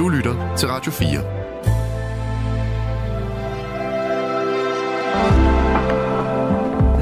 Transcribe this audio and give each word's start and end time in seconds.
Du 0.00 0.08
lytter 0.08 0.56
til 0.56 0.68
Radio 0.68 0.92
4. 0.92 1.08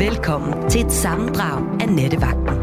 Velkommen 0.08 0.70
til 0.70 0.86
et 0.86 0.92
sammendrag 0.92 1.80
af 1.80 1.88
Nettevagten. 1.88 2.58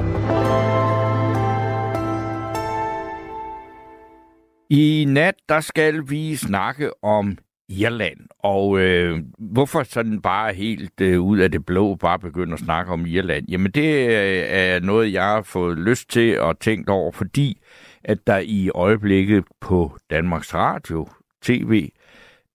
I 4.70 5.06
nat, 5.08 5.36
der 5.50 5.60
skal 5.60 6.10
vi 6.10 6.36
snakke 6.36 7.04
om 7.04 7.38
Irland. 7.70 8.20
Og 8.40 8.80
øh, 8.80 9.20
hvorfor 9.40 9.84
sådan 9.84 10.22
bare 10.22 10.54
helt 10.54 11.02
øh, 11.02 11.22
ud 11.22 11.38
af 11.38 11.52
det 11.52 11.66
blå 11.66 11.96
bare 11.96 12.20
begynde 12.20 12.54
at 12.54 12.60
snakke 12.60 12.92
om 12.92 13.06
Irland? 13.06 13.48
Jamen 13.48 13.72
det 13.72 14.08
øh, 14.08 14.44
er 14.48 14.80
noget, 14.80 15.14
jeg 15.14 15.24
har 15.24 15.42
fået 15.42 15.78
lyst 15.78 16.10
til 16.10 16.40
og 16.40 16.60
tænkt 16.60 16.90
over, 16.90 17.12
fordi 17.12 17.58
at 18.06 18.28
der 18.28 18.38
i 18.38 18.70
øjeblikket 18.76 19.44
på 19.62 19.98
Danmarks 20.10 20.54
Radio 20.54 21.08
TV 21.42 21.90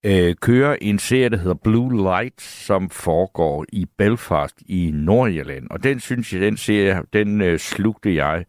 øh, 0.07 0.35
kører 0.41 0.77
en 0.81 0.99
serie, 0.99 1.29
der 1.29 1.37
hedder 1.37 1.59
Blue 1.65 2.03
Light, 2.03 2.43
som 2.43 2.91
foregår 2.91 3.67
i 3.73 3.87
Belfast 3.99 4.63
i 4.67 4.91
Nordirland. 4.95 5.67
Og 5.71 5.85
den 5.85 6.01
synes 6.01 6.33
jeg, 6.33 6.41
den 6.41 6.57
serie, 6.57 7.03
den 7.13 7.41
øh, 7.41 7.59
slugte 7.59 8.15
jeg 8.15 8.45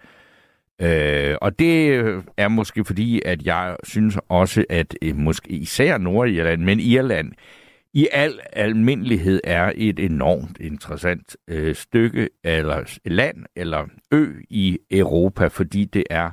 Øh, 0.82 1.38
og 1.42 1.60
det 1.60 1.92
øh, 1.92 2.24
er 2.38 2.48
måske 2.48 2.86
fordi, 2.86 3.22
at 3.26 3.46
jeg 3.46 3.76
synes 3.84 4.18
også, 4.30 4.66
at 4.70 4.96
øh, 5.02 5.16
måske 5.16 5.50
især 5.50 5.98
Nordirland, 5.98 6.64
men 6.64 6.80
Irland 6.80 7.32
i 7.94 8.08
al 8.12 8.40
almindelighed 8.54 9.42
er 9.44 9.72
et 9.76 10.00
enormt 10.00 10.58
interessant 10.60 11.38
øh, 11.48 11.76
stykke 11.76 12.30
eller 12.44 13.00
land 13.06 13.46
eller 13.56 13.86
ø 14.12 14.28
i 14.50 14.80
Europa, 14.92 15.48
fordi 15.48 15.86
det 15.86 16.04
er 16.10 16.32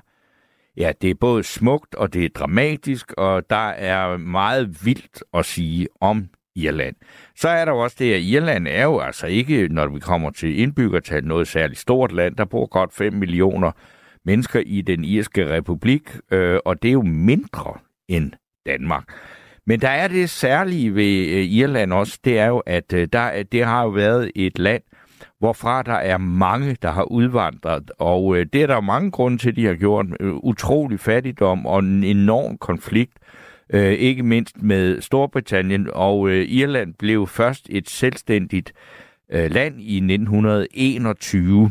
ja, 0.78 0.92
det 1.02 1.10
er 1.10 1.14
både 1.14 1.42
smukt 1.42 1.95
og 1.95 2.12
det 2.12 2.24
er 2.24 2.28
dramatisk, 2.28 3.12
og 3.12 3.50
der 3.50 3.69
er 3.69 4.16
meget 4.16 4.84
vildt 4.84 5.22
at 5.34 5.44
sige 5.44 5.89
om 6.00 6.28
Irland. 6.56 6.97
Så 7.36 7.48
er 7.48 7.64
der 7.64 7.72
også 7.72 7.97
det, 7.98 8.14
at 8.14 8.22
Irland 8.22 8.69
er 8.69 8.84
jo 8.84 8.98
altså 8.98 9.27
ikke, 9.27 9.69
når 9.69 9.86
vi 9.86 10.00
kommer 10.00 10.30
til 10.30 10.58
indbyggertal, 10.58 11.25
noget 11.25 11.48
særligt 11.48 11.80
stort 11.80 12.12
land. 12.12 12.36
Der 12.36 12.44
bor 12.44 12.66
godt 12.66 12.94
5 12.94 13.12
millioner 13.12 13.72
mennesker 14.25 14.61
i 14.66 14.80
den 14.80 15.05
irske 15.05 15.50
republik, 15.50 16.03
øh, 16.33 16.58
og 16.64 16.83
det 16.83 16.88
er 16.88 16.92
jo 16.92 17.03
mindre 17.03 17.78
end 18.08 18.33
Danmark. 18.66 19.05
Men 19.66 19.81
der 19.81 19.88
er 19.88 20.08
det 20.08 20.31
særlige 20.31 20.94
ved 20.94 21.28
øh, 21.28 21.44
Irland 21.44 21.92
også, 21.92 22.19
det 22.25 22.38
er 22.38 22.47
jo, 22.47 22.58
at 22.58 22.92
øh, 22.92 23.08
der, 23.12 23.42
det 23.42 23.64
har 23.64 23.83
jo 23.83 23.88
været 23.88 24.31
et 24.34 24.58
land, 24.58 24.83
hvorfra 25.38 25.83
der 25.83 25.92
er 25.92 26.19
mange, 26.19 26.77
der 26.83 26.91
har 26.91 27.02
udvandret, 27.02 27.91
og 27.98 28.36
øh, 28.36 28.47
det 28.52 28.62
er 28.62 28.66
der 28.66 28.80
mange 28.80 29.11
grunde 29.11 29.38
til, 29.38 29.56
de 29.56 29.66
har 29.66 29.75
gjort. 29.75 30.06
Øh, 30.20 30.34
utrolig 30.34 31.00
fattigdom 31.00 31.66
og 31.66 31.78
en 31.78 32.05
enorm 32.05 32.58
konflikt, 32.58 33.19
øh, 33.70 33.92
ikke 33.92 34.22
mindst 34.22 34.62
med 34.62 35.00
Storbritannien, 35.00 35.88
og 35.92 36.28
øh, 36.28 36.47
Irland 36.48 36.94
blev 36.94 37.27
først 37.27 37.66
et 37.70 37.88
selvstændigt 37.88 38.72
øh, 39.33 39.50
land 39.50 39.80
i 39.80 39.97
1921. 39.97 41.70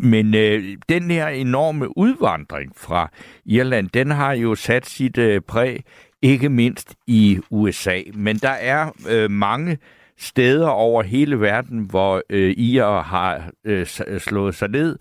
Men 0.00 0.34
øh, 0.34 0.76
den 0.88 1.10
her 1.10 1.28
enorme 1.28 1.98
udvandring 1.98 2.72
fra 2.76 3.10
Irland, 3.44 3.88
den 3.88 4.10
har 4.10 4.32
jo 4.32 4.54
sat 4.54 4.86
sit 4.86 5.18
øh, 5.18 5.40
præg, 5.40 5.84
ikke 6.22 6.48
mindst 6.48 6.94
i 7.06 7.38
USA. 7.50 8.00
Men 8.14 8.36
der 8.36 8.50
er 8.50 8.90
øh, 9.08 9.30
mange 9.30 9.78
steder 10.20 10.68
over 10.68 11.02
hele 11.02 11.40
verden, 11.40 11.78
hvor 11.78 12.22
øh, 12.30 12.50
IR 12.50 13.02
har 13.02 13.50
øh, 13.64 13.86
øh, 14.06 14.20
slået 14.20 14.54
sig 14.54 14.68
ned, 14.68 14.98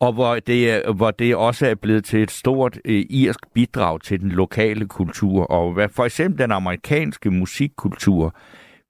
og 0.00 0.12
hvor 0.12 0.34
det, 0.34 0.82
øh, 0.86 0.96
hvor 0.96 1.10
det 1.10 1.36
også 1.36 1.66
er 1.66 1.74
blevet 1.74 2.04
til 2.04 2.22
et 2.22 2.30
stort 2.30 2.78
øh, 2.84 3.04
irsk 3.10 3.40
bidrag 3.54 4.00
til 4.00 4.20
den 4.20 4.28
lokale 4.28 4.86
kultur. 4.86 5.44
Og 5.44 5.72
hvad, 5.72 5.88
for 5.88 6.04
eksempel 6.04 6.38
den 6.38 6.52
amerikanske 6.52 7.30
musikkultur 7.30 8.34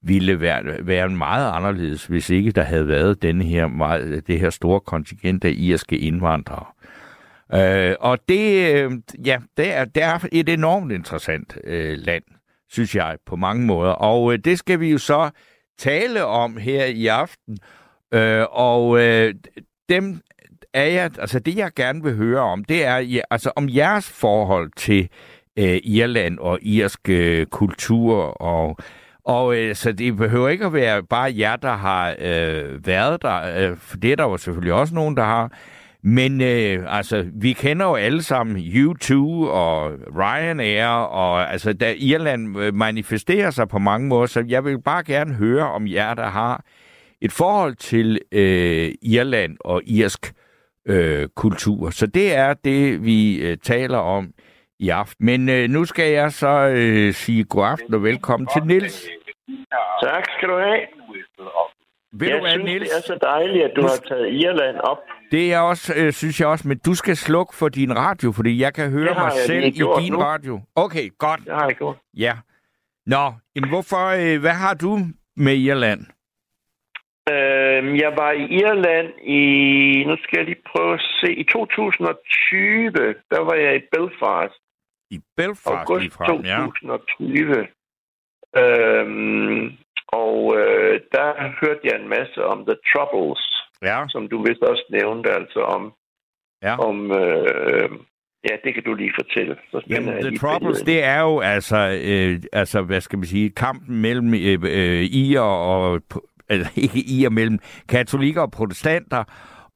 ville 0.03 0.41
være, 0.41 0.87
være 0.87 1.09
meget 1.09 1.53
anderledes, 1.53 2.07
hvis 2.07 2.31
ikke 2.31 2.51
der 2.51 2.63
havde 2.63 2.89
været 2.89 3.23
denne 3.23 3.45
her 3.45 3.67
meget, 3.67 4.27
det 4.27 4.41
her 4.41 4.51
store 4.51 4.81
kontingent 4.81 5.45
af 5.45 5.55
irske 5.57 5.99
indvandrere. 5.99 6.67
Øh, 7.55 7.97
og 8.01 8.19
det, 8.29 8.75
øh, 8.75 8.91
ja, 9.27 9.39
det 9.57 9.75
er, 9.75 9.85
det 9.85 10.03
er 10.03 10.27
et 10.33 10.49
enormt 10.49 10.93
interessant 10.93 11.59
øh, 11.65 11.99
land, 11.99 12.23
synes 12.69 12.95
jeg, 12.95 13.17
på 13.27 13.37
mange 13.37 13.67
måder. 13.67 13.93
Og 13.93 14.33
øh, 14.33 14.39
det 14.39 14.59
skal 14.59 14.81
vi 14.81 14.91
jo 14.91 14.99
så 14.99 15.31
tale 15.79 16.25
om 16.25 16.57
her 16.57 16.85
i 16.85 17.07
aften. 17.07 17.59
Øh, 18.15 18.45
og 18.51 19.01
øh, 19.01 19.35
dem 19.89 20.21
er 20.75 20.85
jeg, 20.85 21.11
altså 21.19 21.39
det 21.39 21.57
jeg 21.57 21.71
gerne 21.77 22.03
vil 22.03 22.15
høre 22.15 22.41
om, 22.41 22.65
det 22.65 22.85
er 22.85 22.97
ja, 22.97 23.21
altså 23.31 23.53
om 23.57 23.69
jeres 23.69 24.09
forhold 24.11 24.71
til 24.77 25.09
øh, 25.57 25.81
Irland 25.85 26.39
og 26.39 26.59
irsk 26.63 27.09
øh, 27.09 27.47
kultur 27.47 28.43
og 28.43 28.77
og 29.25 29.57
øh, 29.57 29.75
så 29.75 29.93
det 29.93 30.17
behøver 30.17 30.49
ikke 30.49 30.67
at 30.67 30.73
være 30.73 31.03
bare 31.03 31.35
jer, 31.39 31.57
der 31.57 31.73
har 31.73 32.15
øh, 32.19 32.87
været 32.87 33.23
der, 33.23 33.71
øh, 33.71 33.77
for 33.77 33.97
det 33.97 34.13
er 34.13 34.17
der 34.17 34.25
jo 34.25 34.37
selvfølgelig 34.37 34.73
også 34.75 34.95
nogen, 34.95 35.17
der 35.17 35.25
har. 35.25 35.53
Men 36.09 36.41
øh, 36.41 36.97
altså, 36.97 37.25
vi 37.35 37.53
kender 37.53 37.87
jo 37.87 37.95
alle 37.95 38.23
sammen 38.23 38.57
U2 38.57 39.15
og 39.51 39.93
Ryanair, 40.19 40.87
og 40.87 41.53
altså, 41.53 41.73
da 41.73 41.95
Irland 41.99 42.59
øh, 42.59 42.75
manifesterer 42.75 43.51
sig 43.51 43.69
på 43.69 43.79
mange 43.79 44.09
måder, 44.09 44.27
så 44.27 44.45
jeg 44.49 44.65
vil 44.65 44.83
bare 44.83 45.05
gerne 45.05 45.35
høre 45.35 45.71
om 45.71 45.87
jer, 45.87 46.15
der 46.15 46.27
har 46.27 46.65
et 47.21 47.33
forhold 47.33 47.75
til 47.75 48.21
øh, 48.33 48.93
Irland 49.03 49.57
og 49.61 49.83
irsk 49.87 50.33
øh, 50.89 51.29
kultur. 51.37 51.91
Så 51.91 52.07
det 52.07 52.35
er 52.35 52.55
det, 52.55 53.05
vi 53.05 53.49
øh, 53.49 53.57
taler 53.57 53.99
om 53.99 54.31
i 54.79 54.89
aften. 54.89 55.27
Men 55.27 55.49
øh, 55.49 55.69
nu 55.69 55.85
skal 55.85 56.13
jeg 56.13 56.33
så 56.33 56.73
øh, 56.77 57.13
sige 57.13 57.45
god 57.45 57.65
aften 57.65 57.95
og 57.95 58.03
velkommen 58.03 58.49
til 58.55 58.63
Nils. 58.63 59.09
Tak 60.03 60.25
skal 60.37 60.49
du 60.49 60.59
have. 60.59 60.81
Vil 62.13 62.29
jeg 62.29 62.39
du 62.39 62.43
være, 62.43 62.53
synes, 62.53 62.65
Niels? 62.65 62.91
det 62.91 62.97
er 62.97 63.03
så 63.03 63.19
dejligt, 63.23 63.65
at 63.65 63.73
du 63.77 63.83
har 63.83 63.97
taget 64.09 64.33
Irland 64.33 64.77
op. 64.77 64.99
Det 65.31 65.53
er 65.53 65.59
også, 65.59 65.95
øh, 65.97 66.13
synes 66.13 66.41
jeg 66.41 66.49
også, 66.49 66.69
men 66.69 66.79
du 66.79 66.95
skal 66.95 67.17
slukke 67.17 67.55
for 67.57 67.69
din 67.69 67.97
radio, 67.97 68.33
fordi 68.33 68.61
jeg 68.61 68.75
kan 68.75 68.91
høre 68.91 69.15
mig 69.15 69.33
selv 69.33 69.61
lige 69.61 69.69
i 69.69 70.03
din 70.03 70.13
nu. 70.13 70.19
radio. 70.19 70.61
Okay, 70.75 71.11
godt. 71.19 71.41
Det 71.45 71.55
har 71.55 71.67
jeg 71.67 71.77
gjort. 71.77 71.97
Ja. 72.17 72.33
Nå, 73.07 73.33
men 73.55 73.69
hvorfor, 73.69 74.05
øh, 74.07 74.41
hvad 74.41 74.57
har 74.65 74.75
du 74.75 74.99
med 75.37 75.57
Irland? 75.57 76.01
Øhm, 77.31 77.97
jeg 78.05 78.13
var 78.17 78.33
i 78.33 78.45
Irland 78.63 79.09
i, 79.41 79.41
nu 80.09 80.17
skal 80.23 80.37
jeg 80.39 80.45
lige 80.45 80.63
prøve 80.73 80.95
at 80.95 81.05
se, 81.21 81.33
i 81.35 81.45
2020, 81.45 82.91
der 83.31 83.41
var 83.41 83.55
jeg 83.55 83.77
i 83.77 83.83
Belfast. 83.93 84.61
I 85.11 85.19
Belfast 85.37 85.67
August 85.67 86.01
ligefrem, 86.03 86.41
ja. 86.45 86.57
2020. 86.57 87.67
Øhm, 88.63 89.73
og 90.09 90.39
øh, 90.59 91.01
der 91.13 91.29
hørte 91.61 91.81
jeg 91.85 92.01
en 92.01 92.09
masse 92.09 92.45
om 92.45 92.59
The 92.67 92.77
Troubles, 92.91 93.56
Ja, 93.83 94.05
som 94.09 94.29
du 94.29 94.43
vist 94.43 94.63
også 94.63 94.85
nævnte, 94.91 95.31
altså 95.31 95.61
om, 95.61 95.93
ja. 96.63 96.79
om 96.79 97.13
øh, 97.13 97.91
ja, 98.45 98.55
det 98.65 98.75
kan 98.75 98.83
du 98.83 98.95
lige 98.95 99.13
fortælle. 99.21 99.57
Så 99.71 99.81
Jamen, 99.91 100.23
The 100.23 100.37
Troubles, 100.39 100.83
det 100.83 101.05
er 101.05 101.21
jo 101.21 101.41
altså, 101.41 102.01
øh, 102.05 102.41
altså, 102.53 102.83
hvad 102.83 103.01
skal 103.01 103.19
man 103.19 103.27
sige, 103.27 103.51
kampen 103.51 104.03
mellem 104.03 104.35
øh, 104.35 104.59
øh, 104.63 105.03
irer 105.03 105.41
og, 105.41 106.01
altså 106.49 106.71
ikke 106.85 106.99
irer, 106.99 107.31
mellem 107.31 107.59
katolikker 107.89 108.43
og 108.43 108.51
protestanter, 108.51 109.25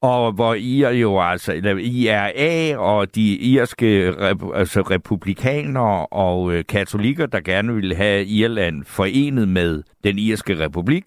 og 0.03 0.33
hvor 0.33 0.55
IR 0.55 0.91
jo 0.91 1.21
altså, 1.21 1.53
eller 1.53 1.77
IRA 1.77 2.79
og 2.79 3.15
de 3.15 3.37
irske 3.37 4.13
rep, 4.19 4.43
altså 4.55 4.81
republikanere 4.81 6.07
og 6.07 6.53
øh, 6.53 6.65
katolikker, 6.69 7.27
der 7.27 7.41
gerne 7.41 7.75
ville 7.75 7.95
have 7.95 8.25
Irland 8.25 8.85
forenet 8.85 9.49
med 9.49 9.83
den 10.05 10.19
irske 10.19 10.59
republik, 10.59 11.05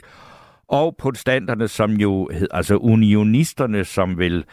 og 0.68 0.96
protestanterne, 0.98 1.68
som 1.68 1.92
jo 1.92 2.30
hed, 2.34 2.48
altså 2.52 2.76
unionisterne, 2.76 3.84
som 3.84 4.18
vil 4.18 4.46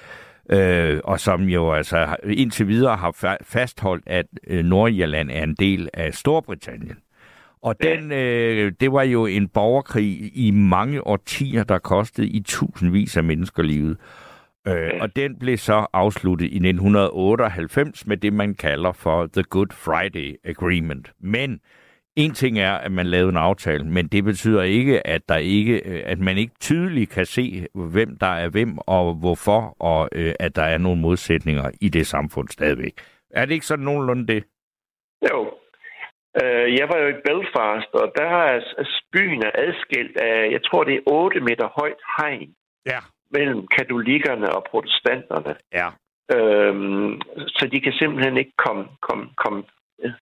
øh, 0.50 1.00
og 1.04 1.20
som 1.20 1.42
jo 1.42 1.72
altså 1.72 2.16
indtil 2.24 2.68
videre 2.68 2.96
har 2.96 3.10
fa- 3.24 3.44
fastholdt, 3.44 4.04
at 4.06 4.26
øh, 4.46 4.64
Nordirland 4.64 5.30
er 5.30 5.42
en 5.42 5.54
del 5.54 5.88
af 5.94 6.14
Storbritannien. 6.14 6.96
Og 7.62 7.82
den, 7.82 8.12
øh, 8.12 8.72
det 8.80 8.92
var 8.92 9.02
jo 9.02 9.26
en 9.26 9.48
borgerkrig 9.48 10.30
i 10.34 10.50
mange 10.50 11.06
årtier, 11.06 11.64
der 11.64 11.78
kostede 11.78 12.28
i 12.28 12.42
tusindvis 12.42 13.16
af 13.16 13.24
mennesker 13.24 13.62
livet. 13.62 13.96
Øh, 14.68 14.90
og 15.00 15.16
den 15.16 15.38
blev 15.38 15.58
så 15.58 15.86
afsluttet 15.92 16.46
i 16.46 16.56
1998 16.56 18.06
med 18.06 18.16
det, 18.16 18.32
man 18.32 18.54
kalder 18.54 18.92
for 18.92 19.28
The 19.32 19.42
Good 19.42 19.72
Friday 19.72 20.34
Agreement. 20.44 21.12
Men 21.20 21.60
en 22.24 22.32
ting 22.34 22.58
er, 22.58 22.72
at 22.72 22.92
man 22.92 23.06
lavede 23.06 23.28
en 23.28 23.36
aftale, 23.36 23.84
men 23.84 24.06
det 24.08 24.24
betyder 24.24 24.62
ikke, 24.62 25.06
at 25.06 25.22
der 25.28 25.36
ikke, 25.36 25.74
øh, 25.84 26.02
at 26.06 26.18
man 26.18 26.36
ikke 26.38 26.54
tydeligt 26.60 27.10
kan 27.10 27.26
se, 27.26 27.66
hvem 27.74 28.18
der 28.18 28.26
er 28.42 28.48
hvem 28.48 28.78
og 28.78 29.14
hvorfor, 29.14 29.76
og 29.80 30.08
øh, 30.12 30.32
at 30.40 30.56
der 30.56 30.62
er 30.62 30.78
nogle 30.78 31.00
modsætninger 31.00 31.70
i 31.80 31.88
det 31.88 32.06
samfund 32.06 32.48
stadigvæk. 32.48 32.92
Er 33.30 33.44
det 33.44 33.52
ikke 33.54 33.66
sådan 33.66 33.84
nogenlunde 33.84 34.26
det? 34.26 34.44
Jo. 35.30 35.52
Øh, 36.42 36.78
jeg 36.78 36.88
var 36.88 36.98
jo 37.02 37.08
i 37.08 37.20
Belfast, 37.28 37.90
og 38.02 38.12
der 38.16 38.30
er 38.52 38.60
byen 39.12 39.42
er 39.42 39.50
adskilt 39.54 40.16
af, 40.16 40.50
jeg 40.52 40.60
tror 40.64 40.84
det 40.84 40.94
er 40.94 41.00
8 41.06 41.40
meter 41.40 41.68
højt 41.80 42.02
hegn 42.18 42.54
Ja. 42.86 42.98
mellem 43.30 43.66
katolikkerne 43.76 44.48
og 44.56 44.66
protestanterne. 44.70 45.54
Ja. 45.72 45.88
Øhm, 46.36 47.20
så 47.48 47.68
de 47.72 47.80
kan 47.80 47.92
simpelthen 47.92 48.36
ikke 48.36 48.52
komme, 48.66 48.84
komme, 49.00 49.26
komme 49.36 49.62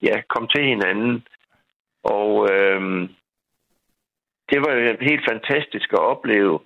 ja, 0.01 0.15
kom 0.29 0.47
til 0.47 0.63
hinanden. 0.63 1.23
Og 2.05 2.29
øh, 2.53 2.81
det 4.49 4.59
var 4.65 5.03
helt 5.09 5.25
fantastisk 5.31 5.93
at 5.93 5.99
opleve. 5.99 6.59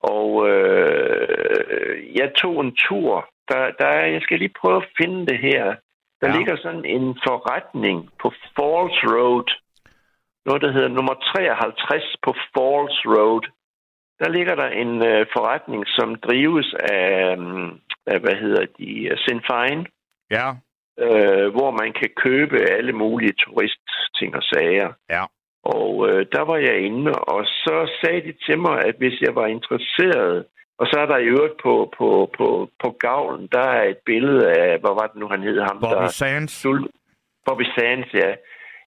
Og 0.00 0.48
øh, 0.50 2.16
jeg 2.16 2.32
tog 2.34 2.60
en 2.60 2.76
tur. 2.76 3.28
Der, 3.48 3.70
der, 3.78 3.88
jeg 4.14 4.22
skal 4.22 4.38
lige 4.38 4.54
prøve 4.60 4.76
at 4.76 4.88
finde 5.00 5.26
det 5.26 5.38
her. 5.38 5.64
Der 6.20 6.28
Ja. 6.28 6.36
ligger 6.36 6.56
sådan 6.56 6.84
en 6.84 7.18
forretning 7.26 8.10
på 8.22 8.28
Falls 8.30 8.98
Road. 9.14 9.48
Noget, 10.46 10.62
der 10.62 10.72
hedder 10.72 10.88
nummer 10.88 11.14
53 11.14 12.16
på 12.22 12.32
Falls 12.32 12.98
Road. 13.16 13.42
Der 14.20 14.28
ligger 14.28 14.54
der 14.54 14.68
en 14.68 14.92
øh, 15.06 15.26
forretning, 15.36 15.82
som 15.86 16.14
drives 16.14 16.74
af, 16.74 17.32
øhm, 17.32 17.80
af 18.06 18.20
hvad 18.20 18.36
hedder 18.42 18.66
de, 18.78 19.16
Sinn 19.24 19.40
Fein, 19.50 19.86
Ja. 20.30 20.48
øh, 21.04 21.48
hvor 21.56 21.70
man 21.70 21.92
kan 21.92 22.10
købe 22.16 22.56
alle 22.76 22.92
mulige 22.92 23.34
turistting 24.18 24.36
og 24.36 24.42
sager. 24.42 24.90
Ja. 25.10 25.24
Og 25.64 26.08
øh, 26.08 26.26
der 26.32 26.44
var 26.44 26.56
jeg 26.56 26.78
inde, 26.80 27.12
og 27.12 27.44
så 27.44 27.90
sagde 28.00 28.20
de 28.20 28.32
til 28.46 28.58
mig, 28.58 28.84
at 28.84 28.94
hvis 28.98 29.20
jeg 29.20 29.34
var 29.34 29.46
interesseret, 29.46 30.44
og 30.78 30.86
så 30.86 30.96
er 31.00 31.06
der 31.06 31.18
i 31.18 31.24
øvrigt 31.24 31.56
på, 31.62 31.92
på, 31.98 32.30
på, 32.38 32.70
på 32.82 32.96
gavlen, 33.00 33.48
der 33.52 33.66
er 33.78 33.84
et 33.88 34.00
billede 34.06 34.46
af, 34.48 34.78
hvad 34.80 34.94
var 35.00 35.06
det 35.10 35.16
nu, 35.20 35.28
han 35.28 35.42
hed 35.42 35.60
ham, 35.60 35.78
Bobby 35.80 36.02
der 36.02 36.08
Sands. 36.08 36.52
sult. 36.52 36.90
Bobby 37.46 37.64
Sands, 37.78 38.14
ja. 38.14 38.30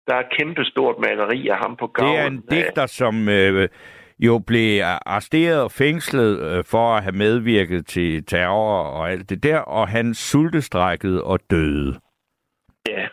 Der 0.07 0.15
er 0.15 0.19
et 0.19 0.33
kæmpe 0.39 0.63
stort 0.65 0.95
maleri 0.99 1.47
af 1.47 1.57
ham 1.57 1.75
på 1.79 1.87
gavlen. 1.87 2.15
Det 2.15 2.23
er 2.23 2.27
en 2.27 2.43
digter, 2.49 2.85
som 2.85 3.29
øh, 3.29 3.69
jo 4.19 4.39
blev 4.47 4.81
arresteret 4.83 5.63
og 5.63 5.71
fængslet 5.71 6.31
øh, 6.49 6.63
for 6.71 6.95
at 6.95 7.03
have 7.03 7.15
medvirket 7.15 7.87
til 7.87 8.25
terror 8.25 8.83
og 8.83 9.11
alt 9.11 9.29
det 9.29 9.43
der, 9.43 9.59
og 9.59 9.87
han 9.87 10.13
sultestrækkede 10.13 11.23
og 11.23 11.39
døde. 11.51 11.99
Ja, 12.89 13.07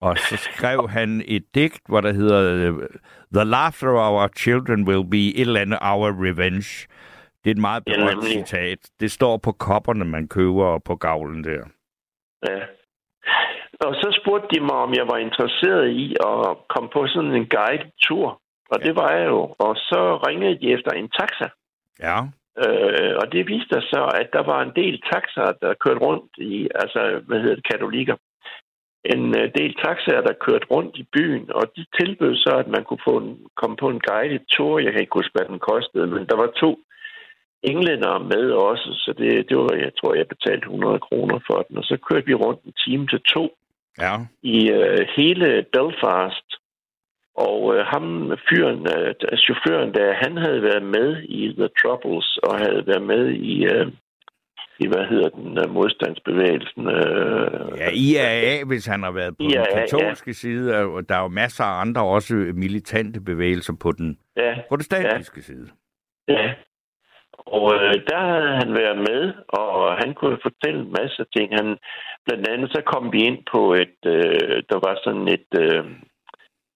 Og 0.00 0.18
så 0.18 0.36
skrev 0.36 0.88
han 0.98 1.22
et 1.26 1.44
digt, 1.54 1.80
hvor 1.88 2.00
der 2.00 2.12
hedder 2.12 2.40
øh, 2.68 2.88
The 3.34 3.44
laughter 3.44 3.88
of 3.90 4.12
our 4.22 4.28
children 4.36 4.88
will 4.88 5.04
be 5.10 5.24
et 5.34 5.40
eller 5.40 5.60
andet 5.60 5.78
our 5.82 6.08
revenge. 6.28 6.86
Det 7.44 7.50
er 7.50 7.54
et 7.54 7.60
meget 7.60 7.82
Ja, 7.86 7.92
berømt 7.94 8.10
nemlig. 8.12 8.30
citat. 8.46 8.78
Det 9.00 9.10
står 9.10 9.36
på 9.36 9.52
kopperne, 9.52 10.04
man 10.04 10.28
køber 10.28 10.78
på 10.78 10.96
gavlen 10.96 11.44
der. 11.44 11.62
ja. 12.48 12.60
Og 13.80 13.94
så 13.94 14.20
spurgte 14.22 14.48
de 14.54 14.60
mig, 14.60 14.78
om 14.86 14.94
jeg 14.94 15.06
var 15.12 15.16
interesseret 15.16 15.88
i 15.88 16.16
at 16.30 16.56
komme 16.68 16.88
på 16.92 17.06
sådan 17.06 17.30
en 17.40 17.46
guided 17.56 17.90
tur. 18.02 18.40
Og 18.70 18.82
det 18.82 18.96
var 18.96 19.10
jeg 19.12 19.26
jo. 19.26 19.40
Og 19.58 19.76
så 19.76 20.00
ringede 20.28 20.58
de 20.60 20.72
efter 20.72 20.90
en 20.90 21.08
taxa. 21.18 21.48
Ja. 22.00 22.18
Øh, 22.64 23.12
og 23.20 23.32
det 23.32 23.46
viste 23.46 23.68
sig 23.72 23.82
så, 23.82 24.02
at 24.20 24.28
der 24.32 24.42
var 24.52 24.62
en 24.62 24.72
del 24.76 25.02
taxaer, 25.12 25.52
der 25.62 25.74
kørte 25.84 26.00
rundt 26.06 26.32
i, 26.38 26.68
altså, 26.74 27.20
hvad 27.26 27.40
hedder 27.40 27.54
det, 27.54 27.68
katolikker. 27.72 28.16
En 29.14 29.22
øh, 29.40 29.46
del 29.58 29.72
taxaer, 29.84 30.20
der 30.20 30.42
kørte 30.46 30.66
rundt 30.70 30.96
i 30.96 31.04
byen, 31.14 31.46
og 31.58 31.64
de 31.76 31.84
tilbød 32.00 32.36
så, 32.36 32.52
at 32.62 32.68
man 32.68 32.84
kunne 32.84 33.06
få 33.08 33.16
en, 33.24 33.38
komme 33.60 33.76
på 33.76 33.88
en 33.88 34.00
guided 34.08 34.40
tour. 34.54 34.78
Jeg 34.78 34.92
kan 34.92 35.00
ikke 35.00 35.18
huske, 35.20 35.34
hvad 35.34 35.46
den 35.52 35.58
kostede, 35.58 36.06
men 36.06 36.26
der 36.30 36.36
var 36.36 36.50
to 36.62 36.70
englænder 37.62 38.18
med 38.18 38.50
også, 38.50 38.88
så 39.04 39.14
det, 39.18 39.48
det 39.48 39.56
var, 39.56 39.74
jeg 39.86 39.92
tror, 39.98 40.14
jeg 40.14 40.28
betalte 40.28 40.64
100 40.64 40.98
kroner 40.98 41.38
for 41.46 41.58
den. 41.68 41.78
Og 41.78 41.84
så 41.84 41.96
kørte 42.08 42.26
vi 42.26 42.34
rundt 42.34 42.60
en 42.64 42.74
time 42.84 43.06
til 43.06 43.20
to 43.34 43.44
Ja. 44.00 44.14
i 44.42 44.70
øh, 44.70 45.06
hele 45.16 45.66
Belfast. 45.72 46.48
Og 47.48 47.74
øh, 47.74 47.86
ham, 47.92 48.32
fyren, 48.48 48.80
øh, 48.96 49.14
chaufføren 49.44 49.94
der, 49.94 50.20
han 50.24 50.36
havde 50.36 50.62
været 50.62 50.82
med 50.82 51.22
i 51.22 51.54
The 51.58 51.68
Troubles, 51.80 52.38
og 52.42 52.58
havde 52.58 52.86
været 52.86 53.02
med 53.02 53.24
i, 53.30 53.64
øh, 53.64 53.86
i 54.78 54.86
hvad 54.86 55.04
hedder 55.10 55.28
den, 55.28 55.58
øh, 55.58 55.70
modstandsbevægelsen. 55.70 56.88
Øh, 56.88 57.78
Ja, 57.78 57.88
IAA, 57.92 58.64
hvis 58.64 58.86
han 58.86 59.02
har 59.02 59.10
været 59.10 59.36
på 59.36 59.42
IAA, 59.42 59.64
den 59.64 59.78
katolske 59.78 60.34
side, 60.34 60.76
og 60.76 61.08
der 61.08 61.14
er 61.16 61.22
jo 61.22 61.28
masser 61.28 61.64
af 61.64 61.80
andre 61.80 62.02
også 62.04 62.34
militante 62.54 63.20
bevægelser 63.20 63.74
på 63.82 63.92
den 63.92 64.18
ja, 64.36 64.54
protestantiske 64.68 65.42
side. 65.42 65.68
ja. 66.28 66.54
Og 67.38 67.74
øh, 67.74 67.94
der 68.10 68.20
havde 68.32 68.56
han 68.62 68.70
været 68.82 68.98
med, 69.10 69.32
og 69.48 69.96
han 70.02 70.14
kunne 70.14 70.38
fortælle 70.42 70.80
en 70.80 70.94
masse 71.00 71.24
ting. 71.36 71.54
Han, 71.54 71.78
blandt 72.26 72.48
andet 72.48 72.70
så 72.70 72.82
kom 72.86 73.12
vi 73.12 73.18
ind 73.18 73.38
på 73.52 73.74
et, 73.74 73.98
øh, 74.06 74.62
der 74.70 74.78
var 74.86 74.98
sådan 75.04 75.28
et, 75.28 75.50
øh, 75.64 75.84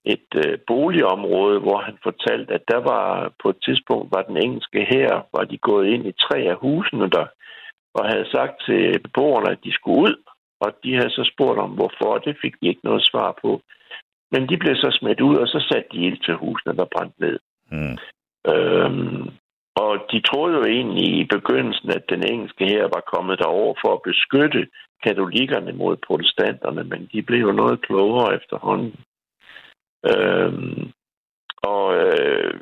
et 0.04 0.30
øh, 0.44 0.58
boligområde, 0.66 1.58
hvor 1.60 1.78
han 1.78 1.96
fortalte, 2.02 2.54
at 2.54 2.64
der 2.68 2.80
var 2.92 3.32
på 3.42 3.48
et 3.48 3.56
tidspunkt, 3.64 4.12
var 4.16 4.22
den 4.22 4.36
engelske 4.36 4.86
her, 4.94 5.08
var 5.36 5.44
de 5.44 5.58
gået 5.58 5.86
ind 5.86 6.06
i 6.06 6.20
tre 6.26 6.38
af 6.38 6.56
husene 6.56 7.10
der, 7.10 7.26
og 7.94 8.08
havde 8.10 8.30
sagt 8.30 8.54
til 8.66 9.00
beboerne, 9.04 9.50
at 9.50 9.64
de 9.64 9.72
skulle 9.72 10.00
ud, 10.00 10.14
og 10.60 10.68
de 10.84 10.94
havde 10.94 11.10
så 11.10 11.30
spurgt 11.32 11.58
om, 11.58 11.70
hvorfor, 11.70 12.18
det 12.18 12.36
fik 12.42 12.54
de 12.60 12.68
ikke 12.68 12.84
noget 12.84 13.02
svar 13.10 13.38
på. 13.42 13.62
Men 14.32 14.48
de 14.48 14.56
blev 14.56 14.76
så 14.76 14.90
smidt 15.00 15.20
ud, 15.20 15.36
og 15.36 15.48
så 15.48 15.66
satte 15.68 15.88
de 15.92 16.04
ild 16.06 16.20
til 16.24 16.34
husene, 16.34 16.76
der 16.76 16.92
brændte 16.94 17.20
ned. 17.20 17.38
Mm. 17.70 17.96
Øhm, 18.52 19.28
og 19.74 19.92
de 20.12 20.20
troede 20.20 20.54
jo 20.56 20.64
egentlig 20.64 21.08
i 21.20 21.24
begyndelsen, 21.24 21.90
at 21.90 22.04
den 22.08 22.22
engelske 22.32 22.64
her 22.64 22.82
var 22.82 23.02
kommet 23.14 23.38
derover 23.38 23.74
for 23.84 23.92
at 23.94 24.02
beskytte 24.02 24.68
katolikkerne 25.04 25.72
mod 25.72 25.96
protestanterne, 25.96 26.84
men 26.84 27.08
de 27.12 27.22
blev 27.22 27.40
jo 27.40 27.52
noget 27.52 27.80
klogere 27.86 28.34
efterhånden. 28.34 28.94
Øhm, 30.10 30.92
og 31.62 31.96
øh, 31.96 32.54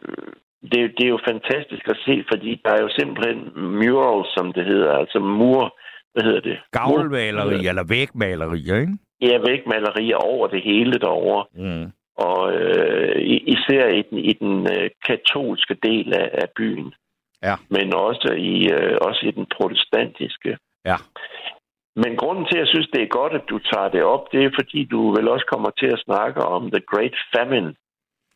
det, 0.62 0.80
det 0.98 1.04
er 1.04 1.08
jo 1.16 1.20
fantastisk 1.28 1.88
at 1.88 1.98
se, 2.06 2.24
fordi 2.32 2.60
der 2.64 2.70
er 2.70 2.82
jo 2.82 2.88
simpelthen 2.98 3.38
murals, 3.56 4.28
som 4.36 4.52
det 4.52 4.64
hedder, 4.64 4.92
altså 4.92 5.18
mur, 5.18 5.78
hvad 6.12 6.22
hedder 6.24 6.40
det? 6.40 6.58
Gavlmaleri 6.72 7.66
eller 7.66 7.84
vægmalerier, 7.88 8.76
ikke? 8.80 8.92
Ja, 9.20 9.38
vægmalerier 9.48 10.16
over 10.16 10.46
det 10.46 10.62
hele 10.62 10.92
derovre. 10.92 11.44
Mm. 11.54 11.86
og 12.28 12.52
øh, 12.54 13.16
i- 13.22 13.44
især 13.54 13.86
i 13.88 14.02
den, 14.10 14.18
i 14.18 14.32
den 14.32 14.66
øh, 14.76 14.90
katolske 15.06 15.74
del 15.82 16.14
af, 16.14 16.30
af 16.42 16.48
byen. 16.56 16.94
Ja. 17.42 17.54
Men 17.70 17.94
også 17.94 18.28
i, 18.38 18.68
øh, 18.72 18.96
også 19.00 19.26
i 19.26 19.30
den 19.30 19.46
protestantiske. 19.56 20.56
Ja. 20.86 20.96
Men 21.96 22.16
grunden 22.16 22.44
til, 22.46 22.56
at 22.56 22.60
jeg 22.60 22.66
synes, 22.68 22.88
det 22.92 23.02
er 23.02 23.06
godt, 23.20 23.32
at 23.32 23.42
du 23.50 23.58
tager 23.58 23.88
det 23.88 24.02
op, 24.02 24.32
det 24.32 24.44
er, 24.44 24.50
fordi 24.58 24.84
du 24.84 25.10
vel 25.16 25.28
også 25.28 25.46
kommer 25.52 25.70
til 25.78 25.86
at 25.86 26.02
snakke 26.04 26.40
om 26.40 26.70
The 26.70 26.82
Great 26.92 27.14
Famine, 27.36 27.74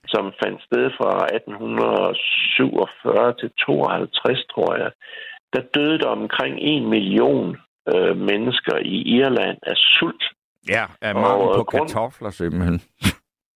som 0.09 0.33
fandt 0.45 0.63
sted 0.63 0.91
fra 0.99 1.13
1847 1.37 3.35
til 3.41 3.51
52, 3.67 4.45
tror 4.55 4.77
jeg. 4.83 4.91
Der 5.53 5.63
døde 5.75 5.99
der 5.99 6.09
omkring 6.09 6.59
en 6.61 6.89
million 6.89 7.57
øh, 7.95 8.17
mennesker 8.17 8.77
i 8.79 8.97
Irland 9.19 9.59
af 9.63 9.77
sult. 9.77 10.25
Ja, 10.69 10.85
af 11.01 11.15
mangel 11.15 11.49
Og, 11.49 11.55
på 11.55 11.61
øh, 11.61 11.65
grund- 11.67 11.89
kartofler 11.89 12.31
simpelthen. 12.31 12.81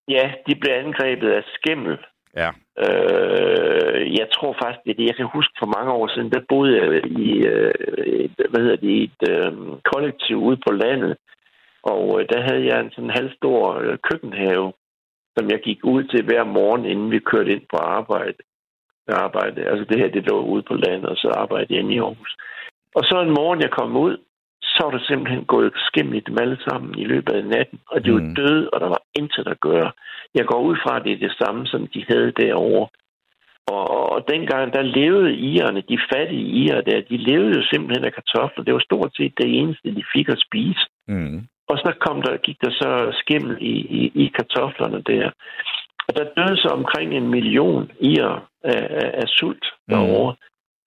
Ja, 0.08 0.32
de 0.46 0.54
blev 0.54 0.72
angrebet 0.72 1.30
af 1.30 1.42
skimmel. 1.54 1.98
Ja. 2.36 2.50
Øh, 2.84 4.18
jeg 4.18 4.26
tror 4.34 4.56
faktisk, 4.62 4.80
det 4.84 4.90
er 4.90 4.94
det. 4.96 5.06
Jeg 5.06 5.16
kan 5.16 5.28
huske 5.36 5.54
for 5.58 5.66
mange 5.76 5.92
år 5.92 6.08
siden, 6.08 6.30
der 6.32 6.40
boede 6.48 6.72
jeg 6.82 7.06
i, 7.06 7.30
øh, 7.46 7.72
et- 8.06 8.46
hvad 8.50 8.60
hedder 8.60 8.76
det, 8.76 9.02
et 9.02 9.22
øh, 9.30 9.52
kollektiv 9.92 10.36
ude 10.36 10.56
på 10.66 10.72
landet. 10.72 11.16
Og 11.82 12.20
øh, 12.20 12.26
der 12.32 12.40
havde 12.48 12.66
jeg 12.66 12.80
en 12.80 12.90
sådan 12.90 13.10
halvstor 13.10 13.74
øh, 13.80 13.98
køkkenhave, 14.10 14.72
som 15.36 15.50
jeg 15.50 15.60
gik 15.60 15.80
ud 15.84 16.04
til 16.04 16.24
hver 16.24 16.44
morgen, 16.44 16.84
inden 16.84 17.10
vi 17.10 17.18
kørte 17.18 17.52
ind 17.52 17.62
på 17.70 17.76
arbejde. 17.76 18.38
arbejde. 19.08 19.68
Altså 19.70 19.84
det 19.90 19.98
her, 19.98 20.08
det 20.08 20.26
lå 20.30 20.36
ude 20.52 20.62
på 20.62 20.74
landet, 20.74 21.08
og 21.08 21.16
så 21.16 21.28
arbejdede 21.42 21.74
jeg 21.74 21.80
inde 21.82 21.94
i 21.94 21.98
Aarhus. 21.98 22.36
Og 22.94 23.02
så 23.04 23.20
en 23.20 23.34
morgen, 23.40 23.60
jeg 23.60 23.70
kom 23.70 23.96
ud, 23.96 24.16
så 24.62 24.80
var 24.84 24.90
der 24.90 25.04
simpelthen 25.08 25.44
gået 25.44 25.72
skimmel 25.76 26.16
i 26.16 26.20
dem 26.20 26.36
alle 26.40 26.58
sammen 26.68 26.98
i 26.98 27.04
løbet 27.04 27.32
af 27.32 27.44
natten. 27.44 27.78
Og 27.92 28.04
de 28.04 28.12
var 28.12 28.20
Mm. 28.20 28.34
døde, 28.34 28.70
og 28.70 28.80
der 28.80 28.88
var 28.88 29.02
intet 29.18 29.46
at 29.48 29.60
gøre. 29.60 29.90
Jeg 30.34 30.44
går 30.46 30.60
ud 30.60 30.76
fra, 30.82 30.96
at 30.96 31.04
det 31.04 31.12
er 31.12 31.18
det 31.26 31.34
samme, 31.42 31.66
som 31.66 31.86
de 31.94 32.04
havde 32.08 32.32
derovre. 32.32 32.88
Og, 33.66 33.84
og, 33.96 34.12
og 34.14 34.20
dengang, 34.28 34.72
der 34.72 34.82
levede 34.82 35.36
irerne, 35.36 35.80
de 35.88 35.98
fattige 36.12 36.46
irer 36.62 36.80
der, 36.80 37.00
de 37.10 37.16
levede 37.16 37.56
jo 37.58 37.62
simpelthen 37.72 38.04
af 38.04 38.12
kartofler. 38.12 38.64
Det 38.64 38.74
var 38.74 38.80
stort 38.88 39.10
set 39.16 39.32
det 39.40 39.58
eneste, 39.58 39.94
de 39.94 40.04
fik 40.14 40.28
at 40.28 40.42
spise. 40.46 40.84
Mm. 41.08 41.38
Og 41.68 41.78
så 41.78 41.94
kom 42.00 42.22
der, 42.22 42.36
gik 42.36 42.60
der 42.60 42.70
så 42.70 43.16
skimmel 43.20 43.56
i, 43.60 43.74
i, 44.00 44.12
i 44.14 44.32
kartoflerne 44.36 45.02
der. 45.02 45.30
Og 46.08 46.16
der 46.16 46.32
døde 46.36 46.56
så 46.56 46.68
omkring 46.68 47.14
en 47.14 47.28
million 47.28 47.90
irer 48.00 48.48
af, 48.64 48.82
af, 49.02 49.10
af 49.14 49.28
sult 49.28 49.66
derovre. 49.90 50.32
Mm. 50.32 50.38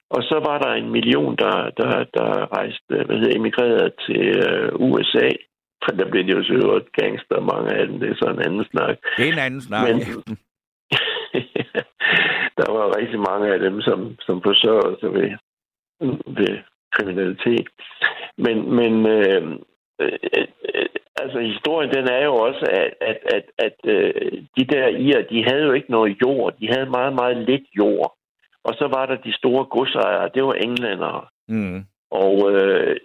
Og 0.10 0.24
så 0.24 0.36
var 0.48 0.58
der 0.60 0.72
en 0.74 0.90
million, 0.90 1.36
der, 1.36 1.70
der, 1.80 2.04
der 2.18 2.58
rejste, 2.58 3.06
hvad 3.06 3.18
hedder, 3.18 3.40
emigrerede 3.40 3.92
til 4.06 4.24
øh, 4.48 4.72
USA. 4.76 5.30
For 5.84 5.92
der 5.92 6.10
blev 6.12 6.24
de 6.24 6.32
jo 6.32 6.44
så 6.44 6.82
gangster, 6.94 7.40
mange 7.54 7.74
af 7.74 7.88
dem. 7.88 8.00
Det 8.00 8.10
er 8.10 8.16
så 8.16 8.30
en 8.30 8.46
anden 8.46 8.66
snak. 8.72 8.98
Det 9.18 9.28
er 9.28 9.34
en 9.34 9.46
anden 9.48 9.62
snak. 9.62 9.88
Men... 9.88 10.00
der 12.60 12.72
var 12.72 12.98
rigtig 12.98 13.20
mange 13.20 13.54
af 13.54 13.60
dem, 13.60 13.82
som, 13.82 14.16
som 14.20 14.42
forsørgede 14.42 14.98
sig 15.00 15.14
ved, 15.14 15.30
ved 16.38 16.58
kriminalitet. 16.96 17.68
Men, 18.38 18.76
men 18.76 19.06
øh, 19.06 19.60
øh, 20.00 20.20
øh, 20.76 20.86
altså 21.22 21.40
historien 21.40 21.92
den 21.94 22.08
er 22.08 22.24
jo 22.26 22.36
også, 22.36 22.66
at, 22.72 22.94
at, 23.02 23.18
at, 23.36 23.46
at 23.58 23.78
øh, 23.84 24.32
de 24.58 24.66
der 24.66 24.88
irer, 24.88 25.22
de 25.32 25.44
havde 25.50 25.64
jo 25.64 25.72
ikke 25.72 25.92
noget 25.92 26.18
jord. 26.22 26.54
De 26.62 26.68
havde 26.74 26.90
meget, 26.90 27.14
meget 27.14 27.38
lidt 27.38 27.68
jord. 27.78 28.16
Og 28.64 28.74
så 28.74 28.88
var 28.88 29.06
der 29.06 29.16
de 29.16 29.34
store 29.34 29.66
godsejere, 29.66 30.30
det 30.34 30.44
var 30.44 30.54
englændere. 30.54 31.26
Mm. 31.48 31.86
Og 32.12 32.52
øh, 32.52 32.98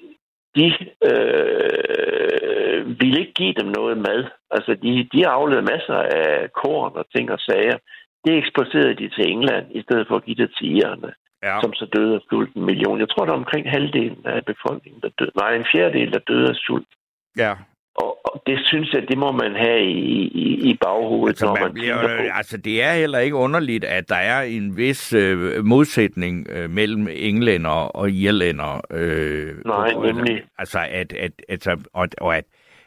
de 0.57 0.67
øh, 1.11 3.01
ville 3.01 3.21
ikke 3.21 3.33
give 3.33 3.55
dem 3.61 3.67
noget 3.67 3.99
mad. 3.99 4.25
Altså, 4.51 4.75
de, 4.83 5.09
de 5.13 5.27
afledte 5.27 5.63
masser 5.73 5.95
af 5.95 6.53
korn 6.53 6.93
og 6.95 7.07
ting 7.15 7.31
og 7.31 7.41
sager. 7.41 7.79
Det 8.25 8.39
eksporterede 8.39 8.95
de 8.95 9.09
til 9.09 9.31
England, 9.31 9.67
i 9.71 9.83
stedet 9.83 10.07
for 10.09 10.17
at 10.17 10.25
give 10.25 10.37
det 10.37 10.51
til 10.59 10.77
irerne, 10.77 11.13
Ja. 11.49 11.57
som 11.63 11.73
så 11.81 11.87
døde 11.97 12.15
af 12.15 12.21
sult 12.31 12.55
en 12.55 12.65
million. 12.71 13.01
Jeg 13.01 13.09
tror, 13.11 13.25
der 13.25 13.33
er 13.33 13.37
omkring 13.45 13.71
halvdelen 13.71 14.19
af 14.25 14.41
befolkningen, 14.53 15.01
der 15.03 15.09
døde. 15.19 15.31
Nej, 15.41 15.55
en 15.55 15.67
fjerdedel, 15.73 16.13
der 16.13 16.19
døde 16.31 16.49
af 16.49 16.55
sult. 16.67 16.89
ja. 17.37 17.53
Og, 17.97 18.19
og 18.25 18.43
det 18.47 18.59
synes 18.65 18.93
jeg, 18.93 19.03
det 19.09 19.19
må 19.19 19.33
man 19.33 19.53
have 19.57 19.83
i, 19.85 20.29
i, 20.45 20.71
i 20.71 20.77
baghovedet, 20.83 21.29
Altså, 21.33 21.47
når 21.47 21.55
man 21.55 21.63
man 21.63 21.73
bliver, 21.73 22.03
på. 22.03 22.09
altså, 22.35 22.57
det 22.57 22.83
er 22.83 22.93
heller 22.93 23.19
ikke 23.19 23.37
underligt, 23.37 23.85
at 23.85 24.09
der 24.09 24.17
er 24.17 24.43
en 24.43 24.77
vis 24.77 25.13
øh, 25.13 25.65
modsætning 25.65 26.47
øh, 26.51 26.71
mellem 26.71 27.09
englænder 27.11 27.71
og 27.71 28.11
irlænder. 28.11 28.81
Øh, 28.91 29.55
Nej, 29.67 29.93
og, 29.97 30.07
nemlig. 30.07 30.43
Altså, 30.59 30.79
at, 30.91 31.13
at, 31.13 31.33
altså, 31.49 31.79
og, 31.95 32.09
og 32.21 32.37
at, 32.37 32.45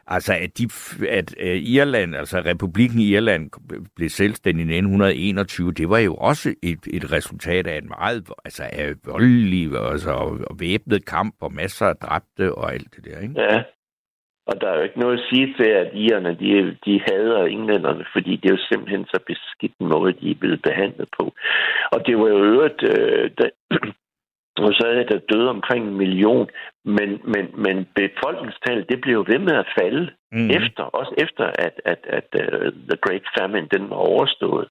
altså, 0.08 0.34
at, 0.34 0.58
de, 0.58 0.64
at 1.10 1.36
øh, 1.40 1.56
Irland, 1.56 2.16
altså 2.16 2.38
republikken 2.46 3.00
Irland, 3.00 3.50
blev 3.96 4.10
selvstændig 4.10 4.62
i 4.62 4.78
1921, 4.78 5.72
det 5.72 5.90
var 5.90 6.00
jo 6.00 6.16
også 6.16 6.50
et, 6.64 6.80
et 6.94 7.12
resultat 7.12 7.68
af 7.68 7.78
en 7.78 7.88
meget 8.00 8.30
altså, 8.46 8.64
af 8.64 8.94
voldelig 9.06 9.64
altså, 9.92 10.12
og, 10.12 10.30
og 10.50 10.60
væbnet 10.60 11.06
kamp 11.06 11.36
og 11.42 11.54
masser 11.54 11.86
af 11.86 11.96
dræbte 11.96 12.56
og 12.56 12.74
alt 12.74 12.96
det 12.96 13.06
der, 13.06 13.20
ikke? 13.20 13.42
Ja. 13.42 13.64
Og 14.48 14.62
der 14.62 14.68
er 14.70 14.78
jo 14.78 14.84
ikke 14.84 15.00
noget 15.00 15.18
at 15.18 15.26
sige 15.30 15.54
til, 15.58 15.70
at 15.82 15.90
irerne, 15.94 16.38
de, 16.42 16.78
de 16.86 17.02
hader 17.08 17.44
englænderne, 17.46 18.06
fordi 18.14 18.36
det 18.36 18.50
er 18.50 18.56
jo 18.56 18.68
simpelthen 18.70 19.06
så 19.06 19.20
beskidt 19.28 19.76
en 19.80 19.88
måde, 19.88 20.14
de 20.14 20.32
er 20.32 20.40
blevet 20.40 20.62
behandlet 20.62 21.10
på. 21.20 21.34
Og 21.92 22.00
det 22.06 22.18
var 22.20 22.28
jo 22.28 22.44
øvrigt, 22.44 22.84
øh, 22.84 23.32
og 24.64 24.74
så 24.74 24.88
er 24.88 25.04
der 25.04 25.20
døde 25.34 25.50
omkring 25.50 25.88
en 25.88 25.98
million, 25.98 26.48
men, 26.86 27.10
men, 27.34 27.46
men 27.66 27.88
befolkningstallet, 27.96 28.90
det 28.90 29.02
blev 29.02 29.26
ved 29.28 29.40
med 29.40 29.56
at 29.64 29.68
falde 29.80 30.10
Mm. 30.32 30.50
efter, 30.50 30.84
også 30.84 31.14
efter 31.18 31.46
at, 31.66 31.76
at, 31.86 32.00
at 32.18 32.28
uh, 32.44 32.72
The 32.90 32.98
Great 33.06 33.26
Famine, 33.40 33.68
den 33.72 33.90
var 33.90 33.96
overstået. 33.96 34.68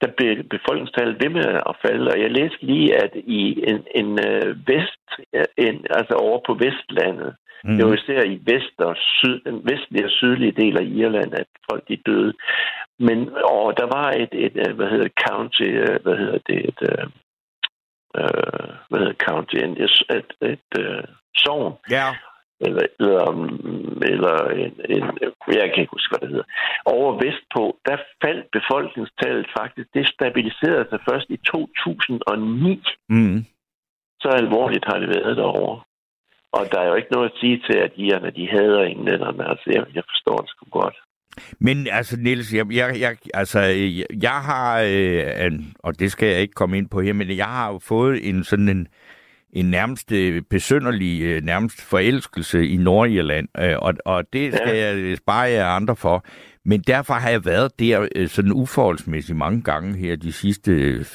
Der 0.00 0.10
blev 0.16 0.42
befolkningstallet 0.56 1.22
ved 1.22 1.30
med 1.30 1.44
at 1.70 1.76
falde, 1.86 2.10
og 2.10 2.20
jeg 2.20 2.30
læste 2.30 2.66
lige, 2.66 3.02
at 3.04 3.12
i 3.14 3.64
en, 3.70 3.80
en 3.94 4.10
uh, 4.28 4.68
vest, 4.68 5.06
en, 5.56 5.86
altså 5.90 6.14
over 6.14 6.40
på 6.46 6.54
Vestlandet, 6.54 7.34
Mm. 7.66 7.76
det 7.76 7.86
var 7.86 7.94
især 7.94 8.22
i 8.22 8.40
vest 8.44 8.76
og 8.78 8.96
syd, 8.96 9.40
den 9.40 9.60
vestlige 9.70 10.04
og 10.04 10.10
sydlige 10.10 10.52
del 10.62 10.78
af 10.78 10.84
Irland, 10.84 11.34
at 11.34 11.46
folk 11.70 11.88
de 11.88 11.96
døde. 12.06 12.32
Men 12.98 13.18
og 13.34 13.76
der 13.76 13.86
var 13.96 14.10
et, 14.10 14.32
et, 14.32 14.56
øh, 14.68 14.76
hvad 14.76 14.88
hedder 14.90 15.08
county, 15.28 15.68
hvad 16.02 16.16
hedder 16.16 16.38
det, 16.48 16.58
et, 16.68 16.80
øh, 18.20 18.68
hvad 18.88 18.98
hedder 19.00 19.24
county, 19.28 19.56
et, 19.56 19.80
et, 20.18 20.30
et, 20.52 20.70
øh, 20.78 21.04
sogn, 21.36 21.72
Ja, 21.90 22.08
eller, 22.60 22.86
eller, 23.00 23.24
eller 24.12 24.36
en, 24.64 24.72
en, 24.94 25.04
jeg 25.60 25.68
kan 25.70 25.80
ikke 25.82 25.96
huske, 25.96 26.10
hvad 26.10 26.20
det 26.20 26.28
hedder. 26.28 26.48
Over 26.84 27.10
vestpå, 27.24 27.62
der 27.86 27.96
faldt 28.24 28.46
befolkningstallet 28.58 29.46
faktisk. 29.58 29.88
Det 29.94 30.08
stabiliserede 30.08 30.86
sig 30.90 31.00
først 31.08 31.26
i 31.28 31.36
2009. 31.36 32.82
mm. 33.08 33.44
Så 34.22 34.28
alvorligt 34.28 34.84
har 34.90 34.98
det 34.98 35.08
været 35.08 35.36
derovre. 35.36 35.80
Og 36.52 36.64
der 36.72 36.80
er 36.80 36.88
jo 36.88 36.94
ikke 36.94 37.12
noget 37.12 37.30
at 37.30 37.38
sige 37.40 37.62
til, 37.68 37.78
at 37.86 37.92
irerne, 37.96 38.30
de 38.30 38.48
hader 38.54 38.82
englænderne. 38.82 39.48
Altså, 39.50 39.66
jeg, 39.74 39.84
jeg 39.94 40.04
forstår 40.12 40.36
det 40.36 40.50
sgu 40.50 40.64
godt. 40.70 40.96
Men 41.60 41.86
altså, 41.92 42.16
Niels, 42.16 42.54
jeg, 42.54 42.72
jeg, 42.72 42.96
jeg, 43.00 43.16
altså, 43.34 43.60
jeg, 43.60 44.06
jeg 44.22 44.30
har, 44.30 44.80
øh, 44.86 45.52
og 45.78 45.98
det 45.98 46.12
skal 46.12 46.28
jeg 46.28 46.40
ikke 46.40 46.54
komme 46.54 46.78
ind 46.78 46.88
på 46.88 47.00
her, 47.00 47.12
men 47.12 47.36
jeg 47.36 47.46
har 47.46 47.72
jo 47.72 47.78
fået 47.78 48.28
en 48.28 48.44
sådan 48.44 48.68
en, 48.68 48.86
en 49.52 49.70
nærmest 49.70 50.12
øh, 50.12 50.42
besynderlig, 50.50 51.22
øh, 51.22 51.42
nærmest 51.42 51.80
forelskelse 51.82 52.68
i 52.68 52.76
Nordirland, 52.76 53.48
øh, 53.58 53.74
og, 53.78 53.94
og 54.04 54.24
det 54.32 54.54
skal 54.54 54.76
Ja. 54.76 54.86
jeg 54.86 55.16
spare 55.16 55.40
jer 55.50 55.66
andre 55.66 55.96
for. 55.96 56.24
Men 56.64 56.80
derfor 56.80 57.14
har 57.14 57.30
jeg 57.30 57.44
været 57.44 57.78
der 57.78 58.26
sådan 58.28 58.52
uforholdsmæssigt 58.52 59.38
mange 59.38 59.62
gange 59.62 59.96
her 59.98 60.16
de 60.16 60.32
sidste, 60.32 60.72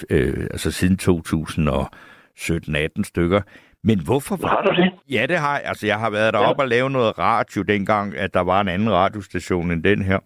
øh, 0.09 0.47
altså 0.51 0.71
siden 0.71 0.99
2017-18 1.01 3.03
stykker. 3.03 3.41
Men 3.83 4.00
hvorfor 4.00 4.48
Har 4.48 4.62
du 4.62 4.81
det? 4.81 4.91
Ja, 5.09 5.25
det 5.29 5.38
har 5.38 5.53
jeg. 5.57 5.65
Altså, 5.65 5.86
jeg 5.88 6.00
har 6.00 6.09
været 6.09 6.33
deroppe 6.33 6.62
ja. 6.62 6.65
og 6.65 6.69
lavet 6.69 6.91
noget 6.91 7.19
radio 7.19 7.62
dengang, 7.62 8.17
at 8.17 8.33
der 8.33 8.39
var 8.41 8.62
en 8.62 8.67
anden 8.67 8.91
radiostation 8.91 9.71
end 9.71 9.83
den 9.83 10.01
her. 10.01 10.19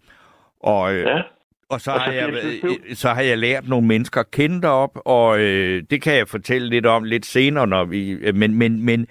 Og, 0.64 0.94
øh, 0.94 1.00
Ja. 1.02 1.22
og 1.70 1.82
så, 1.82 1.92
Og 1.92 2.00
har 2.02 2.12
så 2.12 2.16
jeg, 2.18 2.30
24/7. 2.30 2.68
øh, 2.90 2.96
så 2.96 3.10
har 3.10 3.22
jeg 3.22 3.38
lært 3.38 3.68
nogle 3.68 3.88
mennesker 3.88 4.22
at 4.22 4.32
kende 4.32 4.62
derop, 4.62 5.00
og 5.06 5.40
øh, 5.40 5.84
det 5.90 6.02
kan 6.02 6.14
jeg 6.16 6.28
fortælle 6.28 6.70
lidt 6.70 6.86
om 6.86 7.04
lidt 7.04 7.26
senere, 7.26 7.68
når 7.68 7.84
vi... 7.86 8.12
Øh, 8.12 8.36
men, 8.36 8.56
men, 8.56 8.86
men 8.86 9.08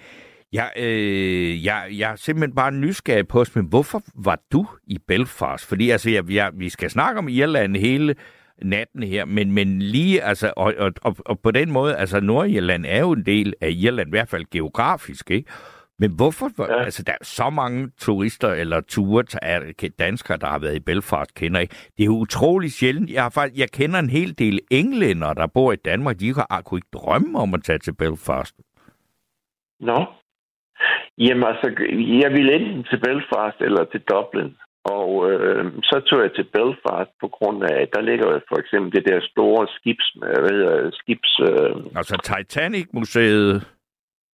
jeg, 0.53 0.71
øh, 0.77 1.65
jeg, 1.65 1.83
jeg 1.91 2.11
er 2.11 2.15
simpelthen 2.15 2.55
bare 2.55 2.71
nysgerrig 2.71 3.27
på, 3.27 3.45
men 3.55 3.65
hvorfor 3.65 4.01
var 4.15 4.39
du 4.51 4.67
i 4.87 4.97
Belfast? 5.07 5.65
Fordi 5.67 5.89
altså, 5.89 6.09
jeg, 6.09 6.31
jeg, 6.31 6.51
vi 6.53 6.69
skal 6.69 6.89
snakke 6.89 7.19
om 7.19 7.27
Irland 7.29 7.75
hele 7.77 8.15
natten 8.61 9.03
her, 9.03 9.25
men, 9.25 9.51
men 9.51 9.81
lige, 9.81 10.23
altså, 10.23 10.53
og, 10.57 10.73
og, 10.77 10.91
og, 11.01 11.15
og 11.25 11.39
på 11.39 11.51
den 11.51 11.71
måde, 11.71 11.95
altså 11.95 12.19
Nordirland 12.19 12.85
er 12.87 12.99
jo 12.99 13.11
en 13.11 13.25
del 13.25 13.53
af 13.61 13.69
Irland, 13.71 14.07
i 14.07 14.09
hvert 14.09 14.29
fald 14.29 14.45
geografisk, 14.51 15.31
ikke? 15.31 15.51
Men 15.99 16.11
hvorfor, 16.15 16.73
ja. 16.73 16.83
Altså 16.83 17.03
der 17.03 17.11
er 17.11 17.23
så 17.23 17.49
mange 17.49 17.91
turister 17.97 18.49
eller 18.49 18.81
ture 18.81 19.23
af 19.41 19.59
danskere, 19.99 20.37
der 20.37 20.47
har 20.47 20.59
været 20.59 20.75
i 20.75 20.79
Belfast, 20.79 21.35
kender 21.35 21.59
ikke. 21.59 21.75
Det 21.97 22.03
er 22.03 22.05
jo 22.05 22.17
utroligt 22.17 22.73
sjældent. 22.73 23.09
Jeg, 23.09 23.23
har 23.23 23.29
faktisk, 23.29 23.59
jeg 23.59 23.69
kender 23.71 23.99
en 23.99 24.09
hel 24.09 24.39
del 24.39 24.59
englænder, 24.71 25.33
der 25.33 25.47
bor 25.47 25.71
i 25.71 25.75
Danmark. 25.75 26.19
De 26.19 26.33
har, 26.33 26.61
kunne 26.65 26.77
ikke 26.77 26.87
drømme 26.93 27.39
om 27.39 27.53
at 27.53 27.63
tage 27.63 27.79
til 27.79 27.95
Belfast. 27.95 28.55
Nå. 29.79 30.05
Jamen 31.17 31.43
altså, 31.43 31.67
jeg 32.23 32.31
ville 32.31 32.55
enten 32.55 32.83
til 32.83 32.99
Belfast 33.05 33.61
eller 33.61 33.83
til 33.91 34.01
Dublin. 34.01 34.55
Og 34.83 35.31
øh, 35.31 35.65
så 35.83 36.01
tog 36.09 36.19
jeg 36.21 36.31
til 36.35 36.43
Belfast 36.53 37.11
på 37.21 37.27
grund 37.27 37.63
af, 37.63 37.81
at 37.81 37.89
der 37.93 38.01
ligger 38.01 38.39
for 38.49 38.57
eksempel 38.59 38.91
det 38.91 39.05
der 39.11 39.19
store 39.31 39.67
skibs, 39.77 40.07
hvad 40.15 40.49
hedder, 40.51 40.89
skibs... 40.93 41.39
Øh, 41.49 41.75
Altså 41.95 42.15
Titanic-museet, 42.31 43.67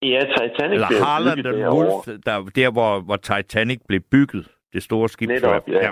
ja, 0.01 0.19
Titanic 0.37 0.73
eller 0.73 1.05
Harland 1.05 1.45
and. 1.47 1.73
Wolff, 1.75 2.07
der, 2.25 2.35
der 2.55 2.71
hvor, 2.71 2.99
hvor 2.99 3.15
Titanic 3.15 3.79
blev 3.87 4.01
bygget. 4.11 4.47
Det 4.73 4.83
store 4.83 5.09
skib. 5.09 5.29
Netop, 5.29 5.67
ja. 5.67 5.85
ja. 5.85 5.91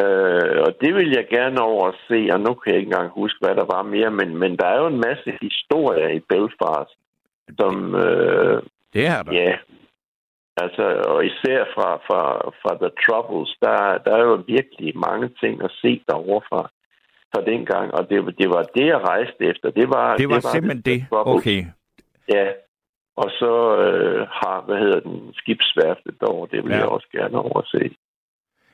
Øh, 0.00 0.62
og 0.66 0.72
det 0.80 0.94
vil 0.94 1.10
jeg 1.10 1.26
gerne 1.30 1.60
over 1.60 1.88
at 1.88 1.94
se, 2.08 2.28
og 2.32 2.40
nu 2.40 2.54
kan 2.54 2.72
jeg 2.72 2.80
ikke 2.80 2.90
engang 2.92 3.10
huske, 3.10 3.38
hvad 3.40 3.54
der 3.54 3.64
var 3.74 3.82
mere, 3.82 4.10
men, 4.10 4.36
men 4.38 4.56
der 4.56 4.66
er 4.66 4.78
jo 4.78 4.86
en 4.86 5.00
masse 5.08 5.38
historier 5.42 6.08
i 6.08 6.20
Belfast, 6.32 6.92
som, 7.58 7.94
øh, 7.94 8.62
Det 8.94 9.06
er 9.06 9.22
der. 9.22 9.32
ja, 9.32 9.52
altså, 10.64 10.84
og 11.12 11.18
især 11.30 11.60
fra, 11.74 11.90
fra, 12.06 12.22
fra 12.62 12.72
The 12.82 12.90
Troubles, 13.04 13.50
der, 13.64 13.98
der 14.04 14.12
er 14.16 14.24
jo 14.30 14.44
virkelig 14.56 14.98
mange 15.08 15.26
ting 15.40 15.54
at 15.64 15.72
se 15.82 16.02
derovre 16.08 16.42
fra, 16.50 16.62
fra 17.32 17.40
dengang, 17.50 17.94
og 17.94 18.02
det, 18.10 18.16
det 18.40 18.48
var 18.54 18.62
det, 18.76 18.86
jeg 18.86 19.00
rejste 19.12 19.40
efter. 19.50 19.70
Det 19.70 19.88
var, 19.88 20.16
Det 20.16 20.28
var, 20.28 20.34
var 20.34 20.52
simpelthen 20.54 20.82
The 20.82 20.92
det. 20.92 20.98
Okay. 21.10 21.64
Ja, 22.34 22.46
og 23.16 23.30
så 23.40 23.52
øh, 23.84 24.20
har, 24.40 24.64
hvad 24.66 24.78
hedder 24.78 25.00
den, 25.00 25.16
skibsværftet 25.34 26.14
derovre, 26.20 26.48
det 26.52 26.64
vil 26.64 26.70
Ja. 26.72 26.78
jeg 26.78 26.86
også 26.86 27.08
gerne 27.12 27.38
overse. 27.38 27.90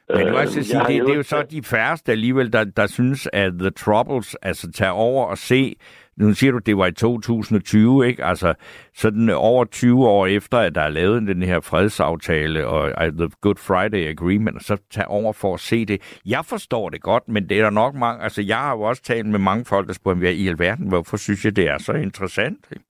Men 0.08 0.20
du 0.26 0.32
Øh, 0.32 0.34
også 0.34 0.62
sige, 0.62 0.76
jeg 0.76 0.80
har 0.80 0.88
det, 0.92 1.02
det 1.06 1.12
er 1.12 1.16
jo 1.16 1.22
så 1.22 1.42
de 1.42 1.62
færreste 1.62 2.12
alligevel, 2.12 2.52
der, 2.52 2.64
der 2.64 2.86
synes, 2.86 3.28
at 3.32 3.52
The 3.58 3.70
Troubles 3.70 4.34
altså 4.34 4.72
tager 4.72 4.92
over 4.92 5.26
og 5.26 5.38
se, 5.38 5.76
nu 6.16 6.32
siger 6.32 6.52
du, 6.52 6.58
det 6.58 6.76
var 6.76 6.86
i 6.86 6.92
2020, 6.92 8.06
ikke? 8.06 8.24
Altså 8.24 8.54
sådan 8.94 9.30
over 9.30 9.64
20 9.64 10.08
år 10.08 10.26
efter, 10.26 10.58
at 10.58 10.74
der 10.74 10.80
er 10.80 10.88
lavet 10.88 11.22
den 11.22 11.42
her 11.42 11.60
fredsaftale 11.60 12.66
og 12.66 12.92
The 13.18 13.30
Good 13.40 13.56
Friday 13.56 14.08
Agreement, 14.08 14.56
og 14.56 14.62
så 14.62 14.76
tager 14.90 15.06
over 15.06 15.32
for 15.32 15.54
at 15.54 15.60
se 15.60 15.84
det. 15.84 16.20
Jeg 16.26 16.44
forstår 16.44 16.88
det 16.88 17.02
godt, 17.02 17.28
men 17.28 17.48
det 17.48 17.58
er 17.58 17.62
der 17.62 17.70
nok 17.70 17.94
mange, 17.94 18.22
altså 18.22 18.42
jeg 18.42 18.56
har 18.56 18.76
jo 18.76 18.82
også 18.82 19.02
talt 19.02 19.26
med 19.26 19.38
mange 19.38 19.64
folk, 19.64 19.86
der 19.86 19.92
spørger, 19.94 20.18
hvad 20.18 20.32
i 20.32 20.48
alverden, 20.48 20.88
hvorfor 20.88 21.16
synes 21.16 21.44
jeg, 21.44 21.56
det 21.56 21.68
er 21.68 21.78
så 21.78 21.92
interessant? 21.92 22.66
Ikke? 22.72 22.84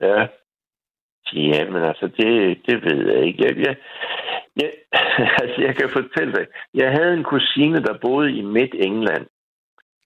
Ja. 0.00 0.26
Ja, 1.34 1.70
men 1.70 1.82
altså, 1.82 2.06
det, 2.06 2.58
det 2.66 2.84
ved 2.84 3.12
jeg 3.12 3.26
ikke. 3.26 3.44
Jeg, 3.44 3.56
jeg, 3.56 3.76
jeg, 4.60 4.70
altså, 5.42 5.62
jeg 5.62 5.76
kan 5.76 5.88
fortælle 5.88 6.32
dig. 6.32 6.46
Jeg 6.74 6.90
havde 6.90 7.14
en 7.14 7.24
kusine, 7.24 7.82
der 7.82 7.98
boede 8.02 8.32
i 8.32 8.42
Midt-England. 8.42 9.26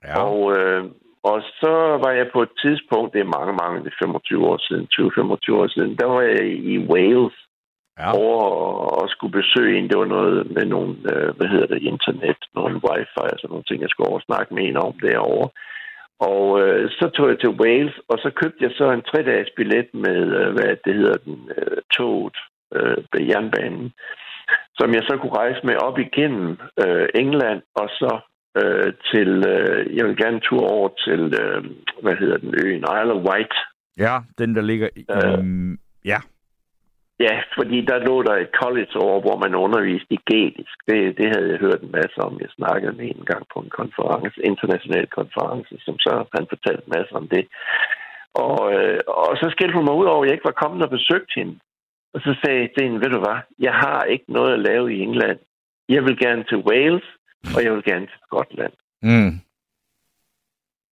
Ja, 0.05 0.23
Og, 0.23 0.57
øh, 0.59 0.85
og 1.31 1.39
så 1.61 1.75
var 2.05 2.13
jeg 2.21 2.27
på 2.33 2.41
et 2.43 2.53
tidspunkt, 2.63 3.13
det 3.15 3.21
er 3.21 3.35
mange, 3.39 3.53
mange, 3.63 3.85
det 3.85 3.91
er 3.93 4.05
25 4.05 4.47
år 4.51 4.59
siden, 4.67 4.85
20-25 4.93 5.61
år 5.61 5.69
siden, 5.75 5.97
der 6.01 6.07
var 6.07 6.23
jeg 6.23 6.45
i 6.73 6.79
Wales 6.79 7.37
ja. 7.99 8.09
over 8.23 8.43
og, 9.01 9.09
skulle 9.09 9.39
besøge 9.41 9.79
en. 9.79 9.89
Det 9.91 9.99
var 9.99 10.11
noget 10.17 10.51
med 10.57 10.65
nogle, 10.65 10.93
øh, 11.13 11.37
hvad 11.37 11.49
hedder 11.53 11.67
det, 11.67 11.83
internet, 11.83 12.41
nogle 12.55 12.77
wifi 12.87 13.27
og 13.35 13.39
sådan 13.39 13.53
nogle 13.53 13.69
ting, 13.69 13.81
jeg 13.83 13.91
skulle 13.91 14.09
over 14.09 14.21
og 14.21 14.29
snakke 14.29 14.55
med 14.55 14.63
en 14.65 14.77
om 14.77 14.95
derovre. 15.07 15.49
Og 16.21 16.45
øh, 16.63 16.91
så 16.91 17.11
tog 17.15 17.29
jeg 17.29 17.39
til 17.41 17.57
Wales, 17.61 17.97
og 18.09 18.17
så 18.19 18.31
købte 18.41 18.65
jeg 18.65 18.73
så 18.79 18.91
en 18.91 19.03
tre-dages 19.03 19.51
billet 19.57 19.89
med, 19.95 20.21
øh, 20.41 20.53
hvad 20.55 20.77
det 20.85 20.95
hedder, 20.95 21.19
den 21.27 21.51
øh, 21.57 21.79
toget, 21.97 22.37
øh, 22.75 22.99
ved 23.13 23.23
jernbanen, 23.31 23.93
som 24.79 24.95
jeg 24.95 25.03
så 25.09 25.17
kunne 25.17 25.39
rejse 25.43 25.61
med 25.67 25.77
op 25.77 25.99
igennem 25.99 26.59
øh, 26.85 27.09
England, 27.15 27.63
og 27.75 27.89
så 28.01 28.11
øh, 28.61 28.93
til, 29.11 29.31
øh, 29.55 29.97
jeg 29.97 30.05
vil 30.07 30.17
gerne 30.17 30.41
tur 30.41 30.63
over 30.77 30.89
til, 31.07 31.21
øh, 31.43 31.65
hvad 32.03 32.17
hedder 32.21 32.37
den 32.37 32.55
øen, 32.65 32.85
Isle 32.97 33.13
of 33.17 33.23
Wight. 33.31 33.55
ja 33.99 34.15
den 34.39 34.55
der 34.57 34.63
ligger... 34.63 34.89
i- 34.97 35.07
Øh. 35.11 35.39
Um, 35.39 35.79
ja, 36.05 36.19
Ja, 37.21 37.37
fordi 37.59 37.79
der 37.91 37.99
lå 38.09 38.23
der 38.23 38.37
et 38.37 38.51
college 38.63 38.93
over, 39.07 39.21
hvor 39.21 39.37
man 39.45 39.55
underviste 39.55 40.13
i 40.15 40.19
genisk. 40.31 40.75
Det, 40.89 41.19
det 41.19 41.27
havde 41.35 41.51
jeg 41.51 41.59
hørt 41.67 41.81
en 41.83 41.91
masse 41.99 42.17
om. 42.27 42.39
Jeg 42.41 42.51
snakkede 42.59 42.93
med 42.97 43.07
en 43.09 43.25
gang 43.31 43.43
på 43.53 43.59
en 43.61 43.71
konference, 43.81 44.37
international 44.51 45.07
konference, 45.19 45.75
som 45.85 45.99
så 45.99 46.13
han 46.37 46.47
fortalte 46.53 46.83
en 46.87 46.93
masse 46.97 47.13
om 47.21 47.29
det. 47.29 47.45
Og, 48.45 48.59
øh, 48.75 49.01
og 49.09 49.37
så 49.41 49.47
skældte 49.51 49.77
hun 49.77 49.85
mig 49.85 49.95
ud 50.01 50.07
over, 50.13 50.23
at 50.23 50.27
jeg 50.27 50.35
ikke 50.35 50.51
var 50.53 50.63
kommet 50.63 50.83
og 50.87 50.91
besøgt 50.91 51.31
hende. 51.39 51.55
Og 52.15 52.21
så 52.21 52.31
sagde 52.45 52.69
Sten, 52.73 52.95
ved 53.03 53.11
du 53.17 53.19
hvad, 53.25 53.39
jeg 53.67 53.75
har 53.85 54.03
ikke 54.15 54.29
noget 54.29 54.53
at 54.55 54.65
lave 54.71 54.95
i 54.95 55.01
England. 55.01 55.39
Jeg 55.89 56.03
vil 56.07 56.17
gerne 56.25 56.45
til 56.51 56.59
Wales, 56.69 57.07
og 57.55 57.65
jeg 57.65 57.73
vil 57.73 57.85
gerne 57.85 58.07
til 58.07 58.21
Skotland. 58.27 58.73
Mm. 59.03 59.33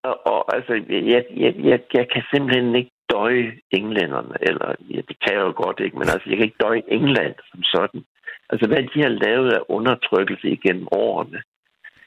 Og, 0.09 0.27
og 0.27 0.57
altså, 0.57 0.73
jeg, 0.89 1.25
jeg, 1.37 1.55
jeg, 1.71 1.81
jeg 1.95 2.07
kan 2.13 2.23
simpelthen 2.33 2.75
ikke 2.75 2.91
døje 3.11 3.53
englænderne, 3.71 4.37
eller 4.49 4.75
ja, 4.91 5.01
det 5.09 5.17
kan 5.23 5.33
jeg 5.37 5.45
jo 5.49 5.55
godt 5.65 5.81
ikke, 5.81 5.99
men 5.99 6.09
altså, 6.13 6.27
jeg 6.31 6.37
kan 6.37 6.47
ikke 6.47 6.65
døje 6.67 6.83
England 6.89 7.35
som 7.51 7.63
sådan. 7.63 8.01
Altså, 8.51 8.67
hvad 8.69 8.83
de 8.95 9.01
har 9.03 9.15
lavet 9.27 9.53
af 9.53 9.61
undertrykkelse 9.69 10.49
igennem 10.49 10.89
årene. 10.93 11.43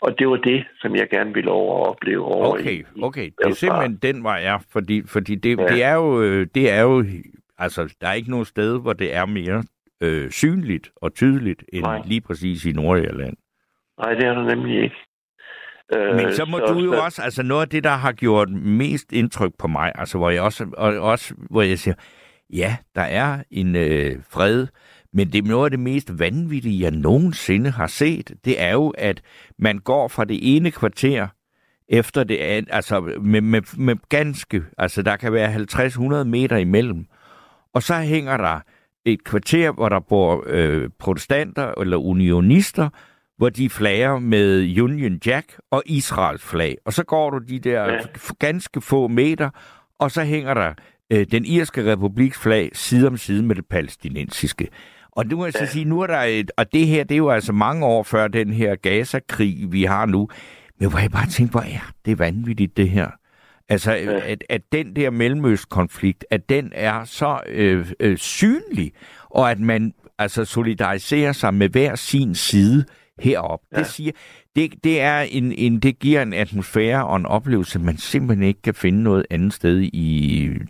Og 0.01 0.19
det 0.19 0.27
var 0.27 0.35
det, 0.35 0.65
som 0.81 0.95
jeg 0.95 1.09
gerne 1.09 1.33
ville 1.33 1.51
over 1.51 1.81
at 1.81 1.89
opleve 1.89 2.23
over 2.25 2.47
Okay, 2.47 2.79
i, 2.79 3.01
okay. 3.01 3.29
Det 3.37 3.45
er 3.45 3.53
simpelthen 3.53 3.95
den 3.95 4.23
vej 4.23 4.43
er, 4.43 4.59
fordi, 4.69 5.03
fordi 5.07 5.35
det, 5.35 5.59
ja. 5.59 5.65
det, 5.65 5.83
er 5.83 5.93
jo, 5.93 6.21
øh, 6.21 6.47
det 6.55 6.71
er 6.71 6.81
jo, 6.81 7.05
altså, 7.57 7.95
der 8.01 8.07
er 8.07 8.13
ikke 8.13 8.31
noget 8.31 8.47
sted, 8.47 8.81
hvor 8.81 8.93
det 8.93 9.15
er 9.15 9.25
mere 9.25 9.63
øh, 10.01 10.31
synligt 10.31 10.91
og 10.95 11.13
tydeligt, 11.13 11.63
end 11.73 11.81
Nej. 11.81 12.01
lige 12.05 12.21
præcis 12.21 12.65
i 12.65 12.71
Nordjylland. 12.71 13.37
Nej, 13.99 14.13
det 14.13 14.25
er 14.25 14.33
der 14.33 14.55
nemlig 14.55 14.83
ikke. 14.83 14.95
Øh, 15.95 16.15
Men 16.15 16.33
så 16.33 16.45
må 16.45 16.59
så, 16.59 16.73
du 16.73 16.79
jo 16.79 16.91
så, 16.91 16.99
også, 16.99 17.21
altså 17.21 17.43
noget 17.43 17.61
af 17.61 17.69
det, 17.69 17.83
der 17.83 17.89
har 17.89 18.11
gjort 18.11 18.49
mest 18.49 19.13
indtryk 19.13 19.51
på 19.59 19.67
mig, 19.67 19.91
altså 19.95 20.17
hvor 20.17 20.29
jeg 20.29 20.41
også, 20.41 20.65
og, 20.77 20.93
også 20.99 21.33
hvor 21.49 21.61
jeg 21.61 21.79
siger, 21.79 21.95
ja, 22.53 22.77
der 22.95 23.01
er 23.01 23.43
en 23.51 23.75
øh, 23.75 24.15
fred, 24.29 24.67
men 25.13 25.27
det 25.27 25.43
er 25.43 25.47
noget 25.47 25.65
af 25.65 25.71
det 25.71 25.79
mest 25.79 26.19
vanvittige, 26.19 26.81
jeg 26.81 26.91
nogensinde 26.91 27.69
har 27.69 27.87
set, 27.87 28.31
det 28.45 28.61
er 28.61 28.71
jo, 28.71 28.89
at 28.97 29.21
man 29.59 29.77
går 29.77 30.07
fra 30.07 30.25
det 30.25 30.55
ene 30.55 30.71
kvarter 30.71 31.27
efter 31.89 32.23
det 32.23 32.37
andet, 32.37 32.69
altså 32.73 32.99
med, 33.21 33.41
med, 33.41 33.61
med 33.77 33.95
ganske, 34.09 34.63
altså 34.77 35.01
der 35.01 35.15
kan 35.15 35.33
være 35.33 35.55
50-100 36.21 36.23
meter 36.23 36.57
imellem, 36.57 37.05
og 37.73 37.83
så 37.83 37.93
hænger 37.93 38.37
der 38.37 38.59
et 39.05 39.23
kvarter, 39.23 39.71
hvor 39.71 39.89
der 39.89 39.99
bor 39.99 40.43
øh, 40.47 40.89
protestanter 40.99 41.73
eller 41.81 41.97
unionister, 41.97 42.89
hvor 43.37 43.49
de 43.49 43.69
flager 43.69 44.19
med 44.19 44.79
Union 44.81 45.19
Jack 45.25 45.57
og 45.71 45.83
Israels 45.85 46.43
flag. 46.43 46.77
Og 46.85 46.93
så 46.93 47.03
går 47.03 47.29
du 47.29 47.37
de 47.37 47.59
der 47.59 47.83
Ja. 47.93 47.99
ganske 48.39 48.81
få 48.81 49.07
meter, 49.07 49.49
og 49.99 50.11
så 50.11 50.23
hænger 50.23 50.53
der 50.53 50.73
øh, 51.13 51.25
den 51.31 51.45
irske 51.45 51.91
republiks 51.91 52.37
flag 52.37 52.69
side 52.73 53.07
om 53.07 53.17
side 53.17 53.43
med 53.43 53.55
det 53.55 53.65
palæstinensiske. 53.65 54.67
Og 55.11 55.25
nu 55.25 55.37
må 55.37 55.45
jeg 55.45 55.53
så 55.53 55.65
sige, 55.65 55.85
nu 55.85 56.01
er 56.01 56.07
der 56.07 56.19
et, 56.19 56.51
og 56.57 56.73
det 56.73 56.87
her, 56.87 57.03
det 57.03 57.15
er 57.15 57.17
jo 57.17 57.29
altså 57.29 57.53
mange 57.53 57.85
år 57.85 58.03
før 58.03 58.27
den 58.27 58.53
her 58.53 58.75
Gaza-krig, 58.75 59.71
vi 59.71 59.83
har 59.83 60.05
nu. 60.05 60.29
Men 60.79 60.89
hvor 60.89 60.99
jeg 60.99 61.11
bare 61.11 61.27
tænker, 61.27 61.51
hvor 61.51 61.61
er 61.61 61.91
det 62.05 62.19
vanvittigt, 62.19 62.77
det 62.77 62.89
her. 62.89 63.07
Altså, 63.69 63.91
Ja. 63.93 64.19
at, 64.31 64.43
at 64.49 64.61
den 64.71 64.95
der 64.95 65.09
Mellemøst-konflikt, 65.09 66.25
at 66.29 66.49
den 66.49 66.71
er 66.75 67.03
så 67.03 67.39
øh, 67.49 67.91
øh, 67.99 68.17
synlig, 68.17 68.91
og 69.29 69.51
at 69.51 69.59
man 69.59 69.93
altså 70.19 70.45
solidariserer 70.45 71.31
sig 71.31 71.53
med 71.53 71.69
hver 71.69 71.95
sin 71.95 72.35
side 72.35 72.85
herop. 73.19 73.61
Ja. 73.71 73.77
Det 73.77 73.85
siger, 73.85 74.11
det, 74.55 74.83
det 74.83 75.01
er 75.01 75.19
en, 75.31 75.51
en, 75.57 75.79
det 75.79 75.99
giver 75.99 76.21
en 76.21 76.33
atmosfære 76.33 77.07
og 77.07 77.15
en 77.15 77.25
oplevelse, 77.25 77.79
man 77.79 77.97
simpelthen 77.97 78.47
ikke 78.47 78.61
kan 78.61 78.73
finde 78.73 79.03
noget 79.03 79.25
andet 79.29 79.53
sted 79.53 79.79
i 79.81 80.09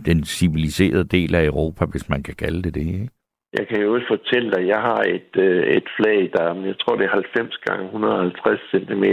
den 0.06 0.24
civiliserede 0.24 1.04
del 1.04 1.36
af 1.36 1.46
Europa, 1.46 1.86
hvis 1.86 2.10
man 2.10 2.24
kan 2.24 2.36
kalde 2.36 2.64
det 2.64 2.74
det. 2.76 2.88
Ikke? 2.88 3.10
Jeg 3.54 3.68
kan 3.68 3.82
jo 3.82 4.02
fortælle 4.08 4.52
dig, 4.52 4.60
at 4.60 4.68
jeg 4.68 4.82
har 4.82 5.02
et, 5.18 5.32
øh, 5.46 5.64
et 5.64 5.88
flag, 5.98 6.20
der 6.34 6.44
er, 6.44 6.66
jeg 6.66 6.80
tror, 6.80 6.96
det 6.96 7.06
er 7.06 7.10
90 7.10 7.58
gange 7.58 7.86
150 7.86 8.60
cm. 8.72 9.06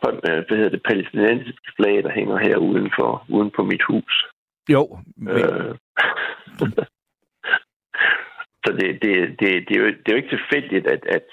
Hvad 0.00 0.56
hedder 0.56 0.68
det? 0.68 0.82
Palæstinensiske 0.82 1.70
flag, 1.76 2.02
der 2.02 2.12
hænger 2.12 2.38
her 2.38 2.56
udenfor, 2.56 3.24
uden 3.28 3.50
på 3.56 3.62
mit 3.62 3.82
hus. 3.88 4.14
Jo, 4.70 4.98
men, 5.16 5.34
Øh. 5.34 5.74
Så 8.64 8.72
det, 8.72 8.88
det, 9.02 9.12
det, 9.40 9.48
det, 9.68 9.76
er 9.76 9.80
jo, 9.80 9.86
det 9.86 10.06
er 10.06 10.14
jo 10.14 10.22
ikke 10.22 10.36
tilfældigt, 10.36 10.86
at, 10.86 11.02
at, 11.16 11.28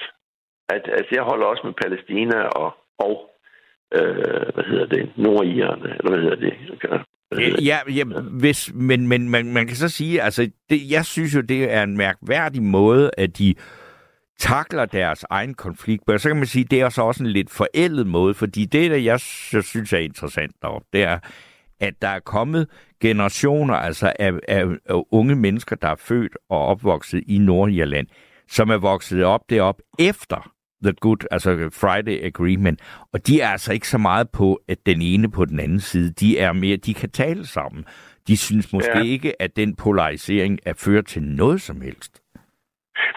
at 0.75 0.83
altså 0.97 1.11
jeg 1.11 1.23
holder 1.23 1.45
også 1.45 1.63
med 1.67 1.73
Palæstina 1.81 2.39
og, 2.61 2.69
og 2.99 3.13
øh, 3.93 4.53
hvad 4.53 4.63
hedder 4.71 4.85
det, 4.85 5.11
nordirerne, 5.17 5.89
eller 5.97 6.11
hvad 6.11 6.21
hedder 6.21 6.35
det? 6.35 6.53
Hvad 7.29 7.39
hedder 7.39 7.55
det? 7.57 7.65
Ja, 7.65 7.77
ja 7.87 8.03
hvis, 8.39 8.71
men, 8.73 9.07
men 9.07 9.29
man, 9.29 9.53
man 9.53 9.67
kan 9.67 9.75
så 9.75 9.89
sige, 9.89 10.21
altså, 10.21 10.49
det, 10.69 10.91
jeg 10.91 11.05
synes 11.05 11.35
jo, 11.35 11.41
det 11.41 11.73
er 11.73 11.83
en 11.83 11.97
mærkværdig 11.97 12.63
måde, 12.63 13.11
at 13.17 13.37
de 13.37 13.55
takler 14.39 14.85
deres 14.85 15.25
egen 15.29 15.53
konflikt. 15.53 16.03
Men 16.07 16.19
så 16.19 16.29
kan 16.29 16.37
man 16.37 16.45
sige, 16.45 16.65
det 16.65 16.81
er 16.81 16.89
så 16.89 17.01
også 17.01 17.23
en 17.23 17.29
lidt 17.29 17.49
forældet 17.49 18.07
måde, 18.07 18.33
fordi 18.33 18.65
det, 18.65 18.91
der 18.91 18.97
jeg 18.97 19.19
synes 19.19 19.93
er 19.93 19.97
interessant 19.97 20.55
deroppe, 20.61 20.87
det 20.93 21.03
er, 21.03 21.19
at 21.79 21.93
der 22.01 22.07
er 22.07 22.19
kommet 22.19 22.67
generationer 23.01 23.73
altså 23.73 24.13
af, 24.19 24.33
af, 24.47 24.65
af 24.85 25.03
unge 25.11 25.35
mennesker, 25.35 25.75
der 25.75 25.87
er 25.87 25.95
født 25.95 26.37
og 26.49 26.65
opvokset 26.65 27.23
i 27.27 27.37
Nordirland, 27.37 28.07
som 28.47 28.69
er 28.69 28.77
vokset 28.77 29.23
op 29.23 29.49
derop 29.49 29.81
efter 29.99 30.51
The 30.83 30.93
Good, 30.93 31.25
altså 31.31 31.69
Friday 31.73 32.25
Agreement. 32.25 32.81
Og 33.13 33.27
de 33.27 33.41
er 33.41 33.47
altså 33.47 33.73
ikke 33.73 33.87
så 33.87 33.97
meget 33.97 34.29
på, 34.29 34.61
at 34.67 34.77
den 34.85 35.01
ene 35.01 35.31
på 35.31 35.45
den 35.45 35.59
anden 35.59 35.79
side, 35.79 36.11
de 36.11 36.39
er 36.39 36.53
mere, 36.53 36.77
de 36.77 36.93
kan 36.93 37.09
tale 37.09 37.47
sammen. 37.47 37.85
De 38.27 38.37
synes 38.37 38.73
måske 38.73 38.91
ja. 38.91 38.97
Ja. 38.97 39.05
ikke, 39.05 39.41
at 39.41 39.55
den 39.55 39.75
polarisering 39.75 40.59
er 40.65 40.73
ført 40.73 41.05
til 41.05 41.23
noget 41.23 41.61
som 41.61 41.81
helst. 41.81 42.21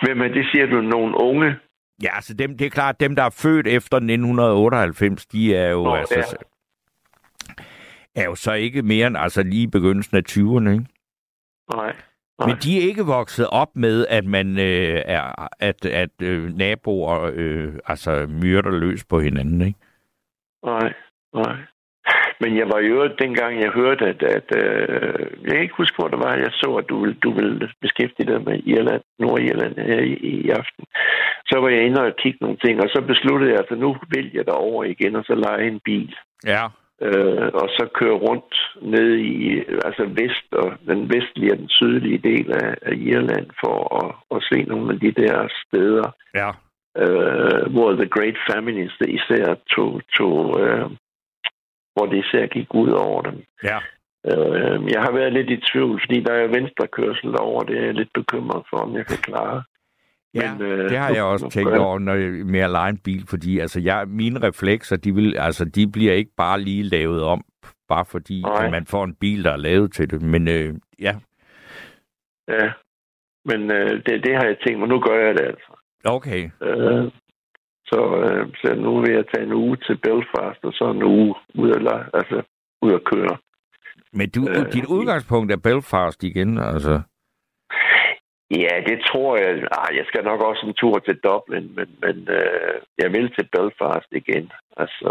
Hvem 0.03 0.21
er 0.21 0.29
det, 0.29 0.47
siger 0.53 0.67
du, 0.67 0.81
nogle 0.81 1.15
unge? 1.21 1.57
Ja, 2.03 2.15
altså 2.15 2.35
dem, 2.35 2.59
det 2.59 2.67
er 2.67 2.71
klart, 2.71 3.01
dem, 3.01 3.17
der 3.17 3.23
er 3.23 3.31
født 3.31 3.67
efter 3.67 3.97
1998, 3.97 5.27
de 5.27 5.57
er 5.57 5.71
jo, 5.71 5.85
Nå, 5.85 5.95
altså, 5.95 6.37
er 8.15 8.25
jo 8.25 8.35
så 8.35 8.53
ikke 8.53 8.83
mere 8.83 9.07
end 9.07 9.17
altså 9.17 9.43
lige 9.43 9.69
begyndelsen 9.69 10.17
af 10.17 10.23
20'erne, 10.31 10.71
ikke? 10.71 10.87
Nej. 11.75 11.97
Men 12.39 12.49
Nej. 12.49 12.59
de 12.63 12.79
er 12.79 12.83
ikke 12.83 13.05
vokset 13.05 13.47
op 13.51 13.77
med, 13.77 14.07
at 14.07 14.25
man 14.25 14.59
øh, 14.59 15.03
er, 15.05 15.49
at, 15.61 15.85
at 15.87 16.11
øh, 16.23 16.57
naboer 16.57 17.31
øh, 17.35 17.73
altså 17.87 18.27
myrder 18.43 18.71
løs 18.71 19.05
på 19.05 19.21
hinanden, 19.21 19.61
ikke? 19.61 19.79
Nej, 20.65 20.93
nej. 21.35 21.57
Men 22.41 22.57
jeg 22.57 22.67
var 22.73 22.79
i 22.79 22.87
øvrigt, 22.87 23.21
dengang 23.25 23.61
jeg 23.61 23.71
hørte, 23.71 24.05
at, 24.05 24.23
at 24.23 24.49
øh, 24.57 25.27
jeg 25.43 25.51
kan 25.51 25.63
ikke 25.63 25.77
huske, 25.77 25.97
hvor 25.99 26.09
det 26.09 26.19
var, 26.19 26.35
jeg 26.35 26.53
så, 26.53 26.75
at 26.81 26.89
du 26.89 27.13
du 27.23 27.31
ville 27.33 27.69
beskæftige 27.81 28.33
dig 28.33 28.45
med 28.45 28.61
Irland, 28.67 29.03
Nordirland 29.19 29.75
her 29.77 30.01
i, 30.01 30.13
i 30.13 30.51
aften. 30.51 30.85
Så 31.47 31.61
var 31.61 31.69
jeg 31.69 31.83
inde 31.87 32.03
og 32.03 32.17
kigge 32.23 32.39
nogle 32.41 32.57
ting, 32.65 32.81
og 32.81 32.89
så 32.89 33.01
besluttede 33.07 33.53
jeg, 33.53 33.61
at 33.71 33.79
nu 33.79 33.97
vil 34.15 34.31
jeg 34.35 34.47
derover 34.47 34.85
igen, 34.85 35.17
og 35.17 35.25
så 35.25 35.35
lege 35.35 35.69
en 35.69 35.81
bil. 35.85 36.17
Ja. 36.47 36.65
Øh, 37.03 37.49
og 37.55 37.69
så 37.69 37.89
køre 37.95 38.15
rundt 38.27 38.55
ned 38.83 39.17
i 39.17 39.59
altså 39.85 40.05
vest 40.21 40.49
og 40.53 40.73
den 40.87 41.09
vestlige 41.15 41.53
og 41.53 41.59
den 41.59 41.69
sydlige 41.69 42.19
del 42.19 42.53
af, 42.53 42.75
af 42.83 42.93
Irland 42.97 43.47
for 43.65 43.77
at, 44.05 44.15
at 44.37 44.43
se 44.53 44.63
nogle 44.63 44.93
af 44.95 45.01
de 45.01 45.13
der 45.23 45.49
steder, 45.67 46.09
Ja. 46.35 46.51
øh, 47.03 47.73
hvor 47.73 47.93
The 47.93 48.09
Great 48.09 48.37
Famines 48.51 48.93
det 49.01 49.09
især 49.09 49.55
tog, 49.71 50.01
tog 50.17 50.61
øh, 50.61 50.87
hvor 51.95 52.07
det 52.07 52.25
især 52.25 52.47
gik 52.47 52.75
ud 52.75 52.91
over 52.91 53.23
dem. 53.23 53.45
Ja. 53.65 53.79
Øh, 54.31 54.77
jeg 54.95 55.01
har 55.03 55.13
været 55.13 55.33
lidt 55.33 55.51
i 55.51 55.63
tvivl, 55.73 56.01
fordi 56.01 56.21
der 56.21 56.33
er 56.35 56.47
venstrekørsel 56.59 57.41
over, 57.41 57.61
det 57.63 57.77
er 57.79 57.85
jeg 57.85 57.95
lidt 57.95 58.13
bekymret 58.15 58.63
for, 58.71 58.77
om 58.77 58.97
jeg 58.97 59.07
kan 59.07 59.19
klare. 59.19 59.63
Ja, 60.35 60.55
Men, 60.55 60.63
øh, 60.63 60.89
det 60.91 60.99
har 60.99 61.11
jeg 61.15 61.23
også 61.23 61.49
tænkt 61.49 61.73
over 61.73 61.99
når 61.99 62.15
jeg, 62.15 62.31
med 62.47 62.61
at 62.61 62.71
lege 62.71 62.91
en 62.91 62.99
bil, 62.99 63.27
fordi 63.29 63.59
altså, 63.59 63.81
jeg, 63.81 64.09
mine 64.09 64.43
reflekser, 64.43 64.97
de, 64.97 65.15
vil, 65.15 65.37
altså, 65.39 65.65
de 65.65 65.89
bliver 65.93 66.13
ikke 66.13 66.31
bare 66.37 66.61
lige 66.61 66.83
lavet 66.83 67.23
om, 67.23 67.45
bare 67.89 68.05
fordi 68.05 68.43
Nej. 68.43 68.65
at 68.65 68.71
man 68.71 68.87
får 68.87 69.05
en 69.05 69.15
bil, 69.15 69.45
der 69.45 69.53
er 69.53 69.57
lavet 69.57 69.93
til 69.93 70.11
det. 70.11 70.23
Men 70.23 70.49
øh, 70.49 70.75
ja, 71.01 71.15
Ja, 72.49 72.73
men 73.45 73.71
øh, 73.71 73.91
det, 74.07 74.25
det 74.25 74.35
har 74.37 74.45
jeg 74.45 74.57
tænkt 74.67 74.79
mig, 74.81 74.89
nu 74.89 75.01
gør 75.01 75.27
jeg 75.27 75.35
det 75.35 75.45
altså. 75.47 75.73
okay. 76.05 76.51
Øh, 76.63 77.11
så, 77.87 78.01
øh, 78.25 78.47
så 78.55 78.75
nu 78.75 79.01
vil 79.01 79.13
jeg 79.13 79.25
tage 79.35 79.47
en 79.47 79.53
uge 79.53 79.77
til 79.77 79.97
Belfast, 79.99 80.65
og 80.65 80.73
så 80.73 80.91
en 80.91 81.03
uge 81.03 81.35
ud 81.55 81.71
at, 81.71 81.83
lege- 81.83 82.11
altså, 82.15 82.43
ud 82.83 82.93
at 82.93 83.05
køre. 83.05 83.37
Men 84.13 84.31
du, 84.31 84.49
Øh, 84.49 84.73
dit 84.73 84.87
udgangspunkt 84.87 85.53
er 85.53 85.57
Belfast 85.57 86.23
igen, 86.25 86.59
altså. 86.59 87.01
Ja, 88.51 88.75
det 88.87 88.99
tror 89.09 89.37
jeg. 89.37 89.51
Ah, 89.79 89.97
jeg 89.97 90.05
skal 90.07 90.25
nok 90.25 90.41
også 90.41 90.67
en 90.67 90.75
tur 90.75 90.99
til 90.99 91.17
Dublin, 91.25 91.75
men, 91.77 91.89
men 92.05 92.29
øh, 92.29 92.75
jeg 92.99 93.13
vil 93.13 93.35
til 93.35 93.49
Belfast 93.53 94.11
igen. 94.11 94.53
Altså, 94.77 95.11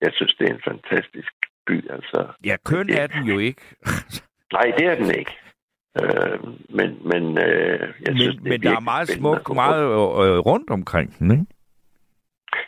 jeg 0.00 0.10
synes, 0.14 0.34
det 0.38 0.48
er 0.48 0.54
en 0.54 0.68
fantastisk 0.70 1.32
by. 1.66 1.90
Altså, 1.90 2.26
Ja, 2.44 2.56
køn 2.64 2.90
er 2.90 3.06
den 3.06 3.24
jo 3.24 3.38
ikke. 3.38 3.62
nej, 4.56 4.66
det 4.78 4.86
er 4.86 4.94
den 4.94 5.10
ikke. 5.20 5.34
Øh, 6.02 6.38
men 6.68 6.88
men 7.10 7.38
øh, 7.38 7.80
jeg 8.06 8.12
synes, 8.16 8.36
men, 8.36 8.44
det 8.44 8.50
men 8.50 8.62
der 8.62 8.76
er 8.76 8.80
meget 8.80 9.08
smukt, 9.08 9.54
meget 9.54 9.84
øh, 10.24 10.38
rundt 10.38 10.70
omkring 10.70 11.18
den, 11.18 11.30
ikke? 11.30 11.46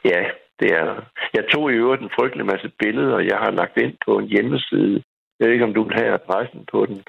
Ja, 0.04 0.22
det 0.60 0.70
er. 0.80 0.88
Jeg 1.34 1.44
tog 1.52 1.72
i 1.72 1.74
øvrigt 1.74 2.02
en 2.02 2.16
frygtelig 2.18 2.46
masse 2.46 2.70
billeder, 2.78 3.14
og 3.14 3.26
jeg 3.26 3.38
har 3.38 3.50
lagt 3.50 3.76
ind 3.76 3.94
på 4.06 4.18
en 4.18 4.26
hjemmeside. 4.26 5.02
Jeg 5.38 5.46
ved 5.46 5.52
ikke, 5.52 5.64
om 5.64 5.74
du 5.74 5.82
vil 5.84 5.94
have 5.94 6.12
adressen 6.20 6.64
på 6.72 6.86
den. 6.86 7.02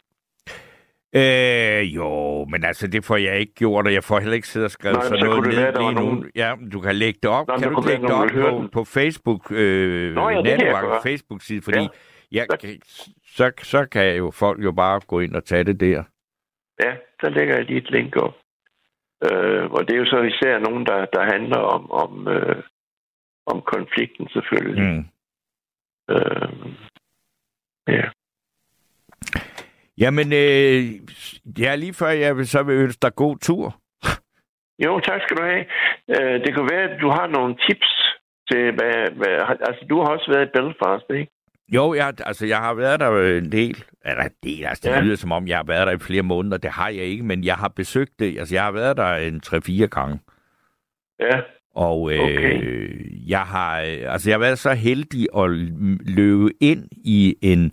Øh, 1.16 1.96
jo, 1.96 2.10
men 2.46 2.64
altså, 2.66 2.88
det 2.88 3.06
får 3.06 3.18
jeg 3.18 3.40
ikke 3.40 3.54
gjort, 3.54 3.88
og 3.88 3.94
jeg 3.94 4.04
får 4.04 4.20
heller 4.20 4.36
ikke 4.36 4.48
siddet 4.48 4.66
og 4.66 4.72
skrevet 4.72 4.96
Nej, 4.98 5.04
sådan 5.06 5.20
så 5.20 5.26
noget 5.26 5.48
ned 5.48 5.56
være, 5.56 5.72
lige 5.82 5.94
nu. 5.94 6.02
nogen- 6.02 6.32
Ja, 6.36 6.56
du 6.74 6.80
kan 6.80 6.96
lægge 6.96 7.20
det 7.24 7.30
op. 7.32 7.48
Nå, 7.48 7.58
kan 7.58 7.72
du 7.72 7.80
ikke 7.80 7.90
lægge 7.90 8.08
det 8.08 8.16
op 8.16 8.30
på, 8.62 8.68
på 8.72 8.84
Facebook, 8.84 9.52
øh, 9.52 10.14
Nå, 10.14 10.30
ja, 10.30 10.82
gøre. 10.82 11.02
Facebook-side? 11.04 11.62
Fordi 11.62 11.80
Ja. 11.80 11.88
jeg, 12.32 12.46
Så- 12.52 12.58
kan, 12.58 12.82
så, 13.38 13.52
så 13.64 13.86
kan 13.86 14.16
jo 14.18 14.32
folk 14.32 14.64
jo 14.64 14.72
bare 14.72 15.00
gå 15.08 15.20
ind 15.20 15.36
og 15.36 15.46
tage 15.46 15.64
det 15.64 15.80
der. 15.80 16.04
Ja, 16.84 16.92
der 17.22 17.30
lægger 17.30 17.56
jeg 17.56 17.66
lige 17.66 17.78
et 17.78 17.92
link 17.92 18.16
op. 18.16 18.34
Øh, 19.32 19.64
og 19.72 19.88
det 19.88 19.94
er 19.96 19.98
jo 20.00 20.06
så 20.06 20.22
især 20.22 20.60
nogen, 20.60 20.86
der, 20.86 21.06
der 21.06 21.24
handler 21.34 21.58
om, 21.58 21.92
om, 21.92 22.28
øh, 22.28 22.64
om 23.46 23.62
konflikten 23.62 24.28
selvfølgelig. 24.30 24.84
Mm. 24.84 25.06
Øh, 26.16 26.74
ja. 27.88 28.10
Jamen, 29.98 30.34
øh, 30.34 30.84
ja, 31.60 31.76
lige 31.76 31.94
før 31.94 32.08
jeg 32.10 32.46
så 32.48 32.64
vil 32.64 32.76
ønske 32.76 33.00
dig 33.02 33.16
god 33.16 33.38
tur. 33.38 33.76
Jo, 34.86 35.00
tak 35.00 35.22
skal 35.22 35.38
du 35.38 35.44
have. 35.44 35.66
Øh, 36.10 36.40
det 36.44 36.54
kan 36.54 36.68
være, 36.72 36.84
at 36.90 37.02
du 37.02 37.10
har 37.10 37.28
nogle 37.28 37.56
tips 37.68 37.90
til, 38.52 38.72
hvad, 38.72 39.12
hvad... 39.18 39.58
Altså, 39.68 39.86
du 39.90 40.00
har 40.02 40.08
også 40.08 40.32
været 40.34 40.48
i 40.48 40.52
Belfast, 40.54 41.06
ikke? 41.20 41.32
Jo, 41.74 41.94
jeg, 41.94 42.14
altså, 42.26 42.46
jeg 42.46 42.58
har 42.58 42.74
været 42.74 43.00
der 43.00 43.38
en 43.38 43.52
del. 43.52 43.84
Eller 44.06 44.28
del, 44.44 44.66
altså, 44.66 44.90
det 44.90 44.96
Ja. 44.96 45.02
lyder 45.02 45.16
som 45.16 45.32
om, 45.32 45.48
jeg 45.48 45.58
har 45.58 45.64
været 45.64 45.88
der 45.88 45.94
i 45.94 45.98
flere 46.00 46.22
måneder. 46.24 46.58
Det 46.58 46.72
har 46.72 46.90
jeg 46.90 47.04
ikke, 47.04 47.24
men 47.24 47.44
jeg 47.44 47.56
har 47.56 47.68
besøgt 47.68 48.20
det. 48.20 48.40
Altså, 48.40 48.56
jeg 48.56 48.64
har 48.64 48.72
været 48.72 48.98
der 48.98 49.16
en 49.16 49.42
3-4 49.46 49.86
gange. 49.88 50.20
Ja, 51.20 51.40
Og 51.76 52.14
øh, 52.14 52.20
Okay. 52.20 52.62
jeg 53.30 53.42
har 53.42 53.82
øh, 53.82 54.14
altså 54.14 54.30
jeg 54.30 54.34
har 54.36 54.40
været 54.40 54.60
så 54.60 54.74
heldig 54.74 55.28
at 55.38 55.50
løbe 56.18 56.50
ind 56.62 56.88
i 56.92 57.36
en 57.42 57.72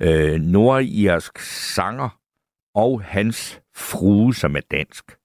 øh, 0.00 0.40
nordirsk 0.40 1.38
sanger 1.38 2.18
og 2.74 3.02
hans 3.02 3.60
frue, 3.74 4.34
som 4.34 4.56
er 4.56 4.60
dansk. 4.70 5.16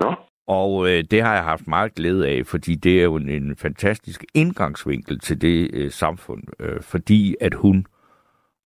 nå, 0.00 0.14
Og 0.46 0.88
øh, 0.88 1.04
det 1.10 1.22
har 1.22 1.34
jeg 1.34 1.44
haft 1.44 1.66
meget 1.66 1.94
glæde 1.94 2.28
af, 2.28 2.46
fordi 2.46 2.74
det 2.74 2.98
er 2.98 3.04
jo 3.04 3.16
en, 3.16 3.28
en 3.28 3.56
fantastisk 3.56 4.24
indgangsvinkel 4.34 5.20
til 5.20 5.40
det 5.40 5.70
øh, 5.72 5.90
samfund, 5.90 6.42
øh, 6.60 6.82
fordi 6.82 7.36
at 7.40 7.54
hun 7.54 7.86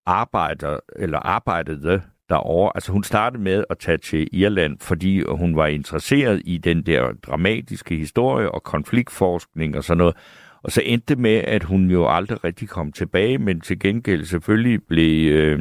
arbejder 0.06 0.78
eller 0.96 1.18
arbejdede 1.18 2.02
derovre. 2.28 2.72
Altså 2.74 2.92
hun 2.92 3.04
startede 3.04 3.42
med 3.42 3.64
at 3.70 3.78
tage 3.78 3.98
til 3.98 4.28
Irland, 4.32 4.78
fordi 4.80 5.22
hun 5.22 5.56
var 5.56 5.66
interesseret 5.66 6.42
i 6.44 6.58
den 6.58 6.82
der 6.82 7.12
dramatiske 7.12 7.96
historie 7.96 8.50
og 8.50 8.62
konfliktforskning 8.62 9.76
og 9.76 9.84
sådan 9.84 9.98
noget. 9.98 10.16
Og 10.62 10.72
så 10.72 10.82
endte 10.84 11.06
det 11.08 11.18
med, 11.18 11.36
at 11.36 11.64
hun 11.64 11.90
jo 11.90 12.08
aldrig 12.08 12.44
rigtig 12.44 12.68
kom 12.68 12.92
tilbage, 12.92 13.38
men 13.38 13.60
til 13.60 13.78
gengæld 13.78 14.24
selvfølgelig 14.24 14.80
blev 14.88 15.32
øh, 15.32 15.60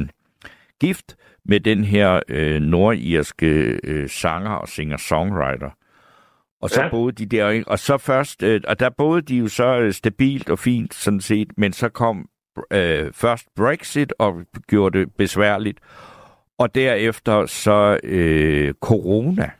gift 0.80 1.16
med 1.44 1.60
den 1.60 1.84
her 1.84 2.20
øh, 2.28 2.60
nordirske 2.60 3.80
øh, 3.84 4.08
sanger 4.08 4.50
og 4.50 4.68
singer-songwriter. 4.68 5.70
Og 6.62 6.70
så 6.70 6.82
ja. 6.82 6.88
Boede 6.90 7.12
de 7.12 7.26
der, 7.26 7.48
ikke? 7.48 7.68
og 7.68 7.78
så 7.78 7.98
først, 7.98 8.42
øh, 8.42 8.60
og 8.68 8.80
der 8.80 8.90
boede 8.90 9.22
de 9.22 9.36
jo 9.36 9.48
så 9.48 9.78
øh, 9.78 9.92
stabilt 9.92 10.50
og 10.50 10.58
fint 10.58 10.94
sådan 10.94 11.20
set, 11.20 11.48
men 11.56 11.72
så 11.72 11.88
kom 11.88 12.28
øh, 12.72 13.12
først 13.12 13.46
Brexit 13.56 14.14
og 14.18 14.34
gjorde 14.68 14.98
det 14.98 15.14
besværligt, 15.18 15.78
og 16.58 16.74
derefter 16.74 17.46
så 17.46 18.00
øh, 18.02 18.74
corona. 18.80 19.50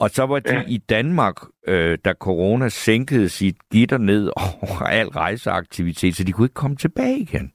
Og 0.00 0.10
så 0.10 0.26
var 0.26 0.38
de 0.38 0.54
ja. 0.54 0.62
I 0.68 0.78
Danmark, 0.78 1.36
øh, 1.68 1.98
da 2.04 2.12
corona 2.12 2.68
sænkede 2.68 3.28
sit 3.28 3.56
gitter 3.72 3.98
ned 3.98 4.30
over 4.36 4.82
al 5.00 5.08
rejseaktivitet, 5.08 6.16
så 6.16 6.24
de 6.24 6.32
kunne 6.32 6.44
ikke 6.44 6.54
komme 6.54 6.76
tilbage 6.76 7.18
igen. 7.18 7.52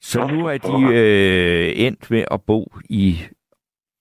Så 0.00 0.26
nu 0.26 0.46
er 0.46 0.58
de 0.58 0.94
øh, 0.94 1.86
endt 1.86 2.10
med 2.10 2.24
at 2.30 2.42
bo 2.42 2.72
i 2.90 3.18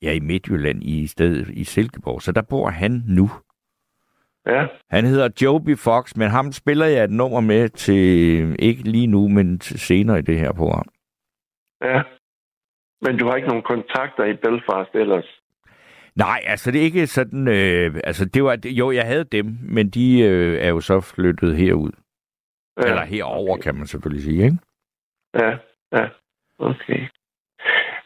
ja, 0.01 0.11
i 0.13 0.19
Midtjylland 0.19 0.83
i 0.83 1.07
stedet 1.07 1.49
i 1.49 1.63
Silkeborg. 1.63 2.21
Så 2.21 2.31
der 2.31 2.41
bor 2.41 2.69
han 2.69 3.03
nu. 3.07 3.29
ja, 4.47 4.67
Han 4.89 5.05
hedder 5.05 5.29
Joby 5.41 5.77
Fox, 5.77 6.15
men 6.15 6.29
ham 6.29 6.51
spiller 6.51 6.85
jeg 6.85 7.03
et 7.03 7.11
nummer 7.11 7.41
med 7.41 7.69
til, 7.69 8.55
ikke 8.59 8.83
lige 8.83 9.07
nu, 9.07 9.27
men 9.27 9.59
til 9.59 9.79
senere 9.79 10.19
i 10.19 10.21
det 10.21 10.39
her 10.39 10.53
program. 10.53 10.85
ja. 11.81 12.01
Men 13.01 13.17
du 13.19 13.25
har 13.27 13.35
ikke 13.35 13.47
nogen 13.47 13.63
kontakter 13.63 14.23
i 14.23 14.33
Belfast 14.33 14.95
ellers? 14.95 15.42
Nej, 16.15 16.39
altså 16.45 16.71
det 16.71 16.79
er 16.79 16.85
ikke 16.85 17.07
sådan, 17.07 17.47
øh, 17.47 18.01
altså 18.03 18.25
det 18.25 18.43
var, 18.43 18.57
jo, 18.65 18.91
jeg 18.91 19.05
havde 19.05 19.23
dem, 19.23 19.45
men 19.61 19.89
de 19.89 20.19
øh, 20.21 20.57
er 20.65 20.69
jo 20.69 20.79
så 20.81 21.01
flyttet 21.01 21.57
herud. 21.57 21.91
Ja, 22.81 22.89
Eller 22.89 23.05
herover 23.05 23.57
kan 23.57 23.75
man 23.75 23.87
selvfølgelig 23.87 24.23
sige, 24.23 24.43
ikke? 24.43 24.57
Ja, 25.39 25.51
ja, 25.97 26.05
okay. 26.59 27.01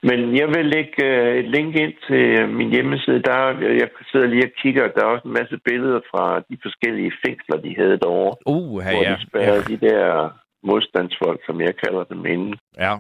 Men 0.04 0.38
jeg 0.38 0.48
vil 0.48 0.65
lægge 0.65 1.06
øh, 1.06 1.38
et 1.38 1.50
link 1.52 1.76
ind 1.76 1.93
til 2.08 2.24
øh, 2.41 2.50
min 2.50 2.70
hjemmeside. 2.72 3.22
Der, 3.22 3.34
er- 3.34 3.60
jeg 3.82 3.89
sidder 4.12 4.28
lige 4.28 4.46
og 4.46 4.52
kigger. 4.62 4.88
Der 4.88 5.02
er 5.02 5.06
også 5.15 5.28
en 5.28 5.34
masse 5.34 5.58
billeder 5.65 6.00
fra 6.12 6.39
de 6.39 6.58
forskellige 6.62 7.12
fængsler, 7.26 7.58
de 7.62 7.76
havde 7.76 7.98
derovre. 8.00 8.36
Uh, 8.46 8.82
hvor 8.82 9.04
ja, 9.04 9.15
de 9.15 9.28
spærrede 9.28 9.63
ja, 9.70 9.76
de 9.76 9.78
der 9.88 10.30
modstandsfolk, 10.63 11.39
som 11.46 11.62
jeg 11.62 11.76
kalder 11.84 12.04
dem 12.04 12.26
inden. 12.26 12.56
ja. 12.78 12.93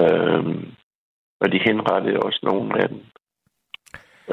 Øhm, 0.00 0.66
og 1.40 1.52
de 1.52 1.58
henrettede 1.68 2.20
også 2.20 2.40
nogle 2.42 2.82
af 2.82 2.88
dem. 2.88 3.00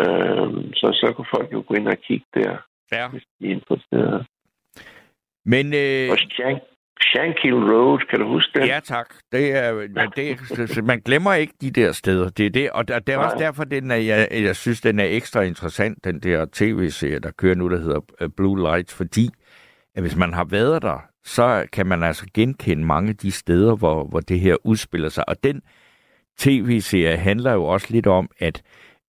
Øhm, 0.04 0.74
så 0.74 0.88
så 0.94 1.14
kunne 1.16 1.28
folk 1.36 1.54
jo 1.54 1.64
gå 1.68 1.74
ind 1.74 1.88
og 1.88 1.98
kigge 1.98 2.26
der, 2.34 2.58
ja. 2.92 3.08
hvis 3.08 3.24
de 3.40 3.48
er 3.48 3.52
interesserede. 3.52 4.26
Men 5.46 5.74
øh, 5.74 6.12
Og 6.12 6.18
Shank, 6.18 6.60
Shankill 7.02 7.56
Road, 7.56 8.00
kan 8.10 8.20
du 8.20 8.28
huske 8.28 8.60
den? 8.60 8.68
Ja, 8.68 8.80
tak. 8.84 9.14
Det 9.32 9.52
er, 9.52 9.88
det, 10.16 10.84
man 10.86 11.00
glemmer 11.00 11.34
ikke 11.34 11.54
de 11.62 11.72
der 11.72 11.92
steder. 11.92 12.30
Det 12.30 12.46
er 12.46 12.50
det, 12.50 12.72
og 12.72 12.88
det 12.88 13.10
er 13.10 13.18
også 13.18 13.36
Nej. 13.36 13.46
derfor, 13.46 13.64
den 13.64 13.92
er, 13.92 13.96
jeg, 13.96 14.28
jeg 14.32 14.56
synes, 14.56 14.82
den 14.82 15.00
er 15.00 15.06
ekstra 15.06 15.42
interessant, 15.42 16.04
den 16.04 16.20
der 16.20 16.46
tv-serie, 16.54 17.20
der 17.20 17.32
kører 17.32 17.56
nu, 17.56 17.70
der 17.70 17.78
hedder 17.78 18.00
øh, 18.22 18.30
Blue 18.38 18.60
Lights, 18.60 18.94
fordi 18.94 19.30
at 19.96 20.02
hvis 20.04 20.16
man 20.16 20.34
har 20.34 20.44
været 20.44 20.82
der, 20.82 21.06
så 21.24 21.68
kan 21.74 21.86
man 21.86 22.04
altså 22.04 22.26
genkende 22.34 22.86
mange 22.86 23.10
af 23.10 23.18
de 23.18 23.32
steder, 23.32 23.76
hvor, 23.76 24.04
hvor 24.04 24.20
det 24.20 24.40
her 24.40 24.56
udspiller 24.64 25.10
sig. 25.10 25.30
Og 25.30 25.44
den 25.44 25.62
tv-serie 26.38 27.18
handler 27.18 27.54
jo 27.54 27.66
også 27.66 27.88
lidt 27.90 28.08
om, 28.08 28.30
at 28.40 28.62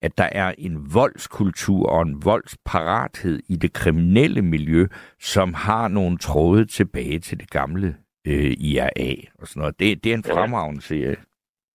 at 0.07 0.19
der 0.19 0.29
er 0.33 0.49
en 0.59 0.77
voldskultur 0.95 1.83
og 1.89 2.03
en 2.03 2.25
voldsparathed 2.25 3.41
i 3.49 3.57
det 3.57 3.73
kriminelle 3.73 4.43
miljø, 4.43 4.87
som 5.21 5.55
har 5.55 5.89
nogle 5.89 6.19
tråde 6.19 6.65
tilbage 6.79 7.19
til 7.19 7.41
det 7.41 7.51
gamle 7.51 7.89
øh, 8.27 8.53
IRA 8.71 9.11
og 9.41 9.47
sådan 9.49 9.61
noget. 9.61 9.75
Det, 9.81 10.05
det 10.05 10.11
er 10.11 10.17
en 10.17 10.25
Ja. 10.27 10.35
fremragende 10.35 10.83
serie. 10.83 11.17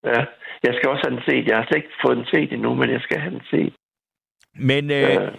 Ja, 0.04 0.22
jeg 0.66 0.74
skal 0.76 0.90
også 0.90 1.04
have 1.08 1.16
den 1.16 1.24
set. 1.30 1.48
Jeg 1.50 1.58
har 1.58 1.66
slet 1.68 1.78
ikke 1.78 2.02
fået 2.06 2.18
den 2.18 2.26
set 2.34 2.54
endnu, 2.54 2.76
men 2.76 2.90
jeg 2.90 3.02
skal 3.02 3.20
have 3.20 3.34
den 3.34 3.42
set. 3.52 3.74
Men 4.60 4.92
øh, 4.92 5.16
Øh, 5.16 5.32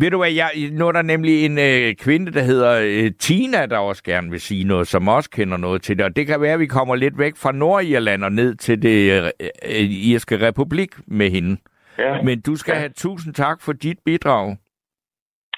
ved 0.00 0.10
du 0.10 0.18
hvad, 0.18 0.32
jeg, 0.32 0.50
nu 0.72 0.88
er 0.88 0.92
der 0.92 1.02
nemlig 1.02 1.44
en 1.44 1.58
øh, 1.58 1.94
kvinde, 1.94 2.32
der 2.32 2.42
hedder 2.42 2.80
øh, 2.84 3.10
Tina, 3.18 3.66
der 3.66 3.78
også 3.78 4.02
gerne 4.02 4.30
vil 4.30 4.40
sige 4.40 4.64
noget, 4.64 4.86
som 4.86 5.08
også 5.08 5.30
kender 5.30 5.56
noget 5.56 5.82
til 5.82 5.96
det. 5.98 6.04
Og 6.04 6.16
det 6.16 6.26
kan 6.26 6.40
være, 6.40 6.52
at 6.52 6.60
vi 6.60 6.66
kommer 6.66 6.94
lidt 6.96 7.18
væk 7.18 7.36
fra 7.36 7.52
Nordirland 7.52 8.24
og 8.24 8.32
ned 8.32 8.54
til 8.54 8.82
det 8.82 9.22
øh, 9.22 9.30
øh, 9.64 9.80
irske 10.10 10.46
republik 10.46 10.90
med 11.06 11.30
hende. 11.30 11.56
Ja. 11.98 12.22
Men 12.22 12.40
du 12.40 12.56
skal 12.56 12.72
Ja. 12.72 12.78
have 12.78 12.88
tusind 12.96 13.34
tak 13.34 13.60
for 13.62 13.72
dit 13.72 13.98
bidrag. 14.04 14.56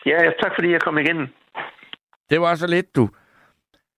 ja, 0.07 0.25
ja, 0.25 0.31
tak 0.43 0.53
fordi 0.59 0.73
jeg 0.73 0.81
kom 0.81 0.99
igen. 0.99 1.27
Det 2.31 2.41
var 2.41 2.55
så 2.55 2.67
lidt, 2.67 2.97
du. 2.97 3.09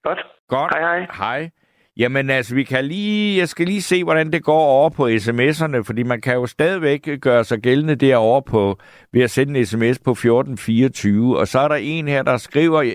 Godt. 0.02 0.18
Godt. 0.48 0.72
Hej, 0.74 0.80
hej. 0.98 1.06
Hej. 1.18 1.50
Jamen 1.96 2.30
altså, 2.30 2.54
vi 2.54 2.64
kan 2.64 2.84
lige, 2.84 3.38
jeg 3.38 3.48
skal 3.48 3.66
lige 3.66 3.82
se, 3.82 4.04
hvordan 4.04 4.32
det 4.32 4.44
går 4.44 4.60
over 4.60 4.90
på 4.90 5.06
sms'erne, 5.08 5.82
fordi 5.82 6.02
man 6.02 6.20
kan 6.20 6.34
jo 6.34 6.46
stadigvæk 6.46 7.08
gøre 7.20 7.44
sig 7.44 7.58
gældende 7.60 7.94
derovre 7.94 8.42
på, 8.42 8.78
ved 9.12 9.22
at 9.22 9.30
sende 9.30 9.58
en 9.60 9.66
sms 9.66 9.98
på 9.98 10.10
1424. 10.10 11.38
Og 11.38 11.48
så 11.48 11.58
er 11.60 11.68
der 11.68 11.74
en 11.74 12.08
her, 12.08 12.22
der 12.22 12.36
skriver, 12.36 12.94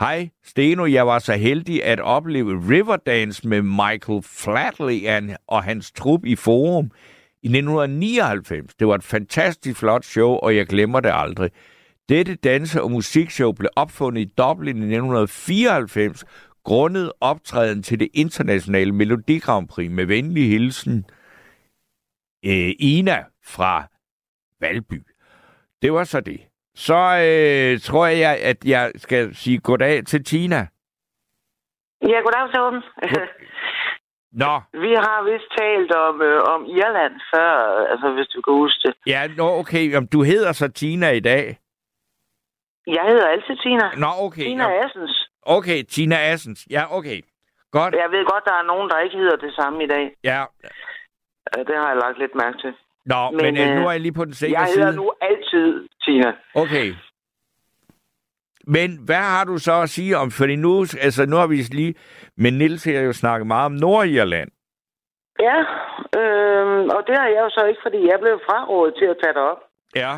Hej, 0.00 0.28
Steno, 0.44 0.86
jeg 0.86 1.06
var 1.06 1.18
så 1.18 1.32
heldig 1.32 1.84
at 1.84 2.00
opleve 2.00 2.62
Riverdance 2.70 3.48
med 3.48 3.62
Michael 3.62 4.22
Flatley 4.22 5.00
and- 5.06 5.36
og 5.48 5.62
hans 5.64 5.92
trup 5.92 6.24
i 6.24 6.36
Forum 6.36 6.90
i 7.44 7.46
1999. 7.46 8.74
Det 8.74 8.86
var 8.88 8.94
et 8.94 9.04
fantastisk 9.04 9.80
flot 9.80 10.04
show, 10.04 10.30
og 10.30 10.56
jeg 10.56 10.66
glemmer 10.66 11.00
det 11.00 11.10
aldrig. 11.14 11.50
Dette 12.08 12.34
danse- 12.34 12.82
og 12.82 12.90
musikshow 12.90 13.52
blev 13.52 13.70
opfundet 13.76 14.20
i 14.20 14.32
Dublin 14.38 14.76
i 14.76 14.94
1994, 14.96 16.24
grundet 16.64 17.12
optræden 17.20 17.82
til 17.82 18.00
det 18.00 18.08
internationale 18.14 18.92
Melodi 18.92 19.38
Grand 19.38 19.68
Prix 19.68 19.90
med 19.90 20.06
venlig 20.06 20.48
hilsen 20.48 21.04
øh, 22.46 22.72
Ina 22.78 23.24
fra 23.44 23.86
Valby. 24.60 25.02
Det 25.82 25.92
var 25.92 26.04
så 26.04 26.20
det. 26.20 26.40
Så 26.74 26.94
øh, 26.94 27.80
tror 27.80 28.06
jeg, 28.06 28.38
at 28.42 28.64
jeg 28.64 28.92
skal 28.96 29.34
sige 29.34 29.58
goddag 29.58 30.04
til 30.06 30.24
Tina. 30.24 30.66
Ja, 32.02 32.20
goddag, 32.20 32.54
Torben. 32.54 32.82
Nå, 34.42 34.54
Vi 34.84 34.92
har 35.06 35.18
vist 35.30 35.48
talt 35.58 35.92
om, 36.06 36.22
øh, 36.22 36.42
om 36.54 36.60
Irland 36.78 37.14
før, 37.34 37.50
altså 37.92 38.06
hvis 38.16 38.26
du 38.34 38.38
kan 38.42 38.54
huske 38.62 38.80
det. 38.88 38.94
ja, 39.06 39.20
nå, 39.36 39.46
okay. 39.60 39.90
Jamen, 39.92 40.08
du 40.12 40.22
hedder 40.22 40.52
så 40.52 40.68
Tina 40.68 41.10
i 41.10 41.20
dag. 41.20 41.58
Jeg 42.86 43.04
hedder 43.10 43.26
altid 43.28 43.56
Tina. 43.62 43.86
Nå, 43.96 44.10
okay. 44.26 44.42
Tina 44.42 44.68
ja, 44.68 44.84
Assens. 44.84 45.28
Okay, 45.42 45.82
Tina 45.82 46.16
Assens. 46.32 46.66
Ja, 46.70 46.82
okay. 46.98 47.18
Godt. 47.72 47.94
Jeg 47.94 48.08
ved 48.10 48.24
godt, 48.32 48.44
der 48.44 48.52
er 48.52 48.62
nogen, 48.72 48.90
der 48.90 48.98
ikke 48.98 49.16
hedder 49.16 49.36
det 49.36 49.54
samme 49.54 49.84
i 49.84 49.86
dag. 49.86 50.04
Ja. 50.24 50.44
Det 51.68 51.76
har 51.76 51.88
jeg 51.88 51.96
lagt 52.04 52.18
lidt 52.18 52.34
mærke 52.34 52.58
til. 52.58 52.72
Nå, 53.06 53.30
men, 53.30 53.42
Men, 53.44 53.52
øh, 53.70 53.76
nu 53.76 53.86
er 53.86 53.90
jeg 53.92 54.00
lige 54.00 54.12
på 54.20 54.24
den 54.24 54.34
sikre 54.34 54.60
Jeg 54.60 54.68
side. 54.68 54.84
hedder 54.84 54.96
nu 55.02 55.12
altid 55.20 55.88
Tina. 56.04 56.32
Okay. 56.54 56.86
Men 58.66 58.98
hvad 59.06 59.24
har 59.34 59.44
du 59.44 59.58
så 59.58 59.72
at 59.82 59.90
sige 59.90 60.16
om, 60.16 60.30
fordi 60.30 60.56
nu, 60.56 60.80
altså 60.80 61.26
nu 61.26 61.36
har 61.36 61.46
vi 61.46 61.56
lige, 61.56 61.94
men 62.36 62.58
Nils 62.58 62.84
har 62.84 62.92
jo 62.92 63.12
snakket 63.12 63.46
meget 63.46 63.66
om 63.66 63.72
Nordirland. 63.72 64.50
Ja, 65.40 65.58
øhm, 66.20 66.88
og 66.96 67.00
det 67.06 67.14
har 67.18 67.28
jeg 67.34 67.40
jo 67.46 67.50
så 67.50 67.64
ikke, 67.64 67.80
fordi 67.82 68.00
jeg 68.10 68.18
blev 68.20 68.40
frarådet 68.48 68.94
til 68.98 69.04
at 69.04 69.16
tage 69.22 69.34
det 69.34 69.42
op. 69.42 69.62
Ja. 69.94 70.12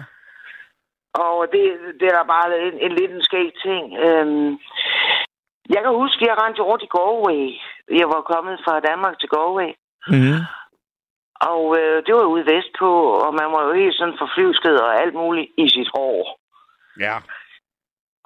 Og 1.14 1.46
det, 1.52 1.62
det 2.00 2.06
er 2.08 2.16
da 2.18 2.22
bare 2.34 2.46
en, 2.66 2.74
en 2.86 2.92
lidt 2.92 3.12
en 3.12 3.22
skæg 3.22 3.50
ting. 3.66 3.84
Øhm, 4.06 4.50
jeg 5.74 5.80
kan 5.82 5.92
huske, 6.02 6.20
at 6.22 6.28
jeg 6.28 6.42
rendte 6.42 6.62
rundt 6.62 6.82
i 6.86 6.92
Galway. 6.96 7.42
Jeg 8.00 8.08
var 8.14 8.30
kommet 8.32 8.56
fra 8.64 8.80
Danmark 8.80 9.18
til 9.18 9.28
Galway. 9.28 9.70
Mm-hmm. 10.12 10.40
Og 11.52 11.62
øh, 11.80 11.96
det 12.06 12.14
var 12.14 12.26
ude 12.34 12.46
vestpå, 12.54 12.90
og 13.24 13.34
man 13.40 13.48
var 13.54 13.62
jo 13.66 13.72
helt 13.72 13.96
sådan 13.96 14.20
forflyvsket 14.22 14.80
og 14.80 15.00
alt 15.02 15.14
muligt 15.14 15.50
i 15.58 15.68
sit 15.68 15.90
hår. 15.94 16.40
Ja. 17.00 17.16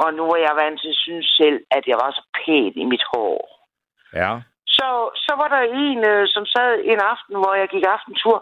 Og 0.03 0.09
nu 0.19 0.25
er 0.35 0.41
jeg 0.47 0.55
vant 0.63 0.81
til 0.81 0.89
at 0.95 1.03
synes 1.07 1.27
selv, 1.41 1.59
at 1.77 1.85
jeg 1.91 1.97
var 2.03 2.11
så 2.11 2.23
pæn 2.39 2.73
i 2.83 2.85
mit 2.93 3.05
hår. 3.13 3.39
Ja. 4.21 4.33
Så, 4.77 4.89
så 5.27 5.33
var 5.41 5.49
der 5.55 5.63
en, 5.85 6.01
øh, 6.13 6.23
som 6.35 6.45
sad 6.55 6.71
en 6.85 7.01
aften, 7.13 7.35
hvor 7.43 7.55
jeg 7.55 7.69
gik 7.69 7.85
aftentur, 7.97 8.39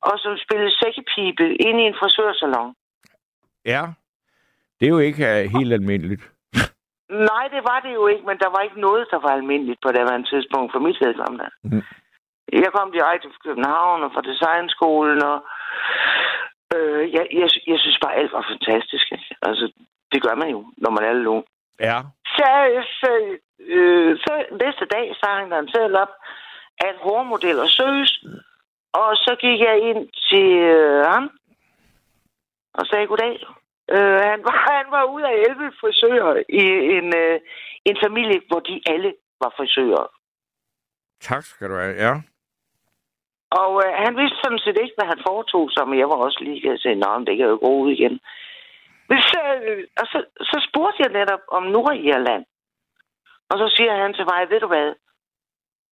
og 0.00 0.14
som 0.18 0.32
spillede 0.44 0.78
sækkepipe 0.80 1.46
ind 1.66 1.80
i 1.80 1.88
en 1.90 1.98
frisørsalon. 2.00 2.74
Ja. 3.64 3.82
Det 4.78 4.86
er 4.86 4.94
jo 4.96 4.98
ikke 4.98 5.22
uh, 5.32 5.50
helt 5.56 5.72
almindeligt. 5.72 6.24
Nej, 7.30 7.44
det 7.54 7.62
var 7.70 7.80
det 7.84 7.92
jo 7.94 8.06
ikke, 8.06 8.24
men 8.26 8.38
der 8.38 8.50
var 8.54 8.60
ikke 8.60 8.80
noget, 8.80 9.08
der 9.10 9.20
var 9.26 9.32
almindeligt 9.38 9.80
på 9.82 9.88
det 9.92 10.02
her 10.10 10.22
tidspunkt 10.32 10.72
for 10.72 10.78
mit 10.78 10.98
vedkommende. 11.04 11.48
Mm. 11.62 11.82
Jeg 12.52 12.72
kom 12.72 12.92
direkte 12.92 13.28
fra 13.28 13.44
København 13.46 14.02
og 14.02 14.10
fra 14.14 14.26
designskolen, 14.30 15.22
og 15.22 15.38
øh, 16.74 17.02
jeg, 17.16 17.24
jeg, 17.40 17.48
jeg 17.66 17.78
synes 17.78 17.98
bare, 18.02 18.14
alt 18.14 18.32
var 18.32 18.46
fantastisk. 18.52 19.06
Ikke? 19.12 19.36
Altså, 19.42 19.64
det 20.12 20.22
gør 20.22 20.34
man 20.34 20.48
jo, 20.48 20.60
når 20.76 20.90
man 20.90 21.04
er 21.04 21.12
lidt 21.12 21.26
ung. 21.26 21.44
Ja. 21.80 21.98
Så, 22.36 22.48
så, 23.00 23.10
øh, 23.60 24.18
så 24.24 24.32
næste 24.64 24.84
dag, 24.96 25.06
seddel 25.78 25.96
op, 25.96 26.12
at 26.78 26.94
hårmodeller 27.04 27.66
søges. 27.66 28.24
Og 28.92 29.10
så 29.24 29.36
gik 29.40 29.60
jeg 29.60 29.76
ind 29.90 30.02
til 30.30 30.48
øh, 30.74 31.06
ham 31.06 31.30
og 32.74 32.86
sagde 32.86 33.06
goddag. 33.06 33.36
Øh, 33.94 34.20
han, 34.30 34.40
var, 34.46 34.56
han 34.80 34.90
var 34.90 35.04
ude 35.04 35.26
af 35.26 35.36
11 35.48 35.72
frisører 35.80 36.42
i 36.48 36.62
en, 36.98 37.08
øh, 37.22 37.40
en 37.84 37.96
familie, 38.04 38.40
hvor 38.48 38.60
de 38.60 38.80
alle 38.86 39.14
var 39.42 39.52
frisører. 39.56 40.06
Tak 41.20 41.42
skal 41.42 41.68
du 41.70 41.74
have. 41.74 41.94
Ja. 42.04 42.12
Og 43.50 43.72
øh, 43.84 43.92
han 44.04 44.16
vidste 44.16 44.38
sådan 44.44 44.62
set 44.64 44.78
ikke, 44.82 44.96
hvad 44.98 45.08
han 45.12 45.20
foretog 45.28 45.70
sig, 45.70 45.88
men 45.88 45.98
jeg 45.98 46.08
var 46.08 46.18
også 46.26 46.40
lige 46.42 46.72
at 46.72 46.80
sige, 46.80 46.94
nej, 46.94 47.18
det 47.18 47.36
kan 47.36 47.46
jo 47.46 47.58
gå 47.64 47.70
ud 47.82 47.90
igen. 47.92 48.20
Men 49.08 49.18
så, 49.30 49.40
øh, 49.62 49.84
og 50.00 50.06
så, 50.12 50.18
så 50.50 50.56
spurgte 50.68 51.02
jeg 51.04 51.12
netop 51.18 51.42
om 51.48 51.62
Nordirland. 51.62 52.44
Og 53.50 53.56
så 53.58 53.66
siger 53.76 53.94
han 54.02 54.14
til 54.14 54.24
mig, 54.32 54.50
ved 54.50 54.60
du 54.60 54.66
hvad, 54.66 54.88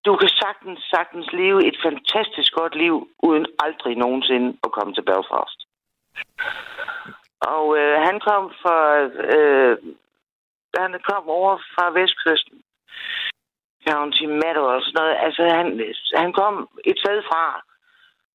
du 0.05 0.15
kan 0.15 0.29
sagtens, 0.29 0.79
sagtens 0.95 1.27
leve 1.33 1.67
et 1.67 1.77
fantastisk 1.85 2.51
godt 2.53 2.75
liv, 2.75 2.95
uden 3.27 3.45
aldrig 3.59 3.95
nogensinde 3.97 4.57
at 4.63 4.71
komme 4.71 4.93
til 4.93 5.01
Belfast. 5.11 5.59
Og 7.41 7.77
øh, 7.79 7.95
han 8.07 8.19
kom 8.19 8.43
fra, 8.61 8.77
øh, 9.35 9.77
han 10.77 10.99
kom 11.09 11.29
over 11.29 11.57
fra 11.75 11.85
vestkysten. 11.99 12.61
County 13.89 14.23
Meadow 14.23 14.65
og 14.75 14.81
sådan 14.81 14.97
noget. 14.99 15.15
Altså, 15.25 15.41
han, 15.57 15.67
han 16.21 16.33
kom 16.33 16.69
et 16.85 16.97
sted 16.99 17.21
fra, 17.29 17.61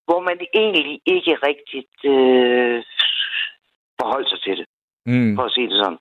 hvor 0.05 0.21
man 0.21 0.39
egentlig 0.55 1.01
ikke 1.07 1.35
rigtigt 1.49 1.97
øh, 2.15 2.83
forholdt 4.01 4.29
sig 4.31 4.41
til 4.43 4.57
det, 4.59 4.67
Mm. 5.07 5.37
for 5.37 5.43
at 5.45 5.53
sige 5.53 5.69
det 5.69 5.77
sådan. 5.85 5.99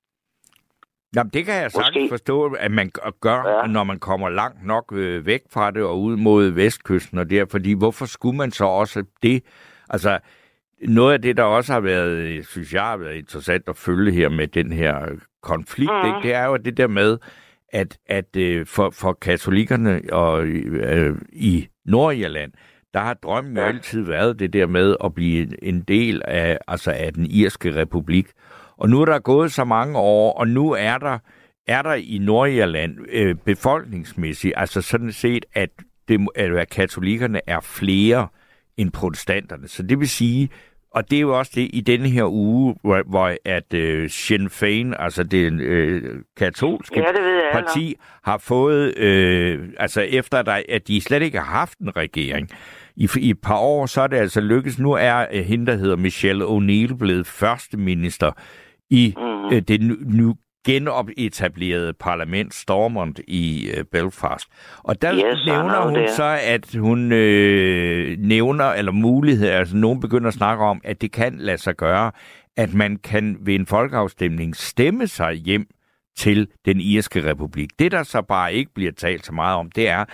Jamen, 1.15 1.31
det 1.33 1.45
kan 1.45 1.53
jeg 1.61 1.71
sagtens 1.71 1.95
Måske. 1.95 2.09
forstå, 2.09 2.43
at 2.59 2.71
man 2.71 2.91
gør, 3.21 3.59
ja. 3.61 3.67
Når 3.67 3.83
man 3.83 3.99
kommer 3.99 4.29
langt 4.29 4.65
nok 4.65 4.93
øh, 4.95 5.25
væk 5.25 5.41
fra 5.51 5.71
det 5.71 5.83
og 5.83 6.01
ud 6.01 6.17
mod 6.17 6.49
vestkysten 6.49 7.17
og 7.17 7.29
der, 7.29 7.45
fordi 7.51 7.73
hvorfor 7.73 8.05
skulle 8.05 8.37
man 8.37 8.51
så 8.51 8.65
også 8.65 9.03
det? 9.23 9.43
Altså, 9.89 10.19
noget 10.87 11.13
af 11.13 11.21
det, 11.21 11.37
der 11.37 11.43
også 11.43 11.73
har 11.73 11.79
været, 11.79 12.11
øh, 12.11 12.43
synes 12.43 12.73
jeg, 12.73 12.81
har 12.83 12.97
været 12.97 13.15
interessant 13.15 13.63
at 13.69 13.75
følge 13.77 14.11
her 14.11 14.29
med 14.29 14.47
den 14.47 14.71
her 14.71 15.05
konflikt, 15.41 15.91
Mhm. 16.03 16.07
ikke? 16.07 16.27
det 16.27 16.35
er 16.35 16.45
jo 16.45 16.57
det 16.57 16.77
der 16.77 16.87
med, 16.87 17.17
at, 17.73 17.97
at 18.07 18.35
øh, 18.37 18.65
for, 18.65 18.89
for 18.89 19.13
katolikkerne 19.13 20.01
og, 20.11 20.45
øh, 20.47 21.15
i 21.33 21.67
Nordirland, 21.85 22.51
der 22.93 22.99
har 22.99 23.13
drømmen 23.13 23.57
jo 23.57 23.63
altid 23.63 24.01
været 24.01 24.39
det 24.39 24.53
der 24.53 24.67
med 24.67 24.95
at 25.03 25.13
blive 25.13 25.63
en 25.63 25.81
del 25.81 26.21
af, 26.25 26.57
altså 26.67 26.91
af 26.91 27.13
den 27.13 27.25
irske 27.25 27.75
republik. 27.75 28.27
Og 28.79 28.89
nu 28.89 29.01
er 29.01 29.05
der 29.05 29.19
gået 29.19 29.51
så 29.51 29.63
mange 29.63 29.97
år, 29.97 30.33
og 30.33 30.47
nu 30.47 30.71
er 30.71 30.97
der, 30.97 31.17
er 31.67 31.81
der 31.81 31.93
i 31.93 32.17
Nordirland 32.21 32.97
øh, 33.11 33.35
befolkningsmæssigt, 33.35 34.53
altså 34.57 34.81
sådan 34.81 35.11
set, 35.11 35.45
at, 35.53 35.69
det, 36.07 36.27
at 36.35 36.69
katolikkerne 36.69 37.41
er 37.47 37.59
flere 37.59 38.27
end 38.77 38.91
protestanterne. 38.91 39.67
Så 39.67 39.83
det 39.83 39.99
vil 39.99 40.09
sige, 40.09 40.49
og 40.91 41.11
det 41.11 41.17
er 41.17 41.21
jo 41.21 41.37
også 41.37 41.51
det 41.55 41.69
i 41.73 41.81
denne 41.81 42.09
her 42.09 42.25
uge, 42.25 42.75
hvor, 42.81 43.03
hvor 43.09 43.35
at 43.45 43.73
øh, 43.73 44.09
Sinn 44.09 44.47
Féin, 44.47 45.03
altså 45.03 45.23
det 45.23 45.53
øh, 45.53 46.03
katolske 46.37 46.99
Ja, 46.99 47.05
det 47.07 47.43
parti, 47.53 47.95
har 48.23 48.37
fået, 48.37 48.97
øh, 48.97 49.69
altså 49.77 50.01
efter 50.01 50.41
der, 50.41 50.61
at 50.69 50.87
de 50.87 51.01
slet 51.01 51.21
ikke 51.21 51.37
har 51.37 51.45
haft 51.45 51.79
en 51.79 51.97
regering, 51.97 52.49
i, 52.95 53.09
i 53.17 53.29
et 53.29 53.41
par 53.41 53.57
år, 53.57 53.85
så 53.85 54.01
er 54.01 54.07
det 54.07 54.17
altså 54.17 54.41
lykkedes. 54.41 54.79
Nu 54.79 54.91
er 54.91 55.25
øh, 55.31 55.45
hende, 55.45 55.65
der 55.65 55.75
hedder 55.75 55.95
Michelle 55.95 56.45
O'Neill, 56.45 56.97
blevet 56.97 57.27
første 57.27 57.77
minister 57.77 58.31
i 58.89 59.13
Mm. 59.17 59.53
øh, 59.55 59.61
det 59.61 59.81
nu, 59.81 59.95
nu 59.99 60.35
genopetablerede 60.65 61.93
parlament 61.93 62.53
Stormont 62.53 63.19
i 63.27 63.71
øh, 63.77 63.83
Belfast. 63.91 64.47
Og 64.77 65.01
der 65.01 65.13
Yes, 65.13 65.45
nævner 65.45 65.81
hun 65.85 65.95
det. 65.95 66.09
så, 66.09 66.39
at 66.43 66.75
hun 66.75 67.11
øh, 67.11 68.17
nævner, 68.19 68.65
eller 68.65 68.91
mulighed, 68.91 69.49
altså 69.49 69.75
nogen 69.77 69.99
begynder 69.99 70.27
at 70.27 70.33
snakke 70.33 70.63
om, 70.63 70.81
at 70.83 71.01
det 71.01 71.11
kan 71.11 71.35
lade 71.37 71.57
sig 71.57 71.75
gøre, 71.75 72.11
at 72.57 72.73
man 72.73 72.95
kan 72.97 73.37
ved 73.41 73.55
en 73.55 73.65
folkeafstemning 73.65 74.55
stemme 74.55 75.07
sig 75.07 75.33
hjem 75.33 75.67
til 76.17 76.47
den 76.65 76.79
irske 76.81 77.25
republik. 77.29 77.69
Det, 77.79 77.91
der 77.91 78.03
så 78.03 78.21
bare 78.21 78.53
ikke 78.53 78.71
bliver 78.75 78.91
talt 78.91 79.25
så 79.25 79.31
meget 79.33 79.57
om, 79.57 79.71
det 79.71 79.87
er, 79.89 80.05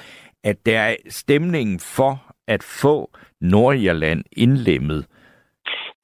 at 0.44 0.66
der 0.66 0.80
er 0.80 0.96
stemningen 1.10 1.80
for 1.80 2.36
at 2.48 2.64
få 2.64 3.18
Nordirland 3.42 4.24
indlemmet 4.32 5.06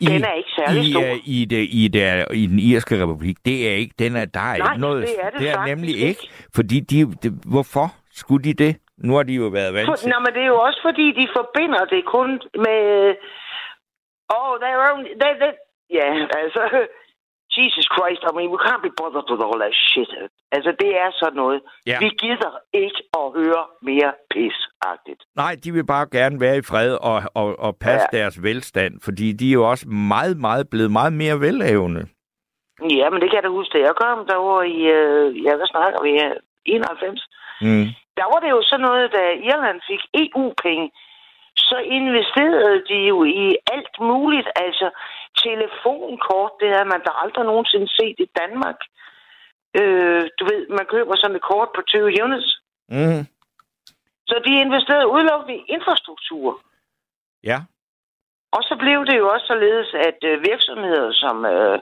i, 0.02 0.06
Den 0.06 0.24
er 0.24 0.34
ikke 0.42 0.50
særlig 0.60 0.84
i, 0.84 0.92
stor. 0.92 1.02
øh, 1.02 1.18
i, 1.38 1.46
det, 1.46 1.64
i, 1.82 1.88
det, 1.96 2.26
i 2.34 2.46
den 2.52 2.60
irske 2.60 2.94
republik. 3.04 3.38
Det 3.46 3.58
er 3.70 3.74
ikke, 3.84 3.96
den 4.00 4.16
er, 4.16 4.26
der 4.26 4.40
er 4.40 4.58
Nej, 4.58 4.72
ikke 4.74 4.82
noget. 4.82 5.02
det 5.08 5.16
er 5.26 5.30
det 5.30 5.40
det 5.40 5.50
er 5.50 5.66
nemlig 5.66 5.96
ikke. 5.96 6.08
ikke. 6.08 6.30
Fordi 6.56 6.80
de, 6.80 6.98
de, 7.24 7.30
hvorfor 7.54 7.86
skulle 8.22 8.44
de 8.50 8.54
det? 8.64 8.74
Nu 8.98 9.12
har 9.16 9.24
de 9.24 9.34
jo 9.34 9.48
været 9.58 9.74
vant 9.74 10.00
til. 10.00 10.10
nå, 10.10 10.16
men 10.26 10.32
det 10.36 10.42
er 10.42 10.52
jo 10.56 10.60
også 10.68 10.80
fordi, 10.88 11.06
de 11.20 11.26
forbinder 11.38 11.86
det 11.94 12.02
kun 12.16 12.30
med... 12.66 12.80
Oh, 14.38 14.52
they're 14.64 14.84
only... 14.94 15.10
They, 15.22 15.34
they, 15.42 15.52
ja, 16.00 16.08
altså... 16.44 16.62
Jesus 17.58 17.86
Christ, 17.96 18.22
I 18.30 18.32
mean, 18.38 18.50
we 18.56 18.60
can't 18.68 18.84
be 18.88 18.94
bothered 19.02 19.28
with 19.32 19.44
all 19.48 19.60
that 19.64 19.76
shit. 19.90 20.12
Altså, 20.56 20.72
det 20.82 20.92
er 21.04 21.10
sådan 21.22 21.40
noget. 21.44 21.60
Ja. 21.86 21.98
Vi 22.00 22.10
gider 22.24 22.54
ikke 22.74 23.02
at 23.20 23.28
høre 23.40 23.64
mere 23.82 24.12
pis-agtigt. 24.34 25.22
Nej, 25.36 25.54
de 25.64 25.72
vil 25.72 25.86
bare 25.86 26.08
gerne 26.18 26.40
være 26.40 26.58
i 26.58 26.62
fred 26.62 26.92
og, 27.10 27.18
og, 27.42 27.60
og 27.60 27.72
passe 27.86 28.08
ja. 28.14 28.18
Deres 28.18 28.44
velstand, 28.44 28.94
fordi 29.06 29.32
de 29.40 29.50
er 29.50 29.54
jo 29.54 29.70
også 29.70 29.86
meget, 29.90 30.38
meget 30.38 30.70
blevet 30.70 30.92
meget 30.92 31.14
mere 31.14 31.40
velhavende. 31.40 32.04
Ja, 33.00 33.06
men 33.10 33.22
det 33.22 33.28
kan 33.30 33.38
jeg 33.40 33.44
da 33.44 33.58
huske, 33.60 33.78
da 33.78 33.80
jeg 33.88 33.96
kom 34.04 34.28
derovre 34.28 34.70
i... 34.78 34.80
Øh, 34.98 35.46
ja, 35.46 35.56
hvad 35.56 35.68
snakker 35.74 36.00
vi 36.04 36.12
her? 36.22 36.34
91. 36.66 37.28
Mm. 37.62 37.88
Der 38.20 38.28
var 38.32 38.40
det 38.44 38.50
jo 38.56 38.62
sådan 38.70 38.86
noget, 38.90 39.06
da 39.18 39.24
Irland 39.50 39.80
fik 39.90 40.02
EU-penge, 40.22 40.86
så 41.72 41.78
investerede 42.00 42.78
de 42.90 42.98
jo 43.12 43.18
i 43.24 43.48
alt 43.76 43.96
muligt. 44.00 44.50
Altså 44.56 44.88
telefonkort, 45.46 46.52
det 46.60 46.70
havde 46.76 46.90
man 46.94 47.02
da 47.08 47.12
aldrig 47.24 47.46
nogensinde 47.46 47.90
set 47.98 48.18
i 48.26 48.28
Danmark. 48.40 48.80
Øh, 49.80 50.24
du 50.40 50.44
ved, 50.52 50.62
man 50.78 50.86
køber 50.94 51.16
sådan 51.16 51.36
et 51.36 51.48
kort 51.52 51.70
på 51.76 51.82
20 51.82 52.24
units. 52.26 52.50
Mm. 52.90 53.24
Så 54.30 54.36
de 54.46 54.54
investerede 54.66 55.12
udelukkende 55.14 55.56
i 55.58 55.66
infrastruktur. 55.76 56.62
Ja. 57.44 57.60
Og 58.56 58.62
så 58.64 58.76
blev 58.84 59.00
det 59.06 59.18
jo 59.18 59.26
også 59.34 59.48
således, 59.48 59.90
at 60.08 60.20
øh, 60.30 60.44
virksomheder 60.52 61.12
som, 61.12 61.46
øh, 61.46 61.80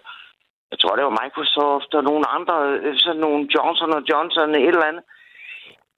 jeg 0.72 0.80
tror 0.80 0.96
det 0.96 1.06
var 1.06 1.22
Microsoft 1.24 1.92
og 1.98 2.04
nogle 2.04 2.26
andre, 2.38 2.56
øh, 2.84 2.98
sådan 2.98 3.22
nogle 3.26 3.42
Johnson 3.56 3.94
og 3.98 4.04
Johnson, 4.10 4.56
et 4.56 4.68
eller 4.68 4.92
andet, 4.92 5.04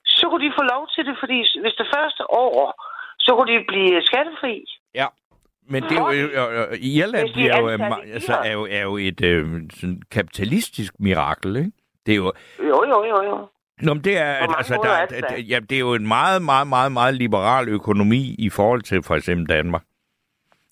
så 0.05 0.23
kunne 0.29 0.45
de 0.45 0.57
få 0.59 0.63
lov 0.73 0.83
til 0.93 1.05
det, 1.05 1.15
fordi 1.19 1.37
hvis 1.61 1.75
det 1.81 1.87
første 1.95 2.23
år, 2.43 2.53
så 3.25 3.35
kunne 3.35 3.51
de 3.53 3.63
blive 3.67 4.01
skattefri. 4.01 4.65
Ja. 4.95 5.07
Men 5.69 5.83
det 5.83 5.91
er 5.91 6.01
jo, 6.01 6.11
øh, 6.11 6.71
øh, 6.71 6.77
Irland 6.79 7.23
Hvis 7.23 7.31
de 7.31 7.33
bliver 7.33 7.59
jo, 7.59 7.65
er 7.67 7.73
øh, 7.73 7.97
altså, 8.13 8.31
Irland. 8.31 8.47
er, 8.47 8.51
jo, 8.51 8.67
er 8.71 8.81
jo 8.81 8.97
et 8.97 9.21
øh, 9.21 9.61
sådan 9.73 10.01
kapitalistisk 10.11 10.93
mirakel, 10.99 11.55
ikke? 11.55 11.71
Det 12.05 12.11
er 12.11 12.15
jo, 12.15 12.33
Jo, 12.59 12.83
jo, 12.89 13.05
jo, 13.05 13.23
jo. 13.23 13.47
Nå, 13.81 13.93
men 13.93 14.03
det 14.03 14.17
er, 14.17 14.33
altså, 14.57 14.79
der, 14.83 14.89
er 14.89 15.05
det 15.05 15.25
der, 15.29 15.37
ja, 15.37 15.59
det 15.59 15.75
er 15.75 15.79
jo 15.79 15.93
en 15.93 16.07
meget, 16.07 16.41
meget, 16.41 16.67
meget, 16.67 16.91
meget 16.91 17.15
liberal 17.15 17.69
økonomi 17.69 18.35
i 18.39 18.49
forhold 18.49 18.81
til 18.81 19.03
for 19.03 19.15
eksempel 19.15 19.49
Danmark. 19.49 19.83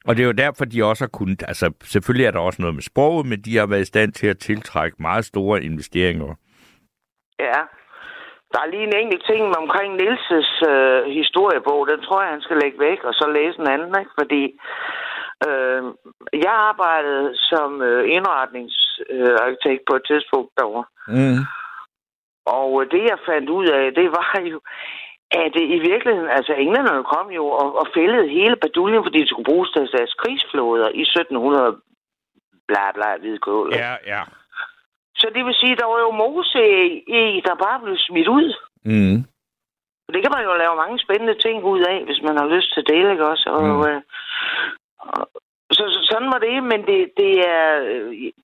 Og 0.05 0.15
det 0.17 0.23
er 0.23 0.27
jo 0.27 0.31
derfor, 0.31 0.65
de 0.65 0.85
også 0.85 1.03
har 1.03 1.09
kunnet... 1.09 1.43
Altså, 1.47 1.71
selvfølgelig 1.83 2.25
er 2.25 2.31
der 2.31 2.39
også 2.39 2.61
noget 2.61 2.75
med 2.75 2.83
sproget, 2.83 3.25
men 3.25 3.41
de 3.41 3.57
har 3.57 3.65
været 3.65 3.81
i 3.81 3.85
stand 3.85 4.13
til 4.13 4.27
at 4.27 4.37
tiltrække 4.37 4.97
meget 4.99 5.25
store 5.25 5.63
investeringer. 5.63 6.35
Ja. 7.39 7.61
Der 8.51 8.59
er 8.61 8.71
lige 8.73 8.87
en 8.89 8.95
enkelt 9.01 9.23
ting 9.29 9.57
omkring 9.61 9.91
Nilses 9.95 10.51
øh, 10.71 11.01
historiebog. 11.19 11.87
Den 11.91 12.01
tror 12.01 12.21
jeg, 12.21 12.31
han 12.31 12.41
skal 12.41 12.57
lægge 12.63 12.79
væk, 12.79 12.99
og 13.03 13.13
så 13.13 13.25
læse 13.37 13.59
en 13.59 13.69
anden, 13.75 13.93
ikke? 14.01 14.11
Fordi 14.19 14.43
øh, 15.47 15.83
jeg 16.45 16.55
arbejdede 16.69 17.27
som 17.51 17.81
øh, 17.81 18.03
indretningsarkitekt 18.15 19.83
på 19.89 19.93
et 19.95 20.05
tidspunkt 20.09 20.51
derovre. 20.57 20.85
Mm. 21.07 21.41
Og 22.57 22.69
øh, 22.79 22.91
det, 22.93 23.03
jeg 23.11 23.25
fandt 23.29 23.49
ud 23.49 23.67
af, 23.67 23.83
det 23.99 24.07
var 24.19 24.29
jo, 24.51 24.59
at 25.31 25.51
det 25.53 25.65
i 25.77 25.79
virkeligheden, 25.91 26.29
altså 26.37 26.53
englænderne 26.53 27.03
kom 27.03 27.27
jo 27.39 27.45
og, 27.61 27.69
og 27.79 27.85
fældede 27.97 28.27
hele 28.37 28.55
baduljen, 28.55 29.03
fordi 29.03 29.19
de 29.21 29.29
skulle 29.29 29.49
bruges 29.51 29.69
til 29.71 29.81
deres 29.97 30.13
krigsflåder 30.21 30.89
i 31.01 31.01
1700 31.01 31.77
bla 32.67 32.85
bla 32.95 33.17
hvidkål. 33.21 33.67
Ja, 33.73 33.93
ja. 34.13 34.21
Så 35.19 35.27
det 35.35 35.45
vil 35.45 35.55
sige, 35.61 35.75
der 35.75 35.85
var 35.93 35.99
jo 35.99 36.11
mose 36.11 36.61
i, 37.19 37.41
der 37.47 37.55
bare 37.65 37.79
blev 37.83 37.97
smidt 37.97 38.27
ud. 38.27 38.53
Mm. 38.85 39.17
Og 40.07 40.13
det 40.13 40.21
kan 40.23 40.31
man 40.35 40.43
jo 40.43 40.53
lave 40.63 40.75
mange 40.75 40.99
spændende 40.99 41.37
ting 41.45 41.63
ud 41.63 41.81
af, 41.93 41.97
hvis 42.05 42.21
man 42.27 42.37
har 42.37 42.47
lyst 42.55 42.73
til 42.73 42.83
det, 42.89 43.11
ikke 43.11 43.25
også? 43.25 43.49
Og, 43.49 43.63
Mm. 43.63 43.81
øh, 43.89 44.01
og, 44.99 45.29
så, 45.71 45.83
så 45.95 45.99
sådan 46.11 46.31
var 46.33 46.39
det, 46.47 46.63
men 46.63 46.79
det, 46.89 46.99
det, 47.17 47.33
er, 47.57 47.67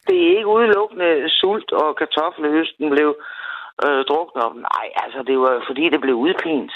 det 0.08 0.18
er 0.24 0.38
ikke 0.38 0.48
udelukkende 0.48 1.30
sult 1.30 1.72
og 1.72 1.96
kartoffelhøsten 1.96 2.90
blev 2.90 3.10
øh, 3.86 4.06
druknet 4.10 4.44
op. 4.44 4.56
Nej, 4.56 4.88
altså 5.04 5.24
det 5.24 5.40
var 5.40 5.64
fordi, 5.68 5.90
det 5.90 6.02
blev 6.02 6.16
udpint. 6.16 6.74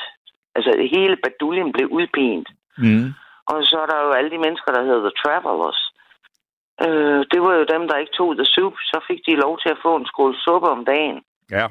Altså 0.55 0.71
hele 0.95 1.15
baduljen 1.23 1.71
blev 1.71 1.87
udpint. 1.87 2.47
Mm. 2.77 3.05
Og 3.45 3.63
så 3.63 3.77
er 3.83 3.85
der 3.85 3.99
jo 4.05 4.11
alle 4.11 4.31
de 4.31 4.37
mennesker, 4.37 4.71
der 4.71 4.83
hedder 4.83 4.99
The 5.09 5.17
Travelers. 5.23 5.88
Øh, 6.85 7.25
det 7.31 7.39
var 7.41 7.53
jo 7.59 7.63
dem, 7.73 7.87
der 7.87 7.97
ikke 7.97 8.17
tog 8.17 8.35
The 8.35 8.45
Soup. 8.45 8.73
Så 8.91 8.99
fik 9.07 9.19
de 9.27 9.41
lov 9.45 9.59
til 9.59 9.69
at 9.69 9.81
få 9.85 9.95
en 9.95 10.05
skål 10.05 10.35
suppe 10.35 10.67
om 10.69 10.85
dagen. 10.85 11.23
Ja. 11.51 11.65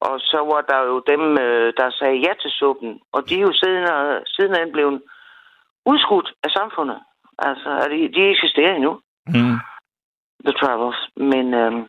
Og 0.00 0.20
så 0.20 0.38
var 0.52 0.60
der 0.70 0.80
jo 0.90 1.02
dem, 1.12 1.22
øh, 1.44 1.72
der 1.76 1.90
sagde 1.90 2.22
ja 2.26 2.32
til 2.42 2.50
suppen. 2.50 3.00
Og 3.12 3.28
de 3.28 3.34
er 3.36 3.44
jo 3.48 3.52
siden, 3.52 3.84
siden 4.26 4.72
blevet 4.72 5.02
udskudt 5.86 6.32
af 6.44 6.50
samfundet. 6.50 6.98
Altså, 7.38 7.68
er 7.68 7.88
de, 7.88 8.12
de 8.14 8.30
eksisterer 8.30 8.74
endnu, 8.74 9.00
Mm. 9.34 9.58
The 10.46 10.52
Travels. 10.60 11.00
Men, 11.16 11.54
øhm, 11.54 11.82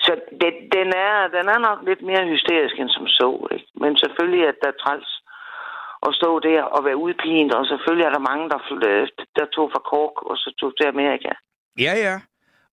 så 0.00 0.12
det, 0.40 0.52
den, 0.76 0.88
er, 1.06 1.28
den 1.36 1.46
er 1.54 1.58
nok 1.58 1.78
lidt 1.88 2.02
mere 2.02 2.30
hysterisk 2.32 2.74
end 2.78 2.90
som 2.90 3.06
så. 3.06 3.48
Ikke? 3.54 3.66
Men 3.74 3.96
selvfølgelig 3.96 4.44
er 4.44 4.52
det 4.62 4.74
træls 4.82 5.10
at 6.08 6.12
stå 6.20 6.30
der 6.48 6.62
og 6.62 6.84
være 6.84 6.96
udpint. 6.96 7.50
Og 7.54 7.66
selvfølgelig 7.66 8.06
er 8.06 8.14
der 8.16 8.28
mange, 8.30 8.44
der, 8.52 8.58
fl- 8.68 9.32
der 9.38 9.46
tog 9.56 9.66
fra 9.74 9.82
Cork 9.90 10.16
og 10.30 10.36
så 10.36 10.48
tog 10.60 10.70
til 10.78 10.86
Amerika. 10.94 11.30
Ja, 11.86 11.94
ja. 12.06 12.16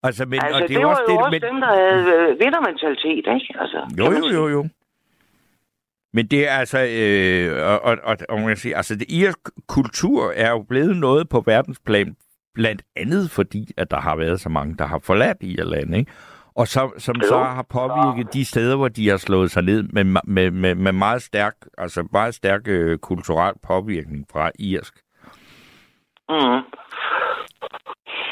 Altså, 0.04 0.26
men, 0.26 0.39
altså, 0.44 0.56
og 0.56 0.62
det, 0.62 0.70
det 0.70 0.78
er 0.78 0.86
var 0.86 0.91
også 0.91 1.04
jo 1.10 1.12
det, 1.12 1.17
også 1.26 1.32
men, 1.32 1.41
dem, 1.41 1.58
der 1.62 1.72
havde 1.82 2.04
øh, 2.15 2.39
vindermentalitet, 2.39 3.26
ikke? 3.36 3.50
Altså, 3.63 3.80
Jo, 4.00 4.06
jo, 4.12 4.26
jo, 4.39 4.48
jo. 4.56 4.62
Men 6.13 6.28
det 6.28 6.48
er 6.50 6.54
altså, 6.54 6.80
øh, 6.80 7.67
og, 7.72 7.82
og, 7.82 7.98
og, 8.04 8.17
og 8.30 8.39
man 8.39 8.48
kan 8.48 8.58
sige, 8.58 8.76
altså 8.76 8.96
det 8.96 9.06
irsk 9.10 9.39
kultur 9.67 10.32
er 10.36 10.50
jo 10.52 10.62
blevet 10.70 10.98
noget 10.98 11.30
på 11.30 11.44
verdensplan, 11.46 12.15
blandt 12.54 12.82
andet 12.96 13.32
fordi, 13.32 13.72
at 13.78 13.91
der 13.91 14.00
har 14.00 14.15
været 14.15 14.41
så 14.41 14.50
mange, 14.50 14.78
der 14.78 14.86
har 14.86 15.00
forladt 15.04 15.38
Irland, 15.41 15.96
ikke? 15.96 16.12
Og 16.56 16.68
så, 16.68 16.92
som 16.98 17.16
Jo. 17.16 17.28
så 17.28 17.38
har 17.38 17.66
påvirket 17.70 18.34
de 18.34 18.46
steder, 18.46 18.76
hvor 18.76 18.88
de 18.88 19.10
har 19.10 19.18
slået 19.18 19.52
sig 19.52 19.64
ned 19.64 19.84
med, 19.84 20.04
med, 20.24 20.52
med, 20.52 20.76
med 20.76 20.92
meget 20.92 21.22
stærk, 21.22 21.56
altså 21.78 22.08
meget 22.12 22.36
stærk 22.36 22.62
øh, 22.68 22.98
kulturel 22.98 23.54
påvirkning 23.68 24.26
fra 24.32 24.52
irsk. 24.60 24.94
Mm. 26.30 26.36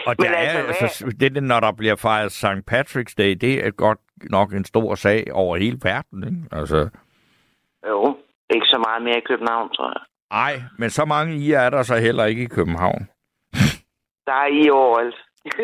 Og 0.06 0.16
Men 0.20 0.26
der 0.32 0.36
altså, 0.36 0.58
er, 0.60 0.64
hvad- 0.64 0.76
altså, 0.82 1.16
det, 1.20 1.38
er, 1.38 1.42
når 1.42 1.60
der 1.60 1.72
bliver 1.72 1.96
fejret 1.96 2.32
St. 2.32 2.46
Patrick's 2.72 3.14
Day, 3.18 3.32
det 3.42 3.66
er 3.66 3.72
godt 3.72 4.00
nok 4.30 4.54
en 4.54 4.66
stor 4.66 4.96
sag 4.96 5.28
over 5.34 5.58
hele 5.58 5.78
verden. 5.84 6.24
Ikke? 6.24 6.56
Altså, 6.60 6.90
Jo, 7.88 8.18
ikke 8.50 8.66
så 8.66 8.84
meget 8.88 9.02
mere 9.04 9.18
i 9.18 9.26
København, 9.28 9.70
tror 9.70 9.90
jeg. 9.90 10.02
ej, 10.32 10.62
men 10.78 10.90
så 10.90 11.06
mange 11.06 11.36
i 11.38 11.52
er 11.52 11.70
der 11.70 11.84
så 11.84 11.96
heller 11.96 12.26
ikke 12.26 12.44
i 12.44 12.48
København. 12.48 13.10
Der 14.26 14.34
er 14.34 14.64
i 14.66 14.70
overalt. 14.70 15.16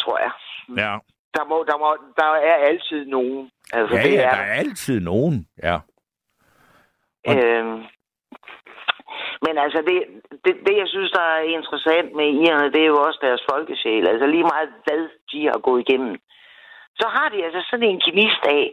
tror 0.00 0.18
jeg. 0.18 0.30
Ja, 0.76 0.98
Der, 1.36 1.44
må, 1.44 1.64
der, 1.68 1.76
må, 1.78 1.96
der 2.16 2.28
er 2.50 2.54
altid 2.70 3.04
nogen. 3.06 3.50
Altså, 3.72 3.96
ja, 3.96 4.02
det 4.02 4.12
ja 4.12 4.22
er 4.22 4.30
der 4.30 4.36
er 4.42 4.52
altid 4.54 5.00
nogen. 5.00 5.46
Ja. 5.62 5.74
og- 7.26 7.36
Øhm, 7.44 7.82
men 9.46 9.54
altså, 9.64 9.78
det, 9.88 9.96
det, 10.44 10.52
det, 10.66 10.74
jeg 10.82 10.88
synes, 10.88 11.10
der 11.12 11.22
er 11.22 11.40
interessant 11.58 12.14
med 12.16 12.26
irerne, 12.42 12.72
det 12.72 12.82
er 12.82 12.86
jo 12.94 12.98
også 13.06 13.18
deres 13.22 13.42
folkesjæl. 13.50 14.08
Altså 14.08 14.26
lige 14.26 14.42
meget, 14.52 14.68
hvad 14.84 15.08
de 15.32 15.40
har 15.46 15.58
gået 15.68 15.80
igennem. 15.88 16.16
Så 17.00 17.06
har 17.08 17.28
de 17.28 17.44
altså 17.44 17.66
sådan 17.70 17.88
en 17.88 18.00
gnist 18.06 18.44
af. 18.58 18.64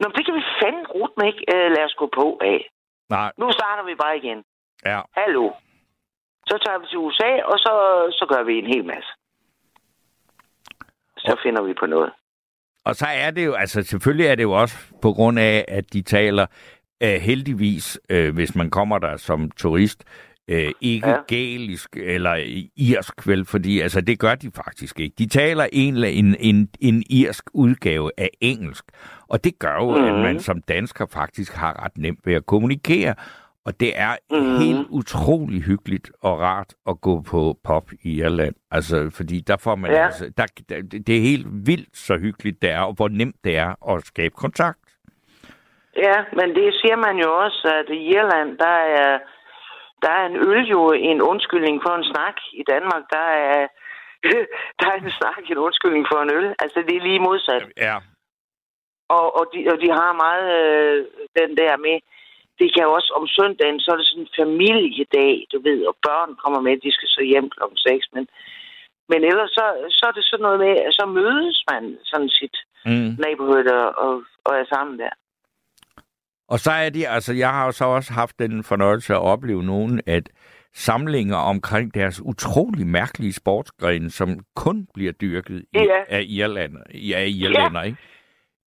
Nå, 0.00 0.06
det 0.16 0.24
kan 0.26 0.34
vi 0.34 0.44
fandme 0.62 0.86
rut 0.94 1.10
med 1.16 1.26
ikke 1.26 1.44
øh, 1.54 1.70
lade 1.74 1.84
os 1.88 1.94
gå 1.94 2.06
på 2.18 2.38
af. 2.40 2.70
Nej, 3.10 3.32
Nu 3.38 3.52
starter 3.52 3.84
vi 3.84 3.94
bare 3.94 4.16
igen. 4.16 4.44
ja. 4.84 5.00
Hallo. 5.16 5.50
Så 6.46 6.58
tager 6.64 6.78
vi 6.78 6.86
til 6.86 6.98
USA, 6.98 7.30
og 7.50 7.58
så, 7.58 7.72
så 8.18 8.24
gør 8.32 8.42
vi 8.42 8.58
en 8.58 8.66
hel 8.74 8.84
masse. 8.84 9.10
Så 11.24 11.36
finder 11.42 11.62
vi 11.62 11.74
på 11.80 11.86
noget. 11.86 12.10
Og 12.84 12.96
så 12.96 13.06
er 13.06 13.30
det 13.30 13.46
jo, 13.46 13.52
altså 13.54 13.82
selvfølgelig 13.82 14.26
er 14.26 14.34
det 14.34 14.42
jo 14.42 14.52
også 14.52 14.76
på 15.02 15.12
grund 15.12 15.38
af, 15.38 15.64
at 15.68 15.92
de 15.92 16.02
taler 16.02 16.46
øh, 17.02 17.08
heldigvis, 17.20 18.00
øh, 18.10 18.34
hvis 18.34 18.54
man 18.54 18.70
kommer 18.70 18.98
der 18.98 19.16
som 19.16 19.50
turist, 19.50 20.04
øh, 20.48 20.72
ikke 20.80 21.08
ja. 21.08 21.16
Gælisk 21.28 21.96
eller 21.96 22.34
irsk, 22.76 23.26
vel, 23.26 23.44
fordi 23.44 23.80
altså, 23.80 24.00
det 24.00 24.18
gør 24.18 24.34
de 24.34 24.50
faktisk 24.54 25.00
ikke. 25.00 25.14
De 25.18 25.26
taler 25.28 25.66
en, 25.72 25.96
en, 26.04 26.36
en, 26.40 26.68
en 26.80 27.02
irsk 27.10 27.44
udgave 27.54 28.10
af 28.18 28.30
engelsk, 28.40 28.84
og 29.28 29.44
det 29.44 29.58
gør 29.58 29.74
jo, 29.74 29.90
mm. 29.98 30.04
at 30.04 30.12
Mhm. 30.12 30.22
man 30.22 30.40
som 30.40 30.62
dansker 30.62 31.06
faktisk 31.06 31.52
har 31.54 31.84
ret 31.84 31.98
nemt 31.98 32.26
ved 32.26 32.34
at 32.34 32.46
kommunikere, 32.46 33.14
og 33.66 33.80
det 33.80 33.92
er 33.98 34.16
mm. 34.30 34.56
Helt 34.58 34.86
utrolig 34.90 35.62
hyggeligt 35.62 36.10
og 36.22 36.40
rart 36.40 36.74
at 36.88 37.00
gå 37.00 37.22
på 37.30 37.56
pop 37.64 37.86
i 38.02 38.18
Irland. 38.18 38.54
Altså, 38.70 39.10
fordi 39.16 39.40
der 39.40 39.56
får 39.56 39.74
man 39.74 39.90
Ja. 39.90 40.04
altså, 40.04 40.24
der, 40.36 40.46
der, 40.68 40.82
det 41.06 41.16
er 41.16 41.20
helt 41.20 41.46
vildt 41.66 41.96
så 41.96 42.18
hyggeligt 42.18 42.62
det 42.62 42.70
er, 42.70 42.80
og 42.80 42.94
hvor 42.94 43.08
nemt 43.08 43.36
det 43.44 43.56
er 43.56 43.70
at 43.90 44.06
skabe 44.06 44.34
kontakt. 44.34 44.78
Ja, 45.96 46.16
men 46.32 46.48
det 46.54 46.74
siger 46.80 46.96
man 46.96 47.16
jo 47.24 47.28
også, 47.44 47.62
at 47.80 47.88
i 47.94 48.00
Irland, 48.16 48.58
der 48.58 48.76
er, 49.00 49.18
der 50.02 50.10
er 50.10 50.26
en 50.26 50.36
øl 50.48 50.64
jo 50.68 50.92
en 50.92 51.22
undskyldning 51.22 51.82
for 51.86 51.94
en 51.96 52.04
snak. 52.04 52.36
I 52.52 52.62
Danmark, 52.72 53.02
der 53.10 53.26
er, 53.46 53.66
der 54.80 54.86
er 54.92 54.96
en 55.04 55.10
snak 55.20 55.50
en 55.50 55.58
undskyldning 55.58 56.06
for 56.12 56.18
en 56.22 56.30
øl. 56.38 56.54
Altså, 56.58 56.78
det 56.88 56.96
er 56.96 57.00
lige 57.08 57.20
modsat. 57.28 57.64
Ja, 57.76 57.96
Og, 59.08 59.26
og, 59.38 59.44
de, 59.52 59.58
og 59.72 59.76
de 59.82 59.88
har 60.00 60.12
meget 60.24 60.46
øh, 60.60 61.06
den 61.40 61.56
der 61.56 61.76
med, 61.76 61.96
det 62.60 62.68
kan 62.74 62.82
jo 62.86 62.92
også 62.98 63.10
om 63.18 63.26
søndagen, 63.38 63.80
så 63.80 63.88
er 63.92 63.98
det 63.98 64.06
sådan 64.08 64.26
en 64.26 64.36
familiedag, 64.40 65.34
du 65.52 65.58
ved, 65.68 65.80
og 65.90 65.94
børn 66.06 66.30
kommer 66.42 66.60
med, 66.66 66.74
de 66.84 66.92
skal 66.96 67.08
så 67.16 67.22
hjem 67.32 67.48
klokken 67.54 67.78
6, 67.78 68.06
men, 68.14 68.24
men 69.10 69.20
ellers 69.30 69.50
så, 69.58 69.64
så 69.98 70.02
er 70.10 70.14
det 70.18 70.24
sådan 70.26 70.44
noget 70.46 70.58
med, 70.64 70.74
at 70.86 70.92
så 70.98 71.04
mødes 71.18 71.58
man 71.70 71.82
sådan 72.10 72.30
sit 72.38 72.56
mm. 72.90 73.10
neighborhood 73.24 73.66
og, 73.80 73.88
og, 74.04 74.12
og 74.46 74.52
er 74.60 74.66
sammen 74.74 74.98
der. 74.98 75.12
Og 76.52 76.58
så 76.58 76.70
er 76.70 76.90
de, 76.90 77.08
altså 77.08 77.32
jeg 77.32 77.50
har 77.50 77.64
jo 77.66 77.72
så 77.72 77.84
også 77.84 78.12
haft 78.12 78.38
den 78.38 78.64
fornøjelse 78.64 79.14
at 79.14 79.20
opleve 79.32 79.62
nogle 79.62 80.02
at 80.06 80.26
samlinger 80.74 81.36
omkring 81.36 81.94
deres 81.94 82.20
utrolig 82.24 82.86
mærkelige 82.86 83.32
sportsgrene, 83.32 84.10
som 84.10 84.28
kun 84.56 84.86
bliver 84.94 85.12
dyrket 85.12 85.64
i, 85.72 85.78
Ja. 85.78 86.00
af 86.08 86.24
Irland, 86.28 86.76
ja, 86.94 87.24
irlænder, 87.24 87.82
ikke? 87.82 87.98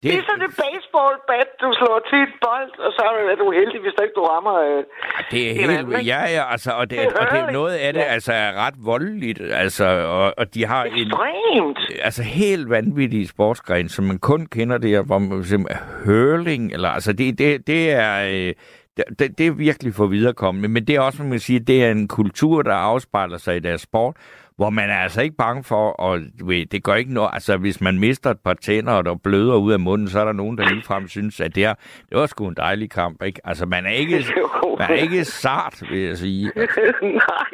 Det 0.03 0.13
er 0.19 0.23
sådan 0.29 0.45
et 0.49 0.55
baseball 0.65 1.15
bat, 1.31 1.47
du 1.61 1.67
slår 1.79 1.97
til 2.09 2.19
et 2.27 2.33
bold, 2.45 2.71
og 2.85 2.91
så 2.97 3.01
er 3.31 3.35
du 3.43 3.51
heldig, 3.51 3.79
hvis 3.81 3.93
der 3.97 4.03
ikke 4.03 4.17
du 4.21 4.23
rammer... 4.33 4.55
Øh, 4.67 4.83
Det 5.31 5.41
er 5.49 5.53
helt, 5.61 5.79
ikke? 5.87 6.05
ja, 6.13 6.21
ja, 6.37 6.43
altså, 6.51 6.71
og 6.71 6.89
det, 6.89 6.99
Det 6.99 7.05
er 7.07 7.19
og 7.25 7.25
det 7.31 7.39
er 7.39 7.51
noget 7.51 7.73
af 7.73 7.93
det, 7.93 7.99
Ja. 7.99 8.05
altså, 8.05 8.33
er 8.33 8.53
ret 8.65 8.73
voldeligt, 8.77 9.41
altså, 9.63 9.85
og, 10.17 10.33
og 10.37 10.53
de 10.53 10.65
har 10.65 10.83
en, 10.83 10.93
ekstremt. 10.93 11.79
altså, 12.07 12.23
helt 12.23 12.69
vanvittige 12.69 13.27
sportsgren, 13.27 13.89
som 13.89 14.05
man 14.05 14.17
kun 14.19 14.45
kender 14.45 14.77
der, 14.77 15.01
hvor 15.01 15.17
man 15.17 15.43
simpelthen 15.43 15.85
hurling, 16.05 16.71
eller, 16.73 16.89
altså, 16.89 17.13
det, 17.13 17.37
det, 17.37 17.67
det 17.67 17.91
er, 17.91 18.23
øh, 18.25 18.53
det- 18.97 19.19
det, 19.19 19.37
det 19.37 19.47
er 19.47 19.51
virkelig 19.51 19.93
for 19.93 20.05
viderekommende, 20.05 20.69
men 20.69 20.87
det 20.87 20.95
er 20.95 20.99
også, 21.01 21.21
man 21.23 21.31
kan 21.31 21.39
sige, 21.39 21.59
det 21.59 21.85
er 21.85 21.91
en 21.91 22.07
kultur, 22.07 22.61
der 22.61 22.73
afspejler 22.73 23.37
sig 23.37 23.55
i 23.55 23.59
deres 23.59 23.81
sport, 23.81 24.15
hvor 24.57 24.69
man 24.69 24.89
er 24.89 24.99
altså 25.05 25.21
ikke 25.21 25.35
bange 25.45 25.63
for, 25.63 25.85
og 26.05 26.19
ved, 26.49 26.65
det 26.65 26.83
gør 26.83 26.95
ikke 26.95 27.13
noget, 27.13 27.29
altså 27.33 27.57
hvis 27.57 27.81
man 27.81 27.99
mister 27.99 28.29
et 28.31 28.39
par 28.45 28.53
tænder, 28.53 28.93
og 28.93 29.05
der 29.05 29.15
bløder 29.23 29.55
ud 29.55 29.71
af 29.73 29.79
munden, 29.79 30.07
så 30.07 30.19
er 30.19 30.25
der 30.25 30.33
nogen, 30.41 30.57
der 30.57 30.69
ligefrem 30.69 31.07
synes, 31.07 31.39
at 31.41 31.55
det, 31.55 31.65
er, 31.65 31.73
det 32.09 32.17
var 32.19 32.25
sgu 32.25 32.47
en 32.47 32.55
dejlig 32.67 32.91
kamp, 32.91 33.23
ikke? 33.23 33.41
Altså 33.43 33.65
man 33.65 33.85
er 33.85 33.95
ikke, 34.03 34.17
man 34.79 34.89
er 34.91 34.99
ikke 35.07 35.25
sart, 35.25 35.75
vil 35.91 35.99
jeg 36.09 36.17
sige. 36.17 36.45
Nej. 37.23 37.53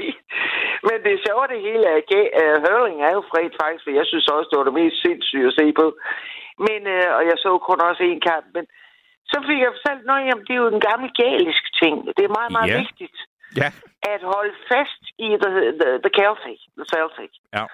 Men 0.87 0.97
det 1.05 1.23
sjovt, 1.27 1.49
det 1.53 1.61
hele 1.67 1.85
er 1.95 2.01
gæ- 2.11 2.33
uh, 2.41 2.55
hurling 2.65 2.99
er 3.07 3.11
jo 3.17 3.21
fredt 3.31 3.53
faktisk, 3.61 3.83
for 3.85 3.91
jeg 3.99 4.05
synes 4.11 4.27
også, 4.35 4.47
det 4.51 4.57
var 4.59 4.67
det 4.69 4.79
mest 4.81 4.97
sindssyge 5.05 5.47
at 5.51 5.57
se 5.59 5.65
på. 5.81 5.85
Men, 6.67 6.79
øh, 6.95 7.07
og 7.17 7.21
jeg 7.29 7.37
så 7.45 7.49
kun 7.69 7.79
også 7.89 8.03
en 8.03 8.21
kamp, 8.31 8.45
men 8.55 8.65
så 9.31 9.37
fik 9.47 9.59
jeg 9.65 9.71
fortalt, 9.75 10.01
at 10.33 10.45
det 10.47 10.53
er 10.55 10.61
jo 10.63 10.69
en 10.75 10.85
gammel 10.89 11.09
gælisk 11.21 11.63
ting. 11.81 11.95
Det 12.17 12.23
er 12.25 12.33
meget, 12.39 12.51
meget 12.57 12.71
Ja. 12.73 12.79
vigtigt 12.85 13.17
Ja. 13.55 13.69
at 14.13 14.21
holde 14.33 14.55
fast 14.71 15.03
i 15.17 15.27
the, 15.43 15.51
the, 15.81 15.89
the 16.05 16.11
Celtic. 16.19 16.59
The 16.79 16.85
Celtic. 16.93 17.31
Ja. 17.57 17.65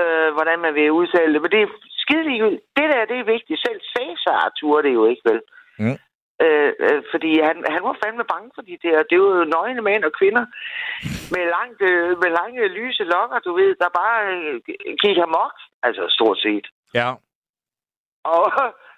Øh, 0.00 0.32
hvordan 0.36 0.58
man 0.58 0.74
vil 0.74 0.90
udtale 1.00 1.32
det. 1.34 1.42
Men 1.42 1.50
det 1.50 1.62
er 1.62 1.70
skide. 2.04 2.60
Det 2.76 2.86
der, 2.92 3.04
det 3.04 3.18
er 3.18 3.32
vigtigt. 3.34 3.62
Selv 3.66 3.80
Cæsar 3.92 4.52
turde 4.60 4.88
det 4.88 4.94
jo 4.94 5.04
ikke, 5.06 5.22
vel? 5.30 5.40
Mm. 5.78 5.98
Øh, 6.44 6.72
øh, 6.86 7.02
fordi 7.12 7.32
han, 7.48 7.56
han 7.74 7.82
var 7.88 7.96
fandme 8.04 8.24
bange 8.32 8.50
for 8.54 8.62
de 8.62 8.78
der. 8.84 8.96
Det 9.08 9.14
er 9.16 9.24
jo 9.26 9.44
nøgne 9.56 9.82
mænd 9.82 10.04
og 10.04 10.12
kvinder 10.20 10.44
med, 11.34 11.44
langt, 11.56 11.80
øh, 11.90 12.10
med 12.22 12.30
lange 12.40 12.68
lyse 12.78 13.04
lokker, 13.04 13.38
du 13.38 13.52
ved, 13.60 13.70
der 13.82 13.98
bare 14.00 14.18
øh, 14.32 14.60
gik 15.02 15.18
amok. 15.26 15.54
Altså 15.82 16.02
stort 16.08 16.38
set. 16.38 16.66
Ja. 16.94 17.08
Og 18.24 18.46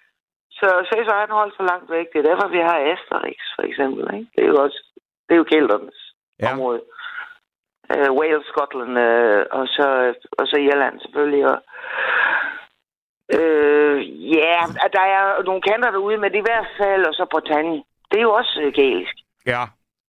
så 0.59 0.69
Cæsar 0.89 1.21
han 1.21 1.39
holdt 1.41 1.57
for 1.57 1.65
langt 1.73 1.91
væk. 1.91 2.07
Det 2.13 2.19
er 2.19 2.29
derfor, 2.31 2.49
vi 2.49 2.61
har 2.69 2.79
Asterix, 2.93 3.39
for 3.57 3.63
eksempel. 3.71 4.05
Ikke? 4.19 4.31
Det 4.35 4.43
er 4.45 4.49
jo 4.53 4.63
også 4.67 4.81
det 5.27 5.33
er 5.35 5.41
jo 5.43 5.51
kelternes 5.53 6.01
Ja. 6.41 6.53
område. 6.53 6.81
Uh, 7.95 8.11
Wales, 8.19 8.47
Scotland 8.53 8.95
uh, 9.09 9.43
og, 9.59 9.65
så, 9.77 10.15
og 10.39 10.47
så 10.47 10.57
Irland 10.57 11.01
selvfølgelig. 11.01 11.45
Og, 11.53 11.59
uh, 13.39 13.97
ja, 14.37 14.57
yeah, 14.61 14.93
der 14.97 15.05
er 15.17 15.43
nogle 15.43 15.63
kanter 15.63 15.91
derude, 15.91 16.19
men 16.19 16.33
det 16.33 16.39
i 16.39 16.49
hvert 16.51 16.71
fald, 16.81 17.07
og 17.07 17.15
så 17.15 17.27
Bretagne. 17.31 17.83
Det 18.11 18.19
er 18.19 18.23
jo 18.23 18.33
også 18.33 18.73
gælisk. 18.75 19.15
Ja. 19.47 19.65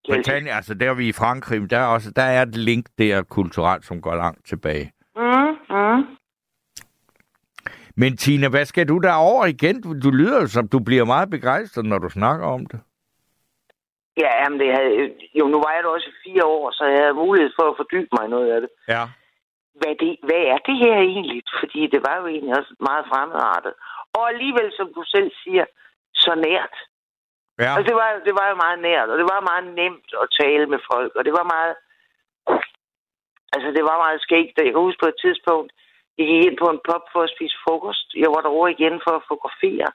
Britannia, 0.09 0.55
altså 0.55 0.74
der 0.74 0.89
er 0.89 0.93
vi 0.93 1.07
i 1.07 1.11
Frankrig, 1.11 1.70
der 1.70 1.78
er, 1.78 1.86
også, 1.86 2.11
der 2.16 2.22
er 2.22 2.41
et 2.41 2.55
link 2.55 2.86
der 2.97 3.24
kulturelt, 3.24 3.86
som 3.86 4.01
går 4.01 4.16
langt 4.16 4.45
tilbage. 4.47 4.91
Mm, 5.16 5.76
mm. 5.78 6.05
Men 7.95 8.18
Tina, 8.18 8.49
hvad 8.49 8.66
skal 8.66 8.88
du 8.88 8.97
derover 8.97 9.45
igen? 9.45 9.82
Du, 9.82 9.99
du 10.03 10.09
lyder 10.11 10.41
jo 10.41 10.47
som, 10.47 10.68
du 10.68 10.80
bliver 10.80 11.05
meget 11.05 11.30
begejstret, 11.30 11.86
når 11.86 11.97
du 11.97 12.09
snakker 12.09 12.45
om 12.47 12.66
det. 12.66 12.80
Ja, 14.24 14.30
jamen 14.41 14.59
det 14.59 14.70
havde, 14.76 15.13
jo, 15.39 15.43
nu 15.47 15.57
var 15.66 15.72
jeg 15.74 15.84
der 15.84 15.89
også 15.89 16.09
i 16.09 16.22
fire 16.26 16.45
år, 16.45 16.72
så 16.72 16.84
jeg 16.86 16.99
havde 17.01 17.22
mulighed 17.24 17.51
for 17.59 17.66
at 17.70 17.78
fordybe 17.82 18.11
mig 18.16 18.26
i 18.26 18.34
noget 18.36 18.49
af 18.55 18.61
det. 18.61 18.70
Ja. 18.88 19.03
hvad, 19.80 19.93
det, 20.01 20.11
hvad 20.28 20.43
er 20.53 20.59
det 20.68 20.78
her 20.84 20.97
egentlig? 21.13 21.41
Fordi 21.59 21.82
det 21.93 22.01
var 22.07 22.16
jo 22.20 22.26
egentlig 22.28 22.53
også 22.59 22.74
meget 22.89 23.05
fremmedartet. 23.11 23.74
Og 24.18 24.24
alligevel, 24.34 24.70
som 24.78 24.88
du 24.97 25.01
selv 25.16 25.32
siger, 25.43 25.66
så 26.24 26.32
nært. 26.47 26.76
Ja. 27.59 27.72
Altså, 27.76 27.84
det 27.89 27.95
var, 28.01 28.09
det 28.28 28.34
var 28.39 28.47
jo 28.51 28.55
meget 28.66 28.80
nært, 28.89 29.09
og 29.09 29.18
det 29.22 29.28
var 29.34 29.49
meget 29.51 29.66
nemt 29.82 30.09
at 30.24 30.28
tale 30.41 30.66
med 30.74 30.80
folk, 30.91 31.11
og 31.18 31.26
det 31.28 31.34
var 31.39 31.45
meget... 31.55 31.76
Altså, 33.55 33.70
det 33.78 33.84
var 33.89 33.97
meget 34.05 34.22
skægt. 34.22 34.57
Jeg 34.57 34.74
kan 34.74 34.86
huske 34.88 35.03
på 35.03 35.09
et 35.13 35.22
tidspunkt, 35.26 35.72
jeg 36.18 36.26
gik 36.28 36.45
ind 36.45 36.57
på 36.63 36.68
en 36.74 36.84
pub 36.88 37.03
for 37.13 37.22
at 37.24 37.34
spise 37.36 37.57
frokost. 37.63 38.07
Jeg 38.24 38.30
var 38.34 38.41
derovre 38.41 38.72
igen 38.72 38.95
for 39.05 39.13
at 39.16 39.26
fotografere. 39.30 39.89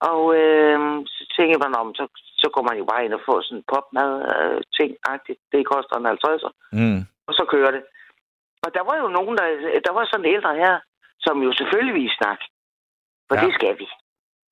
Og 0.00 0.20
øh, 0.40 0.78
så 1.14 1.22
tænkte 1.36 1.58
man 1.64 1.74
om, 1.80 1.94
så, 1.94 2.04
så 2.42 2.46
går 2.54 2.62
man 2.68 2.78
jo 2.78 2.84
bare 2.84 3.04
ind 3.04 3.14
og 3.14 3.20
får 3.26 3.40
sådan 3.42 3.58
en 3.58 3.64
popmad-ting-agtigt. 3.72 5.40
det 5.52 5.66
koster 5.72 5.96
en 5.96 6.06
50'er 6.14 6.50
Mm. 6.78 7.00
og 7.28 7.32
så 7.38 7.44
kører 7.54 7.70
det. 7.70 7.82
Og 8.64 8.74
der 8.74 8.82
var 8.88 8.96
jo 9.02 9.08
nogen, 9.18 9.34
der, 9.40 9.46
der 9.86 9.92
var 9.92 10.04
sådan 10.04 10.32
ældre 10.34 10.54
her, 10.62 10.74
som 11.20 11.42
jo 11.42 11.50
selvfølgelig 11.52 11.94
ville 11.94 12.14
snakke. 12.20 12.44
For 13.28 13.34
Ja. 13.36 13.44
det 13.46 13.54
skal 13.54 13.74
vi. 13.78 13.86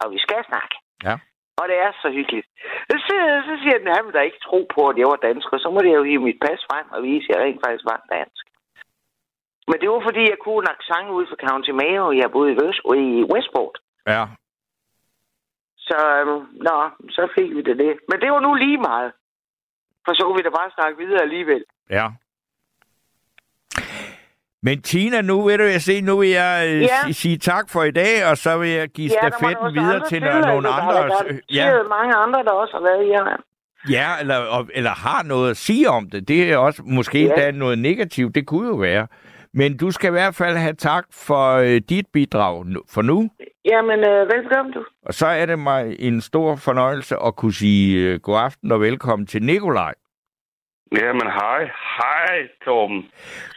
Og 0.03 0.07
vi 0.12 0.18
skal 0.18 0.42
snakke. 0.51 0.74
Ja. 1.07 1.14
Og 1.61 1.64
det 1.70 1.76
er 1.86 1.90
så 2.03 2.09
hyggeligt. 2.18 2.47
Så, 2.90 3.14
så 3.49 3.55
siger 3.62 3.78
den, 3.78 3.88
at 3.88 3.97
han 3.97 4.05
vil 4.07 4.14
da 4.14 4.20
ikke 4.28 4.45
tro 4.49 4.61
på, 4.74 4.80
at 4.88 4.97
jeg 4.99 5.07
var 5.12 5.16
dansker. 5.28 5.59
Så 5.59 5.68
må 5.70 5.78
jeg 5.82 5.95
jo 6.01 6.03
hive 6.03 6.22
mit 6.28 6.40
pas 6.47 6.61
frem 6.70 6.86
og 6.95 7.03
vise, 7.03 7.26
at 7.28 7.30
jeg 7.34 7.40
rent 7.45 7.61
faktisk 7.64 7.84
var 7.92 8.01
dansk. 8.16 8.45
Men 9.68 9.76
det 9.80 9.88
var 9.90 10.01
fordi, 10.09 10.22
jeg 10.32 10.38
kunne 10.45 10.61
en 10.64 10.74
accent 10.76 11.09
ud 11.16 11.24
fra 11.26 11.38
County 11.49 11.70
Mayo. 11.80 12.05
Jeg 12.12 12.30
boede 12.32 12.53
i, 12.53 12.57
West, 12.62 12.80
i 12.97 13.24
Westport. 13.32 13.76
Ja. 14.07 14.22
Så, 15.89 15.99
øhm, 16.18 16.47
nå, 16.68 16.76
så 17.11 17.28
fik 17.35 17.51
vi 17.57 17.62
det, 17.68 17.76
det. 17.78 17.93
Men 18.11 18.20
det 18.20 18.30
var 18.32 18.41
nu 18.41 18.55
lige 18.55 18.78
meget. 18.78 19.12
For 20.05 20.14
så 20.14 20.35
vi 20.37 20.43
da 20.43 20.51
bare 20.51 20.70
snakke 20.74 20.99
videre 21.05 21.22
alligevel. 21.22 21.64
Ja. 21.91 22.07
Men 24.62 24.82
Tina, 24.82 25.20
nu 25.20 25.43
vil 25.47 25.59
du 25.59 25.64
jeg 25.64 25.80
se, 25.82 26.01
nu 26.01 26.18
vil 26.18 26.28
jeg 26.28 26.64
øh, 26.68 26.80
Ja. 26.82 26.89
si- 27.07 27.12
sige 27.12 27.39
tak 27.39 27.70
for 27.70 27.82
i 27.82 27.91
dag, 27.91 28.26
og 28.30 28.37
så 28.39 28.59
vil 28.59 28.68
jeg 28.70 28.89
give 28.89 29.09
der 29.09 29.18
var 29.22 29.30
stafetten 29.30 29.74
videre 29.74 30.01
til 30.09 30.20
til, 30.20 30.28
no- 30.28 30.47
nogle 30.47 30.68
altså, 30.68 30.80
andre. 30.80 30.95
Der, 30.95 31.03
der, 31.09 31.22
der, 31.32 31.39
ja, 31.53 31.66
er 31.68 31.89
mange 31.89 32.14
andre, 32.14 32.45
der 32.45 32.51
også 32.51 32.72
har 32.76 32.82
været 32.82 33.05
i 33.07 33.09
Irland. 33.09 33.41
ja 33.91 34.09
eller, 34.20 34.66
eller 34.74 34.91
har 34.91 35.22
noget 35.22 35.51
at 35.51 35.57
sige 35.57 35.89
om 35.91 36.11
det. 36.11 36.28
Det 36.28 36.53
er 36.53 36.57
også 36.57 36.82
måske 36.85 37.24
Ja. 37.24 37.41
ja. 37.41 37.51
noget 37.51 37.78
negativt, 37.78 38.35
det 38.35 38.47
kunne 38.47 38.68
jo 38.68 38.74
være. 38.74 39.07
Men 39.55 39.76
du 39.76 39.90
skal 39.90 40.09
i 40.09 40.11
hvert 40.11 40.34
fald 40.34 40.57
have 40.57 40.72
tak 40.74 41.05
for 41.12 41.52
øh, 41.57 41.80
dit 41.88 42.07
bidrag 42.12 42.66
nu- 42.66 42.82
for 42.90 43.02
nu. 43.02 43.30
Jamen, 43.64 43.98
øh, 43.98 44.28
velkommen 44.28 44.72
du. 44.74 44.84
Og 45.07 45.14
så 45.14 45.26
er 45.26 45.46
det 45.46 45.59
mig 45.59 45.96
en 45.98 46.20
stor 46.20 46.57
fornøjelse 46.57 47.16
at 47.26 47.36
kunne 47.36 47.52
sige 47.52 48.09
øh, 48.09 48.20
god 48.20 48.38
aften 48.38 48.72
og 48.72 48.80
velkommen 48.80 49.26
til 49.26 49.42
Nikolaj. 49.42 49.94
Jamen, 50.96 51.26
hej. 51.26 51.64
Hej, 51.98 52.36
Torben. 52.64 53.05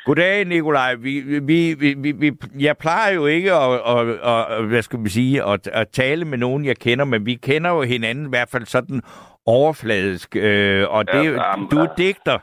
Goddag, 0.05 0.45
Nikolaj. 0.45 0.95
Vi, 0.95 1.19
vi, 1.19 1.73
vi, 1.79 1.93
vi, 1.93 2.11
vi, 2.11 2.31
jeg 2.59 2.77
plejer 2.77 3.13
jo 3.13 3.25
ikke 3.25 3.53
at, 3.53 3.73
at, 3.73 4.09
at, 4.09 4.57
at 4.57 4.65
hvad 4.65 4.81
skal 4.81 4.99
vi 5.03 5.09
sige, 5.09 5.43
at, 5.43 5.67
at 5.67 5.87
tale 5.89 6.25
med 6.25 6.37
nogen, 6.37 6.65
jeg 6.65 6.77
kender, 6.77 7.05
men 7.05 7.25
vi 7.25 7.35
kender 7.35 7.69
jo 7.71 7.81
hinanden 7.81 8.25
i 8.25 8.29
hvert 8.29 8.49
fald 8.49 8.65
sådan 8.65 9.01
overfladisk. 9.45 10.35
Øh, 10.35 10.85
og 10.89 11.07
det, 11.07 11.13
Ja, 11.13 11.21
ja, 11.23 11.49
jamen, 11.51 11.67
du 11.69 11.77
er 11.77 11.87
digter. 11.97 12.39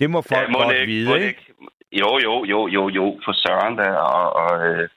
Det 0.00 0.10
må 0.10 0.20
folk 0.22 0.50
må 0.50 0.58
godt 0.58 0.76
det 0.76 0.86
vide, 0.86 1.08
må 1.08 1.14
ikke? 1.14 1.51
Jo, 2.00 2.10
jo, 2.26 2.44
jo, 2.44 2.68
jo, 2.76 2.88
jo, 2.88 3.20
for 3.24 3.32
søren 3.32 3.76
da. 3.76 3.88
Og, 3.90 4.26
og, 4.42 4.52
øh, 4.68 4.88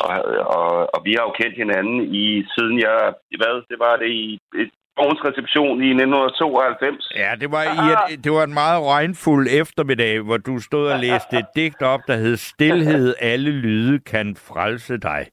og, 0.00 0.16
og, 0.56 0.94
og 0.94 1.00
vi 1.04 1.12
har 1.16 1.24
jo 1.28 1.32
kendt 1.40 1.56
hinanden 1.56 2.14
i 2.14 2.44
siden 2.54 2.78
jeg... 2.78 3.14
Hvad? 3.40 3.54
Det 3.70 3.78
var 3.78 3.96
det 3.96 4.10
i 4.10 4.38
et 4.62 4.70
Borgens 4.96 5.22
reception 5.28 5.82
i 5.82 5.90
1992. 5.90 7.12
Ja, 7.16 7.30
det 7.40 7.48
var, 7.52 7.62
i 7.62 7.86
et, 7.92 8.24
det 8.24 8.32
var 8.32 8.44
en 8.44 8.54
meget 8.54 8.80
regnfuld 8.94 9.46
eftermiddag, 9.50 10.20
hvor 10.20 10.36
du 10.36 10.58
stod 10.58 10.84
og 10.92 10.98
læste 10.98 11.38
et 11.38 11.46
digt 11.56 11.82
op, 11.82 12.00
der 12.06 12.16
hed 12.16 12.36
Stilhed, 12.36 13.14
alle 13.20 13.50
lyde 13.50 13.98
kan 13.98 14.36
frelse 14.48 14.96
dig. 14.96 15.26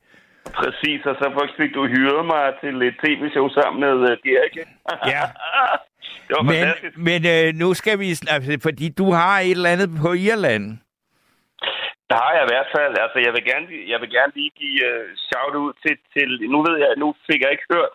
Præcis, 0.53 1.05
og 1.05 1.15
så 1.15 1.47
fik 1.57 1.73
du 1.73 1.87
hyret 1.87 2.25
mig 2.25 2.53
til 2.61 2.81
et 2.81 2.95
tv-show 3.03 3.49
sammen 3.49 3.79
med 3.81 3.93
uh, 3.93 4.17
Gerke. 4.25 4.63
Ja. 5.05 5.23
det 6.27 6.33
var 6.37 6.43
fantastisk. 6.43 6.97
Men, 6.97 7.21
men 7.21 7.47
øh, 7.47 7.53
nu 7.53 7.73
skal 7.73 7.99
vi... 7.99 8.09
Altså, 8.09 8.57
fordi 8.63 8.89
du 8.89 9.11
har 9.11 9.39
et 9.39 9.51
eller 9.51 9.69
andet 9.69 9.89
på 10.01 10.13
Irland. 10.13 10.77
Der 12.11 12.17
har 12.23 12.31
jeg 12.37 12.43
i 12.45 12.51
hvert 12.53 12.69
fald. 12.75 12.93
Altså, 13.05 13.17
jeg 13.25 13.31
vil 13.35 13.43
gerne, 13.51 13.67
jeg 13.91 13.99
vil 14.01 14.11
gerne 14.17 14.33
lige 14.39 14.51
give 14.61 14.79
uh, 14.89 15.05
shout 15.27 15.55
ud 15.63 15.71
til, 15.83 15.95
til... 16.13 16.29
Nu 16.53 16.59
ved 16.67 16.75
jeg, 16.83 16.89
nu 17.03 17.07
fik 17.29 17.41
jeg 17.41 17.51
ikke 17.51 17.69
hørt. 17.75 17.93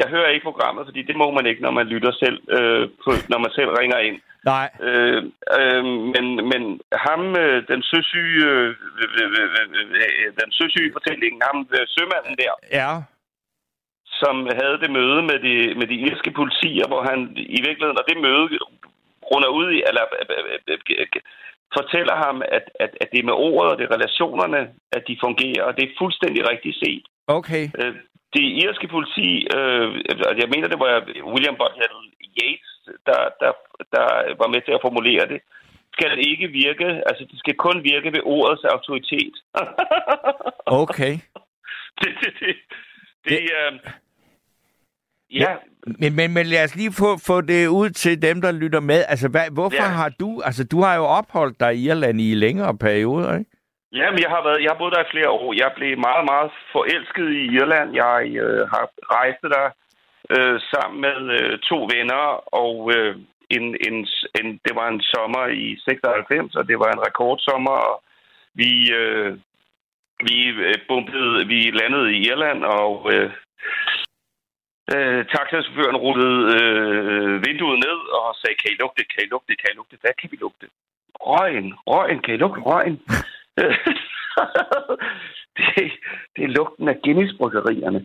Jeg 0.00 0.08
hører 0.14 0.30
ikke 0.34 0.48
programmet, 0.50 0.86
fordi 0.86 1.02
det 1.02 1.16
må 1.16 1.30
man 1.30 1.46
ikke, 1.46 1.62
når 1.62 1.70
man 1.78 1.86
lytter 1.86 2.12
selv, 2.22 2.38
øh, 2.56 2.82
på, 3.04 3.10
når 3.32 3.38
man 3.44 3.52
selv 3.58 3.70
ringer 3.80 3.98
ind. 4.08 4.18
Nej. 4.44 4.68
Øh, 4.86 5.22
øh, 5.60 5.84
men, 6.14 6.24
men 6.50 6.62
ham, 7.06 7.22
øh, 7.44 7.58
den 7.72 7.82
søsyge, 7.92 8.44
øh, 8.54 8.68
øh, 9.02 9.30
øh, 9.40 9.48
øh, 9.58 9.90
øh, 10.02 10.28
den 10.40 10.50
søsyge 10.58 10.92
fortælling, 10.92 11.34
ham 11.46 11.68
øh, 11.76 11.86
sømanden 11.94 12.34
der, 12.42 12.52
Ja. 12.80 12.90
som 14.22 14.36
havde 14.60 14.78
det 14.82 14.90
møde 14.98 15.22
med 15.30 15.38
de, 15.46 15.54
med 15.78 15.86
de 15.92 15.96
irske 16.08 16.30
politier, 16.40 16.86
hvor 16.88 17.02
han 17.10 17.18
i 17.58 17.60
virkeligheden, 17.66 18.00
og 18.02 18.06
det 18.10 18.16
møde 18.26 18.44
runder 19.30 19.50
ud 19.60 19.68
i, 19.76 19.78
eller 19.88 20.04
øh, 20.20 20.26
øh, 20.38 20.58
øh, 20.72 20.78
øh, 21.00 21.08
fortæller 21.78 22.16
ham, 22.24 22.36
at, 22.56 22.64
at, 22.84 22.92
at 23.02 23.08
det 23.12 23.18
er 23.20 23.28
med 23.30 23.38
ordet 23.48 23.70
og 23.72 23.78
det 23.78 23.84
er 23.84 23.94
relationerne, 23.96 24.60
at 24.96 25.02
de 25.08 25.22
fungerer, 25.26 25.62
og 25.68 25.72
det 25.76 25.84
er 25.84 25.98
fuldstændig 26.02 26.42
rigtigt 26.52 26.76
set. 26.84 27.04
Okay. 27.38 27.64
Øh, 27.80 27.94
det 28.36 28.44
irske 28.64 28.88
politi, 28.94 29.30
øh, 29.56 29.88
og 30.28 30.34
jeg 30.42 30.48
mener, 30.52 30.68
det 30.68 30.80
var 30.84 30.94
William 31.32 31.56
Butler 31.60 31.90
Yates, 32.40 32.72
der, 33.08 33.20
der, 33.40 33.52
der 33.94 34.06
var 34.40 34.48
med 34.54 34.60
til 34.62 34.72
at 34.76 34.84
formulere 34.86 35.24
det, 35.32 35.40
skal 35.92 36.10
ikke 36.30 36.46
virke, 36.62 36.88
altså 37.08 37.22
det 37.30 37.38
skal 37.38 37.56
kun 37.66 37.84
virke 37.84 38.12
ved 38.12 38.22
ordets 38.24 38.64
autoritet. 38.64 39.34
Okay. 40.82 41.14
det, 42.00 42.10
det, 42.20 42.32
det, 42.40 42.56
det, 43.28 43.40
øh, 43.58 43.72
ja, 45.32 45.52
Men, 46.00 46.16
men, 46.16 46.34
men 46.34 46.46
lad 46.46 46.64
os 46.64 46.74
lige 46.76 46.92
få, 46.92 47.18
få 47.26 47.40
det 47.40 47.66
ud 47.66 47.90
til 47.90 48.22
dem, 48.22 48.40
der 48.40 48.52
lytter 48.52 48.80
med. 48.80 49.04
Altså, 49.08 49.28
hvad, 49.28 49.46
hvorfor 49.52 49.84
Ja. 49.86 49.96
har 50.00 50.08
du... 50.20 50.40
Altså, 50.44 50.64
du 50.64 50.78
har 50.82 50.94
jo 50.96 51.04
opholdt 51.04 51.60
dig 51.60 51.74
i 51.76 51.86
Irland 51.88 52.20
i 52.20 52.34
længere 52.34 52.76
perioder, 52.78 53.38
ikke? 53.38 53.50
Jamen, 53.92 54.18
jeg 54.24 54.30
har, 54.34 54.42
været, 54.46 54.60
jeg 54.62 54.70
har 54.72 54.78
boet 54.78 54.94
der 54.94 55.02
i 55.04 55.12
flere 55.14 55.30
år. 55.30 55.52
Jeg 55.62 55.70
blev 55.76 55.98
meget, 56.08 56.24
meget 56.32 56.50
forelsket 56.72 57.28
i 57.40 57.42
Irland. 57.58 57.88
Jeg 58.04 58.16
øh, 58.44 58.62
har 58.74 58.84
rejst 59.16 59.42
der 59.56 59.66
øh, 60.34 60.56
sammen 60.72 60.98
med 61.06 61.18
øh, 61.38 61.58
to 61.70 61.78
venner, 61.94 62.24
og 62.64 62.74
øh, 62.96 63.12
en, 63.56 63.64
en, 63.88 63.96
en, 64.38 64.46
det 64.66 64.72
var 64.80 64.88
en 64.88 65.00
sommer 65.12 65.44
i 65.64 65.66
96, 65.84 66.54
og 66.58 66.68
det 66.68 66.78
var 66.82 66.90
en 66.92 67.04
rekordsommer. 67.08 67.76
Og 67.90 67.96
vi, 68.54 68.70
øh, 69.00 69.30
vi 70.28 70.36
øh, 70.66 70.74
bumpede, 70.88 71.46
vi 71.52 71.58
landede 71.80 72.08
i 72.16 72.18
Irland, 72.30 72.60
og 72.64 72.92
øh, 73.14 73.30
øh, 74.94 75.20
taxachaufføren 75.34 75.96
rullede 76.04 76.38
øh, 76.56 77.46
vinduet 77.46 77.78
ned 77.86 77.98
og 78.18 78.36
sagde, 78.40 78.56
kan 78.60 78.72
I 78.72 78.76
lugte, 78.82 79.02
kan 79.12 79.22
I 79.24 79.28
lugte, 79.34 79.56
kan 79.60 79.70
I 79.72 79.76
lugte, 79.76 79.96
hvad 80.00 80.14
kan 80.20 80.28
vi 80.32 80.36
lugte? 80.40 80.66
Røgen, 81.28 81.68
røgen, 81.86 82.20
kan 82.22 82.34
I 82.34 82.36
lugte 82.36 82.60
røgen? 82.60 82.96
det, 83.56 83.66
det 85.56 85.92
Det 86.36 86.42
er 86.44 86.54
lugten 86.58 86.88
af 86.88 86.96
Guinness-bryggerierne. 87.04 88.00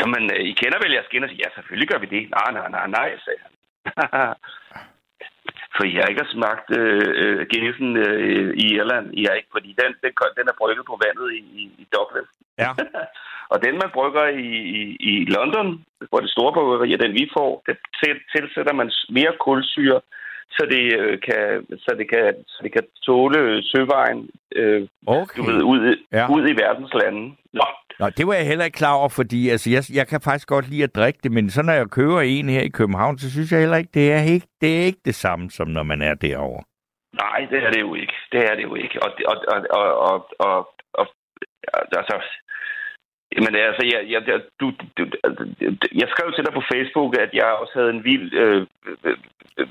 Jamen, 0.00 0.24
øh, 0.34 0.42
I 0.50 0.52
kender 0.52 0.78
vel 0.82 0.92
jeres 0.92 1.10
Guinness? 1.10 1.38
Ja, 1.42 1.48
selvfølgelig 1.54 1.88
gør 1.88 1.98
vi 1.98 2.06
det. 2.06 2.22
Nej, 2.36 2.48
nej, 2.52 2.68
nej, 2.76 2.86
nej, 2.86 3.08
sagde 3.24 3.40
han. 3.44 3.52
For 5.76 5.84
I 5.84 5.94
har 6.00 6.06
ikke 6.12 6.34
smagt 6.36 6.68
øh, 6.80 7.12
øh, 7.22 7.40
øh, 8.04 8.50
i 8.62 8.64
Irland. 8.76 9.06
I 9.20 9.22
har 9.26 9.34
ikke, 9.34 9.54
fordi 9.56 9.70
den, 9.80 9.90
den, 10.02 10.12
den 10.38 10.46
er 10.50 10.56
brygget 10.60 10.84
på 10.86 10.96
vandet 11.04 11.28
i, 11.38 11.40
i, 11.60 11.62
i 11.82 11.84
Dublin. 11.94 12.26
Ja. 12.62 12.70
og 13.52 13.56
den, 13.64 13.74
man 13.82 13.90
brygger 13.96 14.26
i, 14.46 14.50
i, 14.80 14.82
i 15.10 15.12
London, 15.36 15.68
hvor 16.08 16.20
det 16.20 16.30
store 16.30 16.52
bryggeri 16.52 16.92
er 16.92 17.02
den, 17.04 17.12
vi 17.20 17.30
får, 17.36 17.50
til, 18.00 18.14
tilsætter 18.34 18.74
man 18.80 18.90
mere 19.18 19.32
kulsyre, 19.46 20.00
så 20.56 20.62
det, 20.70 20.84
øh, 21.00 21.18
kan, 21.26 21.66
så 21.84 21.90
det, 21.98 22.06
kan, 22.10 22.34
så 22.46 22.58
det 22.62 22.72
kan 22.72 22.84
tåle 23.06 23.62
søvejen 23.62 24.30
øh, 24.56 24.82
Okay. 25.06 25.36
du 25.36 25.42
ved, 25.50 25.62
ud, 25.62 25.80
ja. 26.12 26.24
ud 26.34 26.42
i 26.48 26.54
verdens 26.64 26.94
lande. 26.94 27.22
Nå, 27.52 27.66
Nå, 28.00 28.06
det 28.16 28.26
var 28.26 28.34
jeg 28.34 28.46
heller 28.46 28.64
ikke 28.64 28.80
klar 28.82 28.94
over, 28.94 29.08
fordi 29.08 29.48
altså, 29.48 29.70
jeg, 29.70 29.82
jeg 29.98 30.06
kan 30.08 30.20
faktisk 30.20 30.48
godt 30.48 30.68
lide 30.70 30.82
at 30.82 30.96
drikke 30.96 31.20
det, 31.22 31.32
men 31.32 31.50
så 31.50 31.62
når 31.62 31.72
jeg 31.72 31.90
køber 31.90 32.20
en 32.20 32.48
her 32.48 32.60
i 32.60 32.76
København, 32.78 33.18
så 33.18 33.30
synes 33.30 33.52
jeg 33.52 33.60
heller 33.60 33.76
ikke, 33.76 33.90
det 33.94 34.12
er 34.12 34.22
ikke 34.34 34.48
det, 34.60 34.80
er 34.80 34.84
ikke 34.90 35.04
det 35.04 35.14
samme, 35.14 35.50
som 35.50 35.68
når 35.68 35.82
man 35.82 36.02
er 36.02 36.14
derovre. 36.14 36.64
nej, 37.12 37.46
det 37.50 37.58
er 37.64 37.70
det 37.70 37.80
jo 37.80 37.94
ikke. 37.94 38.16
Det 38.32 38.40
er 38.50 38.54
det 38.54 38.62
jo 38.62 38.74
ikke. 38.74 39.02
Og, 39.02 39.10
og, 39.30 39.36
og, 39.48 39.60
og, 39.70 39.88
og, 40.08 40.16
og, 40.48 40.66
og 40.92 41.06
altså, 41.98 42.16
men 43.44 43.56
altså, 43.56 43.82
jeg, 43.92 44.02
jeg, 44.12 44.28
jeg, 44.28 44.40
du, 44.60 44.66
du, 44.96 45.02
jeg 46.00 46.08
skrev 46.08 46.32
til 46.32 46.44
dig 46.44 46.54
på 46.54 46.62
Facebook, 46.72 47.18
at 47.18 47.30
jeg 47.34 47.44
også 47.44 47.72
havde 47.78 47.90
en 47.90 48.04
vild 48.04 48.34
øh, 48.34 48.66
øh, 48.86 48.96
øh, 49.04 49.18
øh 49.58 49.68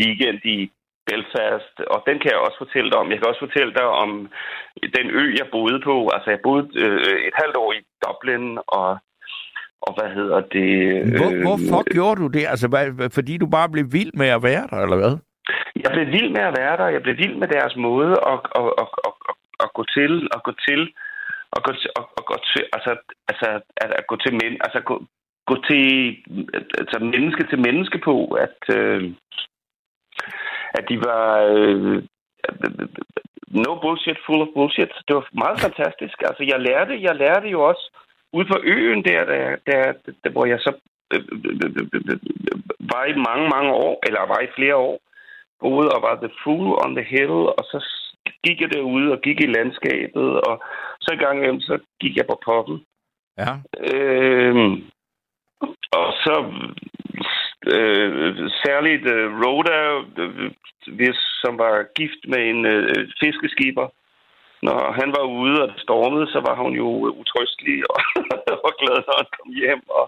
weekend 0.00 0.40
i 0.44 0.70
Belfast, 1.08 1.74
og 1.94 1.98
den 2.08 2.16
kan 2.18 2.30
jeg 2.32 2.40
også 2.46 2.58
fortælle 2.64 2.90
dig 2.90 2.98
om. 3.02 3.10
Jeg 3.10 3.18
kan 3.18 3.30
også 3.30 3.44
fortælle 3.46 3.72
dig 3.78 3.86
om 4.04 4.10
den 4.96 5.06
ø, 5.20 5.22
jeg 5.40 5.46
boede 5.56 5.80
på. 5.88 5.96
Altså, 6.14 6.28
jeg 6.34 6.40
boede 6.46 6.64
øh, 6.84 7.18
et 7.28 7.36
halvt 7.42 7.56
år 7.62 7.70
i 7.78 7.80
Dublin, 8.04 8.46
og, 8.78 8.88
og 9.86 9.90
hvad 9.96 10.10
hedder 10.18 10.40
det? 10.56 10.70
Hvor, 11.18 11.30
øh, 11.34 11.40
hvorfor 11.46 11.80
gjorde 11.96 12.18
du 12.22 12.28
det? 12.36 12.44
Altså, 12.52 12.66
hvad, 12.72 13.10
fordi 13.16 13.34
du 13.38 13.46
bare 13.56 13.68
blev 13.74 13.86
vild 13.96 14.12
med 14.20 14.28
at 14.36 14.42
være 14.48 14.64
der, 14.70 14.78
eller 14.84 14.98
hvad? 15.02 15.14
Jeg 15.84 15.90
blev 15.94 16.06
vild 16.16 16.30
med 16.36 16.44
at 16.50 16.54
være 16.60 16.76
der. 16.80 16.88
Jeg 16.96 17.02
blev 17.02 17.16
vild 17.22 17.36
med 17.42 17.48
deres 17.56 17.74
måde 17.76 18.12
at, 18.32 18.40
at, 18.60 18.68
at, 18.82 18.90
at, 19.06 19.14
at, 19.30 19.36
at 19.64 19.68
gå 19.78 19.82
til, 19.96 20.12
at 20.36 20.40
gå 20.46 20.52
til, 20.68 20.80
at 21.56 21.62
gå 21.66 21.72
til, 21.80 21.90
at, 21.98 22.04
at 22.18 22.24
gå 22.30 22.36
til, 22.50 22.62
altså, 22.76 22.92
altså 23.30 23.48
at, 23.82 23.90
at 24.00 24.04
gå 24.10 24.16
til 24.24 24.32
men, 24.40 24.52
altså 24.66 24.80
gå, 24.88 24.94
gå 25.50 25.56
til, 25.68 25.84
altså 26.82 26.98
menneske 27.14 27.42
til 27.50 27.58
menneske 27.66 27.98
på, 28.08 28.16
at, 28.46 28.58
øh, 28.78 29.02
at 30.74 30.84
de 30.88 30.96
var 31.00 31.28
øh, 31.56 32.02
no 33.50 33.74
bullshit, 33.82 34.18
full 34.26 34.42
of 34.42 34.48
bullshit. 34.54 34.92
Det 35.08 35.16
var 35.16 35.28
meget 35.32 35.60
fantastisk. 35.60 36.16
Altså, 36.28 36.42
jeg 36.52 36.60
lærte, 36.60 37.02
jeg 37.02 37.14
lærte 37.16 37.48
jo 37.48 37.60
også 37.70 37.84
ude 38.32 38.46
på 38.52 38.58
øen 38.64 39.04
der, 39.04 39.24
der, 39.24 39.56
der, 39.66 39.92
der 40.24 40.30
hvor 40.30 40.46
jeg 40.46 40.60
så 40.60 40.72
øh, 41.14 41.22
øh, 41.32 41.60
øh, 41.64 41.86
øh, 41.94 42.18
øh, 42.52 42.60
var 42.80 43.04
i 43.04 43.14
mange, 43.28 43.48
mange 43.54 43.72
år, 43.72 43.98
eller 44.06 44.20
var 44.20 44.40
i 44.40 44.54
flere 44.56 44.76
år, 44.76 44.98
boede 45.60 45.88
og 45.88 46.02
var 46.02 46.16
the 46.16 46.30
fool 46.42 46.68
on 46.84 46.94
the 46.94 47.04
hill, 47.04 47.38
og 47.58 47.64
så 47.70 47.78
gik 48.44 48.60
jeg 48.60 48.72
derude 48.72 49.12
og 49.12 49.20
gik 49.20 49.40
i 49.40 49.46
landskabet, 49.46 50.40
og 50.40 50.62
så 51.00 51.08
en 51.12 51.18
gang 51.18 51.38
imellem, 51.38 51.60
så 51.60 51.78
gik 52.00 52.16
jeg 52.16 52.26
på 52.26 52.40
poppen. 52.44 52.84
Ja. 53.38 53.52
Øhm, 53.92 54.72
og 55.92 56.06
så 56.24 56.34
øh, 57.76 58.50
særligt 58.64 59.06
øh, 59.14 59.26
Rhoda, 59.40 59.78
øh, 60.22 61.14
som 61.42 61.58
var 61.58 61.74
gift 61.98 62.22
med 62.32 62.40
en 62.52 62.60
øh, 62.66 63.08
fiskeskipper. 63.20 63.86
Når 64.62 64.78
han 65.00 65.08
var 65.16 65.24
ude, 65.40 65.62
og 65.64 65.70
stormede, 65.76 66.26
så 66.34 66.40
var 66.48 66.54
hun 66.62 66.72
jo 66.82 66.88
utrystelig 67.20 67.78
og, 67.92 68.00
og 68.66 68.72
glad, 68.80 68.98
når 69.06 69.16
han 69.20 69.30
kom 69.36 69.50
hjem. 69.62 69.82
Og, 69.98 70.04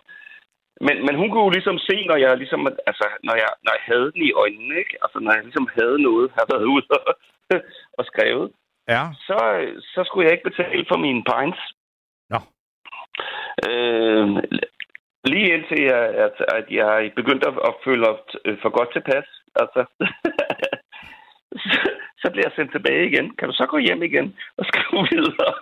men, 0.87 0.97
men 1.07 1.15
hun 1.21 1.29
kunne 1.31 1.45
jo 1.49 1.57
ligesom 1.57 1.79
se, 1.79 1.97
når 2.11 2.17
jeg 2.25 2.37
ligesom, 2.37 2.61
altså, 2.91 3.07
når 3.29 3.35
jeg, 3.43 3.51
når 3.65 3.73
jeg 3.77 3.85
havde 3.91 4.13
den 4.15 4.23
i 4.29 4.33
øjnene, 4.33 4.75
ikke? 4.83 4.95
Altså, 5.03 5.19
når 5.21 5.33
jeg 5.35 5.43
ligesom 5.45 5.69
havde 5.79 5.99
noget, 6.09 6.27
havde 6.37 6.53
været 6.55 6.67
ude 6.75 6.87
og, 6.91 7.15
og 7.99 8.05
skrevet, 8.11 8.51
Ja. 8.89 9.03
så, 9.29 9.39
så 9.95 10.01
skulle 10.07 10.25
jeg 10.27 10.33
ikke 10.35 10.51
betale 10.51 10.85
for 10.89 10.99
mine 11.07 11.23
pints. 11.31 11.61
Nå. 12.33 12.39
Øh, 13.69 14.27
lige 15.25 15.55
indtil 15.55 15.81
jeg, 15.83 16.03
at, 16.27 16.37
at 16.59 16.67
jeg 16.71 17.13
begyndte 17.17 17.49
at, 17.49 17.55
at 17.69 17.75
føle 17.85 18.09
at, 18.09 18.25
øh, 18.45 18.59
for 18.63 18.71
godt 18.79 18.93
tilpas. 18.93 19.27
Altså, 19.63 19.81
så, 21.63 21.79
så 22.23 22.27
bliver 22.31 22.47
jeg 22.47 22.57
sendt 22.57 22.73
tilbage 22.73 23.09
igen. 23.11 23.27
Kan 23.39 23.49
du 23.49 23.55
så 23.55 23.67
gå 23.67 23.79
hjem 23.79 24.03
igen 24.03 24.37
og 24.59 24.65
skrive 24.67 25.07
videre? 25.15 25.53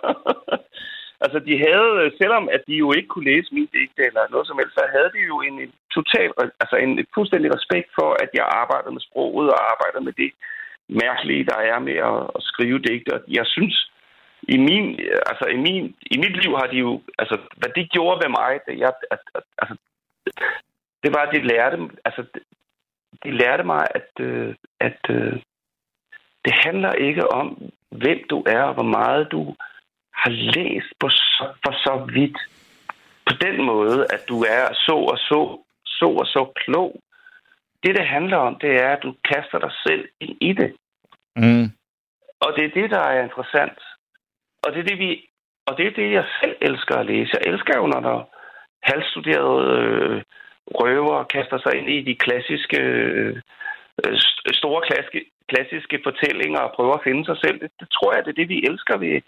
altså, 1.23 1.39
de 1.47 1.55
havde, 1.65 1.91
øh, 2.01 2.11
selvom 2.21 2.49
at 2.55 2.61
de 2.67 2.75
jo 2.83 2.87
ikke 2.97 3.07
kunne 3.11 3.29
læse 3.31 3.53
min 3.53 3.69
digte 3.73 4.01
eller 4.09 4.23
noget 4.31 4.47
som 4.47 4.59
helst, 4.59 4.75
så 4.75 4.83
havde 4.95 5.11
de 5.15 5.21
jo 5.31 5.41
en, 5.41 5.55
en 5.65 5.73
total, 5.97 6.29
altså 6.61 6.75
en 6.75 7.05
fuldstændig 7.15 7.49
respekt 7.57 7.89
for, 7.99 8.09
at 8.23 8.29
jeg 8.33 8.45
arbejdede 8.61 8.93
med 8.93 9.01
sproget 9.07 9.49
og 9.55 9.59
arbejdede 9.71 10.05
med 10.07 10.13
det 10.21 10.31
mærkelige, 11.03 11.47
der 11.51 11.59
er 11.71 11.79
med 11.79 11.97
at, 12.11 12.19
at 12.37 12.41
skrive 12.51 12.79
digte. 12.79 13.13
Og 13.15 13.21
jeg 13.27 13.45
synes, 13.45 13.91
i 14.55 14.57
min, 14.57 14.99
altså 15.29 15.45
i 15.55 15.57
min, 15.57 15.95
i 16.01 16.17
mit 16.17 16.35
liv 16.43 16.51
har 16.57 16.67
de 16.67 16.77
jo, 16.77 17.01
altså 17.19 17.37
hvad 17.57 17.69
de 17.75 17.87
gjorde 17.87 18.19
ved 18.23 18.29
mig, 18.29 18.59
det, 18.67 18.79
jeg, 18.79 18.93
altså, 19.11 19.75
det 21.03 21.13
var, 21.13 21.21
at 21.25 21.33
de 21.35 21.47
lærte, 21.47 21.77
altså, 22.05 22.21
de 23.23 23.31
lærte 23.31 23.63
mig, 23.63 23.87
at, 23.95 24.09
øh, 24.19 24.55
at 24.79 24.99
øh, 25.09 25.33
det 26.45 26.53
handler 26.65 26.93
ikke 26.93 27.31
om, 27.31 27.47
hvem 27.89 28.19
du 28.29 28.43
er, 28.47 28.61
og 28.61 28.73
hvor 28.73 28.89
meget 28.99 29.31
du 29.31 29.55
har 30.13 30.29
læst 30.29 30.91
på 30.99 31.09
så, 31.09 31.45
for 31.63 31.73
så 31.85 32.11
vidt. 32.13 32.37
På 33.25 33.33
den 33.41 33.65
måde, 33.65 34.05
at 34.13 34.21
du 34.29 34.41
er 34.41 34.73
så 34.73 34.95
og 35.13 35.17
så, 35.17 35.59
så 35.85 36.05
og 36.05 36.25
så 36.25 36.51
klog. 36.55 36.99
Det, 37.83 37.95
det 37.95 38.07
handler 38.07 38.37
om, 38.37 38.55
det 38.61 38.71
er, 38.83 38.89
at 38.89 39.03
du 39.03 39.15
kaster 39.25 39.59
dig 39.59 39.71
selv 39.87 40.07
ind 40.19 40.37
i 40.41 40.53
det. 40.53 40.75
Mm. 41.35 41.65
Og 42.39 42.53
det 42.55 42.65
er 42.65 42.81
det, 42.81 42.91
der 42.91 42.99
er 42.99 43.23
interessant. 43.23 43.79
Og 44.63 44.69
det 44.73 44.79
er 44.79 44.87
det, 44.91 44.99
vi, 44.99 45.09
og 45.67 45.77
det, 45.77 45.85
er 45.87 45.95
det 45.99 46.11
jeg 46.11 46.25
selv 46.41 46.55
elsker 46.61 46.95
at 46.95 47.05
læse. 47.05 47.31
Jeg 47.37 47.51
elsker 47.51 47.73
jo, 47.77 47.85
når 47.93 48.01
der 48.09 48.17
halvstuderede 48.89 49.65
øh, 49.81 50.21
røver 50.79 51.23
kaster 51.23 51.59
sig 51.61 51.73
ind 51.79 51.89
i 51.89 51.99
de 52.09 52.15
klassiske, 52.15 52.81
øh, 52.81 53.35
st- 54.25 54.43
store 54.61 54.81
klassiske, 54.87 55.21
klassiske 55.51 55.97
fortællinger 56.07 56.59
og 56.59 56.73
prøver 56.75 56.93
at 56.97 57.05
finde 57.07 57.25
sig 57.25 57.37
selv. 57.43 57.57
Det, 57.61 57.71
det 57.79 57.87
tror 57.95 58.13
jeg, 58.13 58.25
det 58.25 58.31
er 58.31 58.41
det, 58.41 58.49
vi 58.49 58.59
elsker 58.69 58.97
ved, 58.97 59.21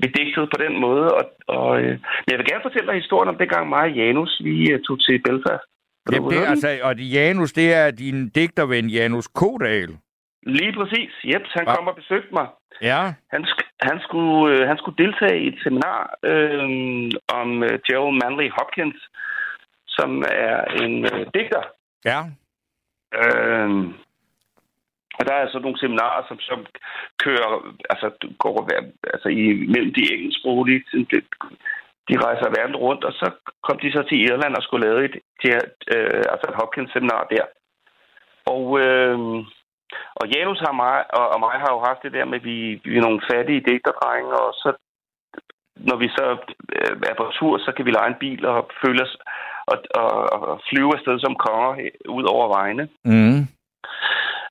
ved 0.00 0.10
digtet 0.18 0.46
på 0.54 0.58
den 0.64 0.74
måde. 0.86 1.06
Og, 1.18 1.24
og, 1.46 1.70
øh, 1.82 1.94
men 2.22 2.30
jeg 2.30 2.38
vil 2.38 2.50
gerne 2.50 2.66
fortælle 2.66 2.88
dig 2.88 3.02
historien 3.02 3.28
om 3.32 3.38
dengang 3.38 3.68
mig 3.68 3.84
og 3.90 3.96
Janus, 4.00 4.32
vi 4.44 4.54
øh, 4.72 4.80
tog 4.86 4.96
til 5.04 5.22
Belfast. 5.28 5.66
Jamen, 6.12 6.30
det, 6.30 6.38
er 6.38 6.46
altså, 6.54 6.68
og 6.82 6.96
Janus, 6.96 7.52
det 7.52 7.74
er 7.74 7.90
din 7.90 8.28
digterven 8.28 8.88
Janus 8.90 9.28
Kodal. 9.28 9.90
Lige 10.46 10.72
præcis. 10.72 11.10
Jeps, 11.24 11.50
han 11.52 11.66
Ja. 11.66 11.74
kom 11.74 11.88
og 11.88 11.94
besøgte 11.94 12.34
mig. 12.34 12.46
Ja. 12.82 13.02
Han, 13.32 13.44
sk- 13.44 13.70
han, 13.80 14.00
skulle, 14.00 14.54
øh, 14.54 14.68
han 14.68 14.78
skulle 14.78 15.04
deltage 15.04 15.40
i 15.42 15.46
et 15.48 15.58
seminar 15.62 16.00
øh, 16.22 16.62
om 17.40 17.62
øh, 17.62 17.78
Joe 17.92 18.12
Manley 18.20 18.48
Hopkins, 18.58 19.00
som 19.88 20.24
er 20.48 20.64
en 20.82 21.04
øh, 21.04 21.26
digter. 21.34 21.62
Ja. 22.04 22.20
Øh, 23.20 23.70
og 25.18 25.22
der 25.28 25.34
er 25.34 25.48
så 25.50 25.58
nogle 25.58 25.78
seminarer, 25.78 26.22
som, 26.28 26.38
som 26.40 26.66
kører, 27.24 27.74
altså 27.90 28.08
går 28.38 28.68
altså, 29.14 29.28
i, 29.28 29.42
mellem 29.72 29.92
de 29.94 30.14
engelsksproglige. 30.14 30.84
det- 30.92 31.24
De 32.08 32.20
rejser 32.26 32.48
verden 32.58 32.76
rundt, 32.76 33.04
og 33.04 33.12
så 33.12 33.30
kom 33.62 33.78
de 33.78 33.92
så 33.92 34.02
til 34.02 34.20
Irland 34.22 34.54
og 34.56 34.62
skulle 34.62 34.86
lave 34.88 35.04
et, 35.04 35.16
et, 35.44 35.74
øh, 35.96 36.22
altså 36.32 36.46
et 36.48 36.58
Hopkins-seminar 36.60 37.22
der. 37.34 37.44
Og, 38.54 38.80
øh, 38.80 39.18
og 40.20 40.24
Janus 40.28 40.60
har 40.66 40.72
mig, 40.72 40.96
og, 41.18 41.26
og 41.32 41.40
mig 41.40 41.56
har 41.62 41.70
jo 41.74 41.80
haft 41.88 42.02
det 42.02 42.12
der 42.12 42.24
med, 42.24 42.38
at 42.40 42.44
vi, 42.44 42.80
vi 42.84 42.96
er 42.96 43.06
nogle 43.06 43.22
fattige 43.30 43.64
digterdrenge, 43.68 44.30
og 44.44 44.52
så 44.62 44.68
når 45.76 45.96
vi 45.96 46.08
så 46.08 46.26
øh, 46.76 46.96
er 47.10 47.14
på 47.16 47.30
tur, 47.38 47.58
så 47.58 47.72
kan 47.76 47.84
vi 47.86 47.90
lege 47.90 48.08
en 48.08 48.22
bil 48.24 48.46
og 48.46 48.70
føle 48.84 49.02
os 49.02 49.16
og, 49.66 49.76
og, 50.02 50.12
og 50.48 50.60
flyve 50.68 50.92
afsted 50.96 51.20
som 51.20 51.34
konger 51.46 51.72
he- 51.80 52.08
ud 52.08 52.24
over 52.24 52.46
vejene. 52.56 52.88
Mm. 53.04 53.40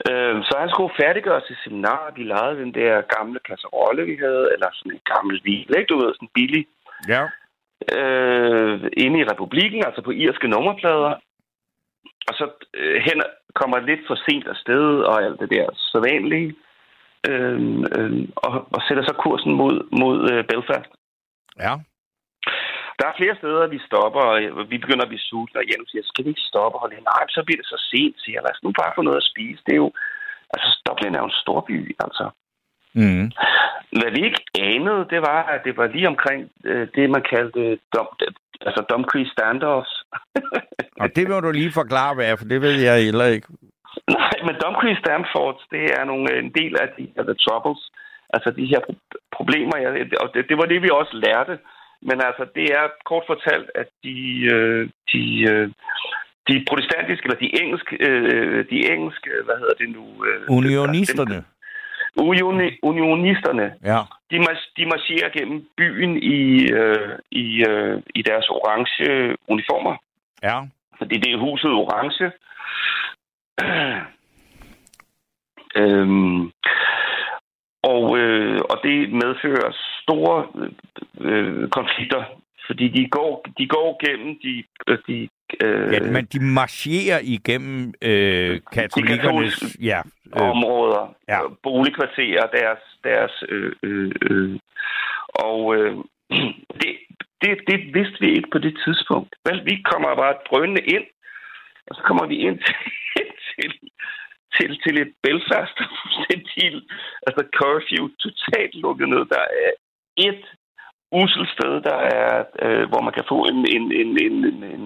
Øh, 0.10 0.36
så 0.48 0.54
han 0.60 0.70
skulle 0.70 0.98
færdiggøre 1.02 1.42
sit 1.48 1.58
seminar. 1.64 2.14
De 2.18 2.24
lejede 2.24 2.62
den 2.64 2.74
der 2.74 3.02
gamle 3.16 3.40
kasserolle, 3.48 4.06
vi 4.06 4.16
havde, 4.26 4.50
eller 4.54 4.70
sådan 4.74 4.92
en 4.92 5.02
gammel 5.14 5.42
bil, 5.42 5.70
ikke? 5.78 5.90
Du 5.90 5.98
ved, 5.98 6.14
sådan 6.14 6.36
billig. 6.38 6.66
Ja. 7.08 7.22
Øh, 7.98 8.76
inde 8.98 9.20
i 9.20 9.28
republikken, 9.32 9.86
altså 9.86 10.02
på 10.02 10.12
irske 10.12 10.48
nummerplader. 10.48 11.14
Og 12.30 12.34
så 12.40 12.46
øh, 12.74 13.02
hen 13.08 13.22
kommer 13.60 13.80
lidt 13.80 14.04
for 14.08 14.18
sent 14.26 14.48
afsted, 14.48 14.88
og 15.10 15.24
alt 15.24 15.40
det 15.40 15.50
der 15.50 15.66
sædvanlige. 15.92 16.56
Øh, 17.30 17.60
øh, 17.98 18.28
og, 18.36 18.52
og 18.76 18.82
sætter 18.88 19.04
så 19.04 19.14
kursen 19.24 19.54
mod, 19.62 19.76
mod 20.02 20.18
øh, 20.32 20.44
Belfast. 20.52 20.92
Ja. 21.64 21.74
Der 23.00 23.06
er 23.08 23.20
flere 23.20 23.36
steder, 23.42 23.68
vi 23.68 23.80
stopper, 23.88 24.24
og 24.32 24.70
vi 24.72 24.78
begynder 24.84 25.06
at 25.06 25.12
blive 25.12 25.28
sultne, 25.30 25.60
og 25.62 25.68
Janus 25.70 25.90
siger, 25.92 26.04
skal 26.06 26.26
vi 26.26 26.30
ikke 26.30 26.50
stoppe 26.52 26.78
og? 26.80 26.90
Nej, 26.90 27.24
så 27.36 27.40
bliver 27.46 27.60
det 27.62 27.70
så 27.74 27.80
sent, 27.92 28.16
siger 28.20 28.36
jeg. 28.38 28.44
Lad 28.44 28.56
os 28.56 28.64
nu 28.64 28.72
bare 28.82 28.96
få 28.96 29.02
noget 29.02 29.22
at 29.22 29.30
spise. 29.32 29.62
Det 29.66 29.74
er 29.74 29.82
jo, 29.86 29.92
altså 30.54 30.68
Dublin 30.86 31.16
er 31.16 31.22
jo 31.24 31.32
en 31.32 31.42
storby, 31.44 31.96
altså. 32.06 32.26
Mm. 32.96 33.32
Hvad 34.00 34.12
vi 34.16 34.22
ikke 34.28 34.42
anede, 34.60 35.02
det 35.10 35.22
var, 35.22 35.42
at 35.54 35.62
det 35.66 35.78
var 35.78 35.88
lige 35.88 36.08
omkring 36.08 36.52
øh, 36.66 36.88
det, 36.96 37.10
man 37.10 37.24
kaldte 37.30 37.64
dom, 37.96 38.08
altså 38.68 38.82
Dumfries 38.90 39.32
standoffs. 39.38 39.94
Og 41.02 41.08
det 41.16 41.30
må 41.30 41.40
du 41.40 41.52
lige 41.52 41.72
forklare, 41.82 42.16
hvad 42.16 42.26
er, 42.32 42.36
for 42.36 42.46
det 42.46 42.62
ved 42.62 42.76
jeg 42.90 43.04
heller 43.06 43.26
ikke. 43.26 43.48
Nej, 44.10 44.38
men 44.46 44.56
Dumfries 44.64 45.00
standoffs, 45.06 45.64
det 45.72 45.84
er 45.98 46.04
nogle, 46.06 46.40
en 46.44 46.52
del 46.60 46.74
af 46.82 46.88
de 46.98 47.04
af 47.20 47.24
the 47.30 47.38
troubles. 47.46 47.82
Altså 48.36 48.50
de 48.52 48.66
her 48.66 48.80
pro- 48.88 49.20
problemer, 49.38 49.78
ja, 49.78 49.90
og 50.24 50.28
det, 50.34 50.46
det 50.50 50.58
var 50.58 50.66
det, 50.66 50.82
vi 50.82 50.90
også 51.02 51.16
lærte. 51.26 51.60
Men 52.02 52.18
altså, 52.28 52.44
det 52.56 52.66
er 52.80 52.86
kort 53.06 53.24
fortalt, 53.28 53.70
at 53.76 53.88
de, 54.04 54.18
øh, 54.56 54.90
de, 55.14 55.24
øh, 55.52 55.70
de 56.48 56.66
protestantiske, 56.70 57.26
eller 57.26 57.40
de 57.46 57.62
engelske, 57.62 57.94
øh, 58.08 58.66
de 58.72 58.78
engelske, 58.94 59.30
hvad 59.46 59.58
hedder 59.62 59.78
det 59.82 59.90
nu? 59.98 60.26
Øh, 60.26 60.42
Unionisterne. 60.58 61.44
Unioni, 62.18 62.78
unionisterne, 62.84 63.74
Ja. 63.84 64.00
de, 64.32 64.40
mars- 64.40 64.72
de 64.78 64.86
marcherer 64.86 65.30
gennem 65.30 65.68
byen 65.78 66.18
i, 66.24 66.72
øh, 66.72 67.20
i, 67.32 67.66
øh, 67.70 68.02
i 68.16 68.22
deres 68.22 68.50
orange 68.50 69.36
uniformer. 69.48 69.96
Ja. 70.44 70.62
Fordi 70.98 71.16
det 71.18 71.34
er 71.34 71.38
huset 71.38 71.72
orange. 71.72 72.32
øhm, 75.82 76.52
og, 77.84 78.18
øh, 78.18 78.60
og 78.70 78.78
det 78.84 79.12
medfører 79.14 79.72
store 80.02 80.48
øh, 81.22 81.70
konflikter, 81.70 82.24
fordi 82.68 82.88
de 82.88 83.10
går, 83.10 83.46
de 83.58 83.68
går 83.68 83.90
gennem 84.06 84.40
de, 84.44 84.64
øh, 84.88 84.98
de 85.08 85.30
øh, 85.62 85.94
ja 85.94 86.00
men 86.00 86.26
de 86.26 86.40
marcherer 86.40 87.20
igennem 87.24 87.94
øh, 88.02 88.60
katolikernes... 88.72 89.78
Ja. 89.82 90.02
Øh, 90.36 90.50
områder, 90.50 91.16
ja. 91.30 91.40
boligkvarterer, 91.64 92.46
deres, 92.58 92.84
deres 93.04 93.44
øh, 93.50 93.72
øh, 93.84 94.12
øh. 94.22 94.60
og 95.30 95.76
øh, 95.76 95.96
det, 96.82 96.92
det, 97.42 97.52
det 97.68 97.80
vidste 97.94 98.18
vi 98.20 98.30
ikke 98.38 98.50
på 98.52 98.58
det 98.58 98.76
tidspunkt. 98.86 99.36
Vel, 99.46 99.66
vi 99.66 99.76
kommer 99.92 100.16
bare 100.16 100.36
drønende 100.50 100.82
ind, 100.96 101.06
og 101.88 101.96
så 101.96 102.02
kommer 102.08 102.26
vi 102.26 102.38
ind 102.48 102.60
til, 103.12 103.28
til, 103.52 103.72
til, 104.56 104.70
til 104.84 104.96
et 105.02 105.14
Belfast, 105.24 105.74
der 105.78 105.86
er 105.88 105.96
fuldstændig, 106.02 106.82
altså 107.28 107.44
curfew, 107.58 108.04
totalt 108.26 108.76
lukket 108.76 109.10
ned. 109.10 109.24
Der 109.36 109.44
er 109.66 109.72
et 110.18 110.44
usel 111.22 111.46
sted, 111.56 111.74
der 111.90 111.98
er, 112.20 112.44
øh, 112.66 112.84
hvor 112.90 113.02
man 113.08 113.14
kan 113.18 113.26
få 113.34 113.38
en, 113.52 113.58
en, 113.76 113.86
en, 114.02 114.10
en, 114.26 114.36
en, 114.50 114.64
en, 114.76 114.84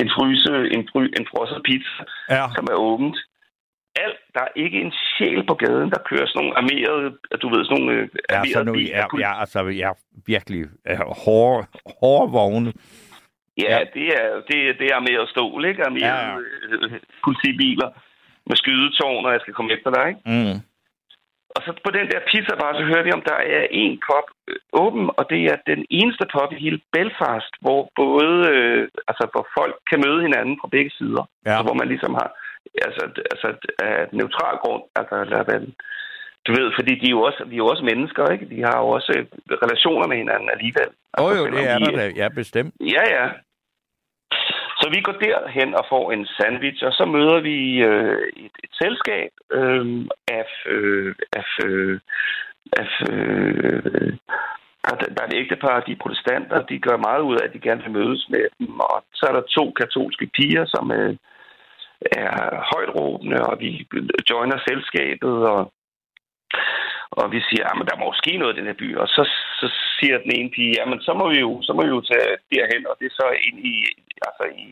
en 0.00 0.08
fryse, 0.16 0.52
en, 0.74 0.82
fry, 0.92 1.02
en 1.18 1.26
frosset 1.30 1.60
pizza, 1.68 2.02
ja. 2.36 2.44
som 2.56 2.64
er 2.72 2.76
åbent. 2.90 3.16
Alt, 4.04 4.20
der 4.34 4.40
er 4.40 4.52
ikke 4.64 4.78
en 4.80 4.92
sjæl 5.12 5.40
på 5.50 5.54
gaden, 5.54 5.90
der 5.94 6.00
kører 6.10 6.26
sådan 6.26 6.38
nogle 6.42 6.56
armerede, 6.60 7.06
du 7.42 7.48
ved, 7.54 7.64
sådan 7.64 7.76
nogle 7.84 7.92
øh, 8.00 8.08
Ja, 8.30 8.36
armerede 8.36 8.52
så 8.52 8.62
nu, 8.64 8.72
biler. 8.72 8.96
ja, 8.98 9.06
ja, 9.24 9.40
altså, 9.40 9.58
ja, 9.82 9.90
virkelig 10.26 10.62
ja, 10.86 10.96
hårde, 11.24 11.66
hårde 12.00 12.32
vogne. 12.32 12.72
Ja, 13.62 13.70
Ja. 13.78 13.78
det 13.94 14.06
er, 14.20 14.26
det, 14.48 14.56
det 14.78 14.86
er 14.90 14.96
armeret 15.00 15.28
stål, 15.28 15.64
ikke? 15.64 15.84
Armerede 15.86 16.06
Ja, 16.06 16.30
ja, 16.30 16.86
ja. 16.92 16.98
politibiler 17.24 17.88
med 18.48 18.56
skydetårn, 18.56 19.26
og 19.26 19.32
jeg 19.32 19.40
skal 19.40 19.54
komme 19.54 19.72
efter 19.76 19.90
dig, 19.96 20.04
ikke? 20.08 20.20
Mm. 20.32 20.56
Og 21.56 21.60
så 21.64 21.70
på 21.86 21.90
den 21.98 22.06
der 22.12 22.20
pizzabar, 22.30 22.70
så 22.72 22.82
hører 22.90 23.04
vi, 23.06 23.12
om 23.18 23.22
der 23.30 23.38
er 23.58 23.64
en 23.82 23.94
pop 24.08 24.28
øh, 24.48 24.56
åben, 24.82 25.06
og 25.18 25.24
det 25.32 25.40
er 25.52 25.56
den 25.72 25.82
eneste 26.00 26.24
pop 26.34 26.50
i 26.52 26.62
hele 26.64 26.80
Belfast, 26.94 27.52
hvor 27.64 27.80
både, 28.00 28.36
øh, 28.54 28.82
altså 29.10 29.24
hvor 29.32 29.44
folk 29.58 29.74
kan 29.90 30.02
møde 30.06 30.20
hinanden 30.26 30.54
fra 30.60 30.68
begge 30.74 30.90
sider. 30.98 31.24
Ja. 31.46 31.56
Så 31.56 31.62
hvor 31.66 31.76
man 31.80 31.88
ligesom 31.92 32.12
har, 32.20 32.28
altså, 32.86 33.02
altså 33.32 33.48
af 33.86 33.94
et 34.04 34.12
neutral 34.20 34.56
grund, 34.62 34.82
altså 34.98 35.14
være, 35.50 35.62
du 36.46 36.50
ved, 36.58 36.66
fordi 36.78 36.92
de 37.00 37.06
er 37.10 37.16
jo 37.18 37.22
også, 37.28 37.40
vi 37.50 37.54
er 37.56 37.62
jo 37.64 37.70
også 37.72 37.84
mennesker, 37.90 38.22
ikke? 38.34 38.46
De 38.54 38.60
har 38.68 38.76
jo 38.82 38.88
også 38.96 39.12
relationer 39.64 40.06
med 40.10 40.16
hinanden 40.22 40.48
alligevel. 40.54 40.90
Åh 41.18 41.24
oh, 41.24 41.30
Altså, 41.30 41.44
jo, 41.44 41.52
det 41.54 41.62
er 41.72 41.78
der 41.78 41.92
da. 42.00 42.06
Ja, 42.20 42.28
bestemt. 42.40 42.74
Ja, 42.96 43.04
ja. 43.16 43.26
Så 44.84 44.90
vi 44.90 45.00
går 45.00 45.12
derhen 45.12 45.74
og 45.74 45.84
får 45.88 46.12
en 46.12 46.26
sandwich, 46.26 46.84
og 46.84 46.92
så 46.92 47.04
møder 47.04 47.40
vi 47.40 47.58
øh, 47.90 48.18
et, 48.36 48.54
et 48.64 48.72
selskab 48.82 49.30
øh, 49.52 49.86
af, 50.28 50.50
øh, 50.66 51.14
af, 51.40 51.48
øh, 51.66 52.00
af 52.80 52.90
øh, 53.10 54.12
der, 55.00 55.06
der 55.14 55.22
er 55.22 55.26
et 55.28 55.40
ægtepar, 55.42 55.80
de 55.80 55.92
er 55.92 56.02
protestanter, 56.02 56.62
de 56.62 56.78
gør 56.78 56.96
meget 56.96 57.22
ud 57.28 57.36
af, 57.36 57.44
at 57.44 57.52
de 57.54 57.66
gerne 57.66 57.82
vil 57.82 57.92
mødes 57.92 58.26
med 58.28 58.44
dem, 58.58 58.80
og 58.80 59.04
så 59.14 59.26
er 59.28 59.32
der 59.32 59.52
to 59.56 59.70
katolske 59.70 60.26
piger, 60.36 60.64
som 60.66 60.92
øh, 60.92 61.16
er 62.12 62.36
højt 62.72 62.94
råbende, 62.98 63.38
og 63.48 63.60
vi 63.60 63.86
joiner 64.30 64.58
selskabet, 64.68 65.34
og 65.54 65.72
og 67.20 67.26
vi 67.34 67.40
siger, 67.48 67.64
at 67.66 67.88
der 67.90 67.96
må 68.02 68.08
ske 68.22 68.32
noget 68.36 68.54
i 68.54 68.58
den 68.58 68.66
her 68.70 68.80
by. 68.82 68.88
Og 69.02 69.08
så, 69.08 69.22
så 69.60 69.66
siger 69.98 70.16
den 70.18 70.32
ene 70.38 70.50
pige, 70.50 70.74
jamen 70.78 71.00
så 71.06 71.12
må 71.20 71.24
vi 71.32 71.38
jo, 71.46 71.50
så 71.66 71.72
må 71.72 71.80
vi 71.82 71.88
jo 71.96 72.00
tage 72.00 72.30
derhen, 72.52 72.82
og 72.90 72.96
det 72.98 73.06
er 73.06 73.16
så 73.22 73.28
ind 73.48 73.58
i, 73.72 73.74
altså 74.26 74.44
i, 74.64 74.66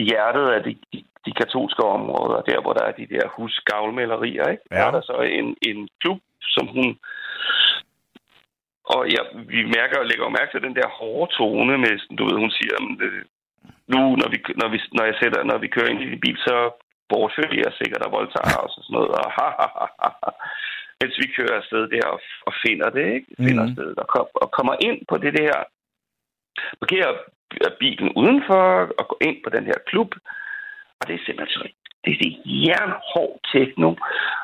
i 0.00 0.02
hjertet 0.10 0.46
af 0.56 0.60
de, 0.66 0.72
de, 0.92 0.98
de 1.26 1.32
katolske 1.40 1.82
områder, 1.96 2.40
der 2.48 2.60
hvor 2.62 2.72
der 2.72 2.84
er 2.86 2.92
de 3.00 3.06
der 3.14 3.24
husgavlmalerier, 3.36 4.46
ikke? 4.54 4.62
Ja. 4.70 4.76
Der 4.76 4.84
er 4.86 4.90
der 4.90 5.02
så 5.10 5.16
en, 5.38 5.56
en 5.70 5.88
klub, 6.00 6.20
som 6.40 6.66
hun... 6.66 6.98
Og 8.94 9.00
ja, 9.14 9.22
vi 9.52 9.60
mærker 9.76 9.98
og 9.98 10.06
lægger 10.06 10.36
mærke 10.38 10.52
til 10.52 10.62
den 10.66 10.76
der 10.76 10.88
hårde 10.98 11.32
tone 11.36 11.78
med, 11.78 12.16
du 12.18 12.24
ved, 12.24 12.36
hun 12.44 12.50
siger, 12.50 12.72
"Jamen, 12.74 13.02
øh, 13.06 13.24
nu, 13.92 14.00
når 14.20 14.28
vi, 14.32 14.38
når, 14.60 14.68
vi, 14.74 14.78
når, 14.96 15.04
jeg 15.04 15.16
sætter, 15.22 15.44
når 15.44 15.58
vi 15.58 15.68
kører 15.74 15.90
ind 15.90 16.02
i 16.02 16.10
din 16.10 16.20
bil, 16.20 16.38
så 16.48 16.56
bortfører 17.08 17.54
jeg 17.64 17.72
sikkert 17.80 18.02
og 18.06 18.12
voldtager 18.18 18.58
os 18.64 18.76
og 18.78 18.82
sådan 18.84 18.94
noget. 18.96 19.10
Og 19.18 19.26
ha, 19.36 19.48
ha, 19.60 19.66
ha, 19.80 19.86
ha. 20.22 20.30
Mens 21.00 21.18
vi 21.22 21.26
kører 21.36 21.56
afsted 21.60 21.88
der 21.88 22.06
og, 22.06 22.20
og 22.46 22.52
finder 22.66 22.90
det, 22.90 23.06
ikke? 23.16 23.26
Finder 23.36 23.62
Mhm. 23.62 23.62
mm. 23.62 23.68
afsted 23.68 23.94
og, 24.02 24.06
kom, 24.14 24.26
og 24.34 24.50
kommer 24.50 24.74
ind 24.80 24.98
på 25.10 25.16
det 25.24 25.32
der, 25.40 25.52
parkerer 26.80 27.12
bilen 27.80 28.12
udenfor 28.20 28.62
og 28.98 29.04
går 29.08 29.18
ind 29.28 29.36
på 29.44 29.50
den 29.56 29.64
her 29.64 29.78
klub. 29.86 30.10
Og 31.00 31.02
det 31.06 31.14
er 31.14 31.24
simpelthen 31.26 31.54
så 31.62 31.68
det 32.04 32.12
er 32.14 32.18
det 32.24 32.32
jernhård 32.66 33.40
techno, 33.52 33.88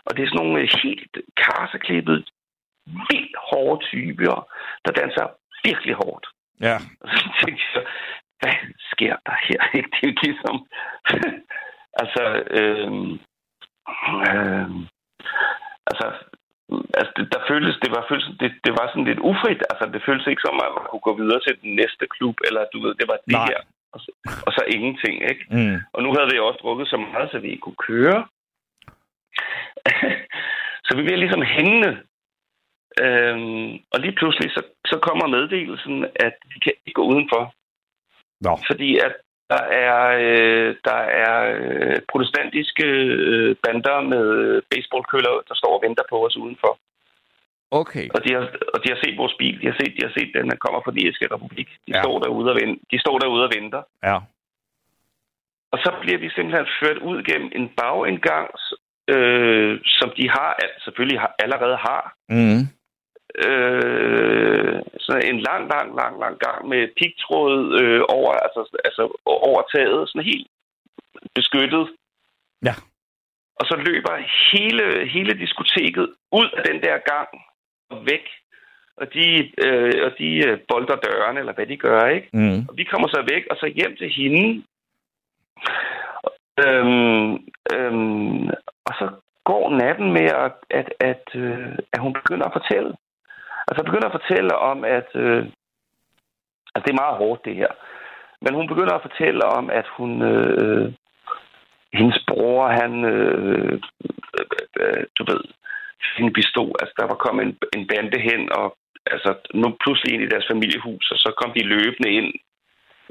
og 0.04 0.10
det 0.16 0.22
er 0.22 0.28
sådan 0.28 0.40
nogle 0.46 0.60
øh, 0.62 0.68
helt 0.82 1.16
karseklippet, 1.36 2.30
vildt 3.10 3.36
hårde 3.50 3.84
typer, 3.84 4.48
der 4.84 4.92
danser 4.92 5.26
virkelig 5.64 5.94
hårdt. 5.94 6.26
Ja. 6.60 6.76
Og 7.02 7.08
så 7.08 7.28
tænkte 7.40 7.64
jeg, 7.74 7.84
hvad 8.40 8.54
sker 8.92 9.16
der 9.26 9.36
her? 9.48 9.60
Det 9.92 9.98
er 10.02 10.08
jo 10.08 10.14
ligesom... 10.22 10.56
altså, 12.02 12.22
øhm, 12.60 13.12
øhm, 14.28 14.80
altså, 15.90 16.06
altså 16.98 17.12
det, 17.18 17.26
der 17.34 17.40
føltes, 17.50 17.76
det 17.84 17.90
var, 17.96 18.02
føltes, 18.10 18.28
det, 18.40 18.50
det 18.66 18.72
var 18.78 18.86
sådan 18.88 19.08
lidt 19.10 19.22
ufrit. 19.30 19.60
Altså, 19.70 19.84
det 19.94 20.06
føltes 20.08 20.26
ikke 20.26 20.44
som, 20.46 20.56
at 20.66 20.72
man 20.76 20.86
kunne 20.90 21.06
gå 21.08 21.14
videre 21.22 21.40
til 21.46 21.54
den 21.62 21.72
næste 21.80 22.04
klub, 22.14 22.36
eller 22.46 22.62
du 22.72 22.78
ved, 22.84 22.92
det 23.00 23.06
var 23.12 23.18
det 23.26 23.38
Nej. 23.38 23.46
her. 23.50 23.60
Og 23.94 23.98
så, 24.04 24.10
og 24.46 24.50
så 24.56 24.62
ingenting, 24.76 25.14
ikke? 25.30 25.44
Mm. 25.56 25.78
Og 25.94 26.00
nu 26.02 26.10
havde 26.16 26.30
vi 26.32 26.38
også 26.38 26.60
drukket 26.62 26.86
så 26.88 26.96
meget, 26.96 27.28
så 27.30 27.38
vi 27.38 27.48
ikke 27.50 27.66
kunne 27.66 27.84
køre. 27.90 28.18
så 30.86 30.90
vi 30.96 31.02
bliver 31.02 31.22
ligesom 31.24 31.42
hængende. 31.56 31.92
Øhm, 33.04 33.72
og 33.92 33.98
lige 34.04 34.16
pludselig, 34.18 34.48
så, 34.56 34.62
så 34.90 34.96
kommer 35.06 35.26
meddelelsen, 35.36 35.96
at 36.26 36.36
vi 36.52 36.56
kan 36.64 36.72
ikke 36.86 36.98
gå 37.00 37.04
udenfor. 37.12 37.42
Nå. 38.46 38.52
Fordi 38.68 38.88
at 39.06 39.14
der 39.52 39.62
er, 39.86 39.98
øh, 40.26 40.68
der 40.88 41.00
er 41.24 41.34
øh, 41.60 41.96
protestantiske 42.10 42.86
øh, 43.30 43.56
bander 43.64 43.98
med 44.12 44.26
baseballkøller, 44.70 45.34
der 45.48 45.54
står 45.60 45.72
og 45.76 45.82
venter 45.86 46.04
på 46.10 46.16
os 46.26 46.36
udenfor. 46.36 46.72
Okay. 47.82 48.06
Og 48.14 48.20
de 48.24 48.30
har, 48.36 48.44
og 48.74 48.78
de 48.82 48.88
har 48.92 48.98
set 49.04 49.16
vores 49.22 49.34
bil. 49.38 49.54
De 49.62 49.66
har 49.70 49.76
set, 49.80 49.92
de 49.96 50.02
har 50.06 50.12
set 50.18 50.30
den, 50.36 50.46
der 50.50 50.56
kommer 50.64 50.80
fra 50.84 50.90
den 50.94 51.00
irske 51.06 51.26
republik. 51.34 51.68
De, 51.86 51.90
Ja. 51.94 52.02
står 52.02 52.16
derude 52.24 52.50
og 52.52 52.56
venter. 52.62 52.80
de 52.92 52.98
står 53.04 53.16
derude 53.18 53.44
og 53.46 53.52
venter. 53.58 53.82
Ja. 54.08 54.16
Og 55.72 55.78
så 55.84 55.90
bliver 56.02 56.18
vi 56.18 56.28
simpelthen 56.30 56.66
ført 56.80 56.98
ud 57.10 57.18
gennem 57.28 57.48
en 57.58 57.66
bagindgang, 57.80 58.48
øh, 59.14 59.80
som 59.98 60.08
de 60.18 60.24
har, 60.36 60.50
selvfølgelig 60.84 61.20
har, 61.20 61.32
allerede 61.44 61.76
har. 61.76 62.02
Mm. 62.28 62.62
Øh, 63.38 64.82
så 64.98 65.12
en 65.24 65.40
lang, 65.40 65.62
lang, 65.74 65.88
lang, 66.00 66.20
lang 66.20 66.38
gang 66.38 66.68
med 66.68 66.88
pigtråd 66.98 67.80
øh, 67.80 68.02
over, 68.08 68.32
altså, 68.32 68.78
altså 68.84 69.02
over 69.26 69.62
taget, 69.74 70.08
sådan 70.08 70.30
helt 70.32 70.46
beskyttet. 71.34 71.84
Ja. 72.62 72.74
Og 73.60 73.66
så 73.66 73.76
løber 73.76 74.14
hele, 74.52 75.08
hele 75.08 75.32
diskoteket 75.38 76.14
ud 76.32 76.48
af 76.56 76.62
den 76.64 76.82
der 76.82 76.98
gang 77.12 77.28
og 77.90 78.06
væk. 78.10 78.26
Og 78.96 79.14
de, 79.14 79.26
øh, 79.64 79.92
og 80.06 80.18
de 80.18 80.48
øh, 80.48 80.58
bolter 80.68 80.96
dørene, 80.96 81.40
eller 81.40 81.52
hvad 81.52 81.66
de 81.66 81.76
gør, 81.76 82.06
ikke? 82.06 82.28
Mm. 82.32 82.58
Og 82.68 82.76
vi 82.76 82.84
kommer 82.84 83.08
så 83.08 83.24
væk, 83.30 83.46
og 83.50 83.56
så 83.56 83.66
hjem 83.66 83.96
til 83.96 84.10
hende. 84.10 84.64
Øhm, 86.64 87.32
øhm, 87.74 88.48
og 88.86 88.92
så 88.98 89.10
går 89.44 89.70
natten 89.70 90.12
med, 90.12 90.28
at, 90.46 90.56
at, 90.70 90.88
at, 91.00 91.24
øh, 91.34 91.78
at 91.92 92.00
hun 92.00 92.12
begynder 92.12 92.46
at 92.46 92.52
fortælle. 92.52 92.94
Altså 93.72 93.84
begynder 93.84 94.08
at 94.08 94.18
fortælle 94.20 94.54
om, 94.56 94.84
at... 94.84 95.08
Øh, 95.14 95.42
altså 96.74 96.84
det 96.84 96.92
er 96.92 97.02
meget 97.02 97.16
hårdt, 97.22 97.44
det 97.44 97.54
her. 97.56 97.72
Men 98.44 98.54
hun 98.54 98.68
begynder 98.68 98.94
at 98.94 99.06
fortælle 99.08 99.44
om, 99.44 99.70
at 99.70 99.86
hun... 99.96 100.22
Øh, 100.22 100.92
hendes 101.98 102.18
bror, 102.28 102.68
han... 102.68 103.04
Øh, 103.04 103.72
øh, 104.38 104.46
øh, 104.80 105.04
du 105.18 105.24
ved... 105.30 105.40
sin 106.16 106.32
pistol. 106.32 106.74
Altså, 106.82 106.94
der 107.00 107.06
var 107.06 107.18
kommet 107.24 107.42
en, 107.46 107.54
en 107.76 107.86
bande 107.90 108.18
hen, 108.28 108.42
og 108.60 108.66
altså, 109.14 109.30
nu 109.54 109.66
pludselig 109.82 110.14
ind 110.14 110.22
i 110.22 110.32
deres 110.32 110.46
familiehus, 110.52 111.10
og 111.12 111.18
så 111.24 111.30
kom 111.40 111.50
de 111.56 111.70
løbende 111.74 112.10
ind, 112.18 112.30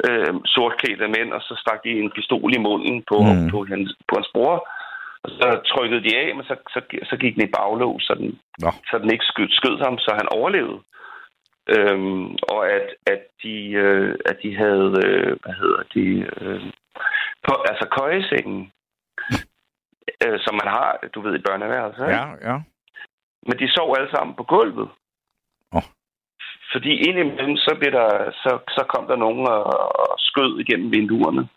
øh, 0.07 0.33
sortklædte 0.45 1.07
mænd, 1.15 1.29
og 1.37 1.41
så 1.41 1.53
stak 1.61 1.79
de 1.83 1.89
en 1.89 2.11
pistol 2.15 2.53
i 2.55 2.61
munden 2.67 3.03
på, 3.09 3.17
mm. 3.21 3.49
på, 3.53 3.57
hans, 3.71 3.89
på 4.07 4.13
hans 4.17 4.29
bror. 4.33 4.57
Og 5.23 5.29
så 5.29 5.61
trykkede 5.71 6.03
de 6.03 6.17
af, 6.17 6.35
men 6.35 6.45
så, 6.45 6.55
så, 6.73 6.81
så 7.09 7.15
gik 7.17 7.35
den 7.35 7.47
i 7.47 7.53
baglås, 7.57 8.03
så 8.03 8.13
den, 8.13 8.39
Nå. 8.59 8.71
så 8.89 8.97
den 8.97 9.11
ikke 9.11 9.25
skød, 9.25 9.47
skød 9.49 9.77
ham, 9.85 9.97
så 9.97 10.11
han 10.19 10.27
overlevede. 10.37 10.79
Øhm, 11.75 12.35
og 12.53 12.71
at, 12.71 12.87
at, 13.05 13.21
de, 13.43 13.55
øh, 13.71 14.15
at 14.25 14.37
de 14.43 14.55
havde, 14.55 14.89
øh, 15.05 15.37
hvad 15.43 15.53
hedder 15.61 15.83
de, 15.93 16.05
øh, 16.41 16.61
på, 17.47 17.53
altså 17.69 17.85
køjesengen, 17.97 18.71
øh, 20.23 20.39
som 20.45 20.53
man 20.55 20.67
har, 20.75 20.99
du 21.13 21.21
ved, 21.21 21.35
i 21.35 21.45
børneværelset. 21.47 22.07
Ja, 22.07 22.25
ja. 22.49 22.57
Men 23.47 23.59
de 23.59 23.71
sov 23.71 23.95
alle 23.97 24.11
sammen 24.11 24.35
på 24.35 24.43
gulvet. 24.43 24.89
Åh. 25.75 25.83
Fordi 26.71 26.91
indimellem, 27.07 27.57
så, 27.57 27.75
blev 27.79 27.91
der, 27.91 28.31
så, 28.31 28.59
så 28.69 28.85
kom 28.89 29.07
der 29.07 29.15
nogen 29.15 29.47
og, 29.47 29.63
og 30.01 30.15
skød 30.17 30.59
igennem 30.59 30.91
vinduerne. 30.91 31.47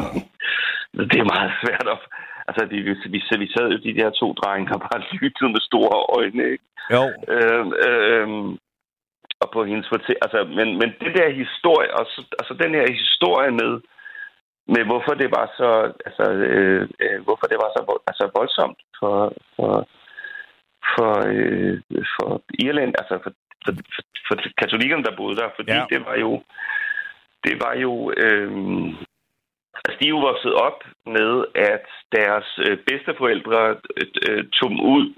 det 1.10 1.18
er 1.20 1.32
meget 1.34 1.52
svært 1.62 1.88
at... 1.94 1.98
Altså, 2.48 2.62
vi, 2.72 2.78
vi, 2.88 3.20
vi, 3.42 3.48
sad 3.54 3.66
jo 3.74 3.78
de 3.86 3.98
der 4.00 4.10
to 4.10 4.32
drenge 4.32 4.74
og 4.74 4.80
bare 4.80 5.00
lyttede 5.20 5.50
med 5.54 5.62
store 5.70 5.98
øjne, 6.18 6.42
ikke? 6.52 6.64
Jo. 6.94 7.02
Øhm, 7.34 7.72
øhm, 7.86 8.58
og 9.42 9.48
på 9.52 9.60
hendes 9.70 9.88
fortæl... 9.92 10.16
Altså, 10.24 10.40
men, 10.58 10.68
men 10.80 10.88
det 11.02 11.12
der 11.18 11.40
historie, 11.42 11.90
og 11.98 12.04
så, 12.12 12.20
altså 12.40 12.54
den 12.62 12.72
her 12.78 12.86
historie 13.02 13.50
med, 13.60 13.72
med 14.74 14.82
hvorfor 14.88 15.14
det 15.22 15.30
var 15.38 15.46
så, 15.58 15.70
altså, 16.08 16.24
øh, 16.32 16.82
øh, 17.04 17.18
hvorfor 17.26 17.46
det 17.52 17.58
var 17.62 17.70
så 17.76 17.80
altså, 18.10 18.24
voldsomt 18.38 18.80
for, 18.98 19.16
for, 19.56 19.74
for, 20.92 21.12
øh, 21.32 21.76
for 22.14 22.30
Irland, 22.64 22.92
altså 23.00 23.14
for, 23.24 23.32
for, 23.64 23.72
for, 23.94 24.02
for 24.26 24.34
katolikkerne, 24.60 25.04
der 25.04 25.16
boede 25.20 25.36
der, 25.36 25.48
fordi 25.56 25.72
ja. 25.72 25.84
det 25.92 26.00
var 26.06 26.16
jo, 26.24 26.42
det 27.44 27.54
var 27.64 27.74
jo, 27.84 28.12
øh, 28.16 28.50
altså 29.84 29.96
de 30.00 30.06
er 30.06 30.14
jo 30.16 30.18
vokset 30.30 30.54
op 30.54 30.78
med, 31.06 31.44
at 31.54 31.86
deres 32.18 32.48
øh, 32.66 32.78
bedsteforældre 32.88 33.60
øh, 33.96 34.06
øh, 34.28 34.44
tog 34.56 34.70
dem 34.70 34.80
ud 34.80 35.14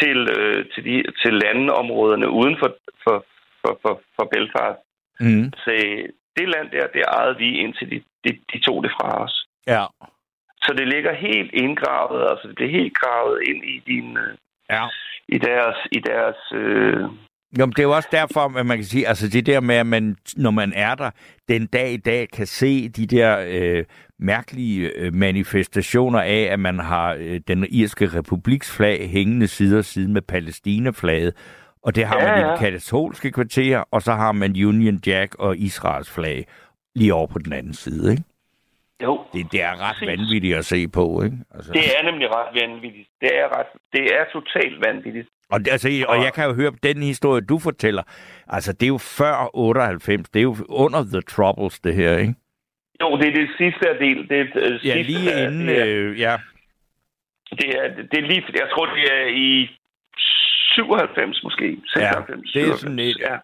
til, 0.00 0.18
øh, 0.38 0.64
til, 0.72 0.84
de, 0.84 0.94
til 1.22 1.32
landområderne 1.34 2.28
uden 2.30 2.56
for, 2.60 2.70
for, 3.04 3.24
for, 3.62 3.78
for, 3.82 4.00
for 4.16 4.24
Belfast. 4.34 4.80
Mm. 5.20 5.52
Sagde, 5.64 6.06
det 6.36 6.48
land 6.48 6.70
der, 6.70 6.86
det 6.86 7.02
ejede 7.08 7.36
vi 7.38 7.48
indtil 7.58 7.90
de, 7.90 8.02
de, 8.24 8.38
de 8.52 8.58
tog 8.58 8.82
det 8.82 8.92
fra 8.96 9.24
os. 9.24 9.46
Ja. 9.66 9.84
Så 10.64 10.72
det 10.78 10.88
ligger 10.88 11.12
helt 11.14 11.52
indgravet, 11.52 12.30
altså 12.30 12.48
det 12.48 12.54
bliver 12.56 12.70
helt 12.70 12.94
gravet 12.94 13.38
ind 13.48 13.64
i 13.64 13.78
din, 13.86 14.16
øh, 14.16 14.34
Ja. 14.70 14.84
i 15.28 15.38
deres, 15.38 15.76
i 15.92 15.98
deres, 16.10 16.40
øh, 16.54 17.04
Jo, 17.58 17.66
men 17.66 17.70
det 17.72 17.78
er 17.78 17.82
jo 17.82 17.96
også 17.96 18.08
derfor, 18.12 18.58
at 18.58 18.66
man 18.66 18.76
kan 18.78 18.84
sige, 18.84 19.08
altså 19.08 19.28
det 19.28 19.46
der 19.46 19.60
med, 19.60 19.74
at 19.74 19.86
man, 19.86 20.16
når 20.36 20.50
man 20.50 20.72
er 20.76 20.94
der, 20.94 21.10
den 21.48 21.66
dag 21.66 21.90
i 21.92 21.96
dag 21.96 22.28
kan 22.32 22.46
se 22.46 22.88
de 22.88 23.06
der 23.06 23.44
øh, 23.48 23.84
mærkelige 24.18 24.90
øh, 24.96 25.14
manifestationer 25.14 26.20
af, 26.20 26.48
at 26.50 26.60
man 26.60 26.78
har 26.78 27.16
øh, 27.18 27.40
den 27.48 27.66
irske 27.70 28.06
republiks 28.06 28.76
flag 28.76 29.10
hængende 29.10 29.46
side 29.48 29.76
om 29.76 29.82
side 29.82 30.10
med 30.12 30.22
Palæstina-flaget, 30.22 31.34
og 31.82 31.94
det 31.94 32.04
har 32.06 32.18
Ja, 32.20 32.26
man 32.30 32.38
i 32.38 32.42
ja. 32.46 32.50
det 32.50 32.58
katolske 32.58 33.30
kvarter, 33.32 33.78
og 33.90 34.02
så 34.02 34.12
har 34.12 34.32
man 34.32 34.50
Union 34.50 35.00
Jack 35.06 35.34
og 35.34 35.58
Israels 35.58 36.10
flag 36.10 36.46
lige 36.94 37.14
over 37.14 37.26
på 37.26 37.38
den 37.38 37.52
anden 37.52 37.74
side, 37.74 38.10
ikke? 38.10 38.22
jo, 39.02 39.20
Det, 39.32 39.52
det 39.52 39.62
er 39.62 39.72
ret 39.88 39.96
Præcis. 39.98 40.08
vanvittigt 40.08 40.56
at 40.56 40.64
se 40.64 40.88
på, 40.88 41.22
ikke? 41.22 41.36
Altså. 41.54 41.72
det 41.72 41.84
er 41.98 42.02
nemlig 42.10 42.28
ret 42.30 42.60
vanvittigt. 42.62 43.08
Det 43.20 43.30
er, 43.38 43.58
ret, 43.58 43.66
det 43.92 44.04
er 44.18 44.24
totalt 44.32 44.84
vanvittigt. 44.86 45.28
Og, 45.52 45.60
det- 45.60 45.68
altså, 45.72 45.88
og 46.08 46.16
jeg 46.24 46.32
kan 46.32 46.44
jo 46.48 46.54
høre 46.54 46.72
på 46.72 46.78
den 46.82 47.02
historie, 47.02 47.40
du 47.40 47.58
fortæller. 47.58 48.02
Altså, 48.48 48.72
det 48.72 48.82
er 48.82 48.88
jo 48.88 48.98
før 48.98 49.50
98. 49.54 50.28
Det 50.28 50.38
er 50.38 50.42
jo 50.42 50.56
under 50.68 51.02
The 51.12 51.20
Troubles, 51.20 51.80
det 51.80 51.94
her, 51.94 52.18
ikke? 52.18 52.34
Jo, 53.02 53.16
det 53.16 53.28
er 53.28 53.34
det 53.34 53.48
sidste 53.58 53.88
af 53.90 53.98
del. 53.98 54.28
Det 54.28 54.40
er, 54.40 54.46
øh, 54.54 54.86
Ja, 54.86 54.92
sidste 54.92 55.02
lige 55.12 55.32
af- 55.32 55.46
inden... 55.46 55.68
Det 55.68 55.78
er, 55.80 55.86
Øh, 55.86 56.20
ja. 56.20 56.36
det, 57.50 57.68
er, 57.78 57.88
det 58.10 58.18
er 58.22 58.26
lige, 58.30 58.44
jeg 58.54 58.68
tror, 58.72 58.86
det 58.86 59.04
er 59.12 59.26
i 59.26 59.78
97 60.74 61.42
måske. 61.42 61.78
96, 61.86 62.52
det 62.52 62.60
er 62.62 62.64
97. 62.64 62.80
sådan 62.80 62.98
et- 62.98 63.18
Ja, 63.28 63.36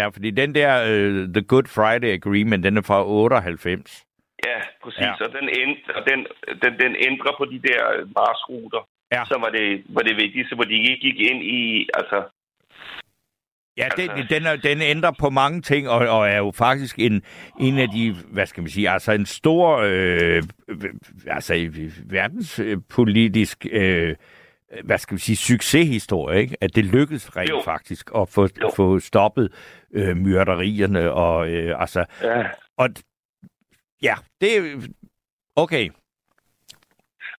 ja, 0.00 0.06
fordi 0.08 0.30
den 0.30 0.54
der 0.54 0.72
øh, 0.90 1.28
The 1.34 1.42
Good 1.52 1.66
Friday 1.76 2.10
Agreement, 2.20 2.64
den 2.64 2.76
er 2.76 2.82
fra 2.82 3.06
98. 3.06 4.04
ja 4.46 4.58
præcis. 4.82 5.00
Ja. 5.00 5.06
Ja. 5.06 5.12
Og 5.26 5.30
den, 5.36 5.48
end, 5.60 5.76
og 5.96 6.02
den, 6.10 6.18
den, 6.62 6.72
den 6.82 6.92
ændrer 7.08 7.32
på 7.38 7.44
de 7.44 7.58
der 7.68 7.80
marsruter. 8.18 8.82
Ja. 9.12 9.24
Så 9.24 9.38
var 9.40 9.48
det, 9.50 9.84
var 9.88 10.02
det 10.02 10.16
vigtigste, 10.16 10.54
hvor 10.54 10.64
de 10.64 10.74
ikke 10.74 10.96
gik 11.00 11.20
ind 11.30 11.42
i... 11.42 11.88
Altså, 11.94 12.22
Ja, 13.76 13.88
den, 13.96 14.10
Altså- 14.10 14.26
den, 14.34 14.46
er, 14.46 14.56
den 14.56 14.82
ændrer 14.82 15.10
på 15.18 15.30
mange 15.30 15.60
ting, 15.62 15.88
og, 15.88 16.08
og 16.08 16.28
er 16.28 16.36
jo 16.36 16.50
faktisk 16.54 16.98
en, 16.98 17.22
en 17.60 17.78
af 17.78 17.88
de, 17.88 18.12
hvad 18.32 18.46
skal 18.46 18.60
man 18.62 18.70
sige, 18.70 18.90
altså 18.90 19.12
en 19.12 19.26
stor, 19.26 19.76
øh, 19.84 20.42
altså 21.26 21.54
verdenspolitisk, 22.06 23.66
øh, 23.72 24.16
hvad 24.84 24.98
skal 24.98 25.14
man 25.14 25.18
sige, 25.18 25.36
succeshistorie, 25.36 26.40
ikke? 26.40 26.56
At 26.60 26.76
det 26.76 26.84
lykkedes 26.84 27.36
rent 27.36 27.50
Jo. 27.50 27.62
faktisk 27.64 28.10
at 28.16 28.28
få, 28.28 28.48
Jo. 28.62 28.70
få 28.76 28.98
stoppet 28.98 29.52
øh, 29.94 30.16
myrderierne, 30.16 31.12
og 31.12 31.48
øh, 31.50 31.80
altså, 31.80 32.04
ja. 32.22 32.44
og 32.76 32.88
ja, 34.02 34.14
det 34.40 34.50
okay, 35.56 35.90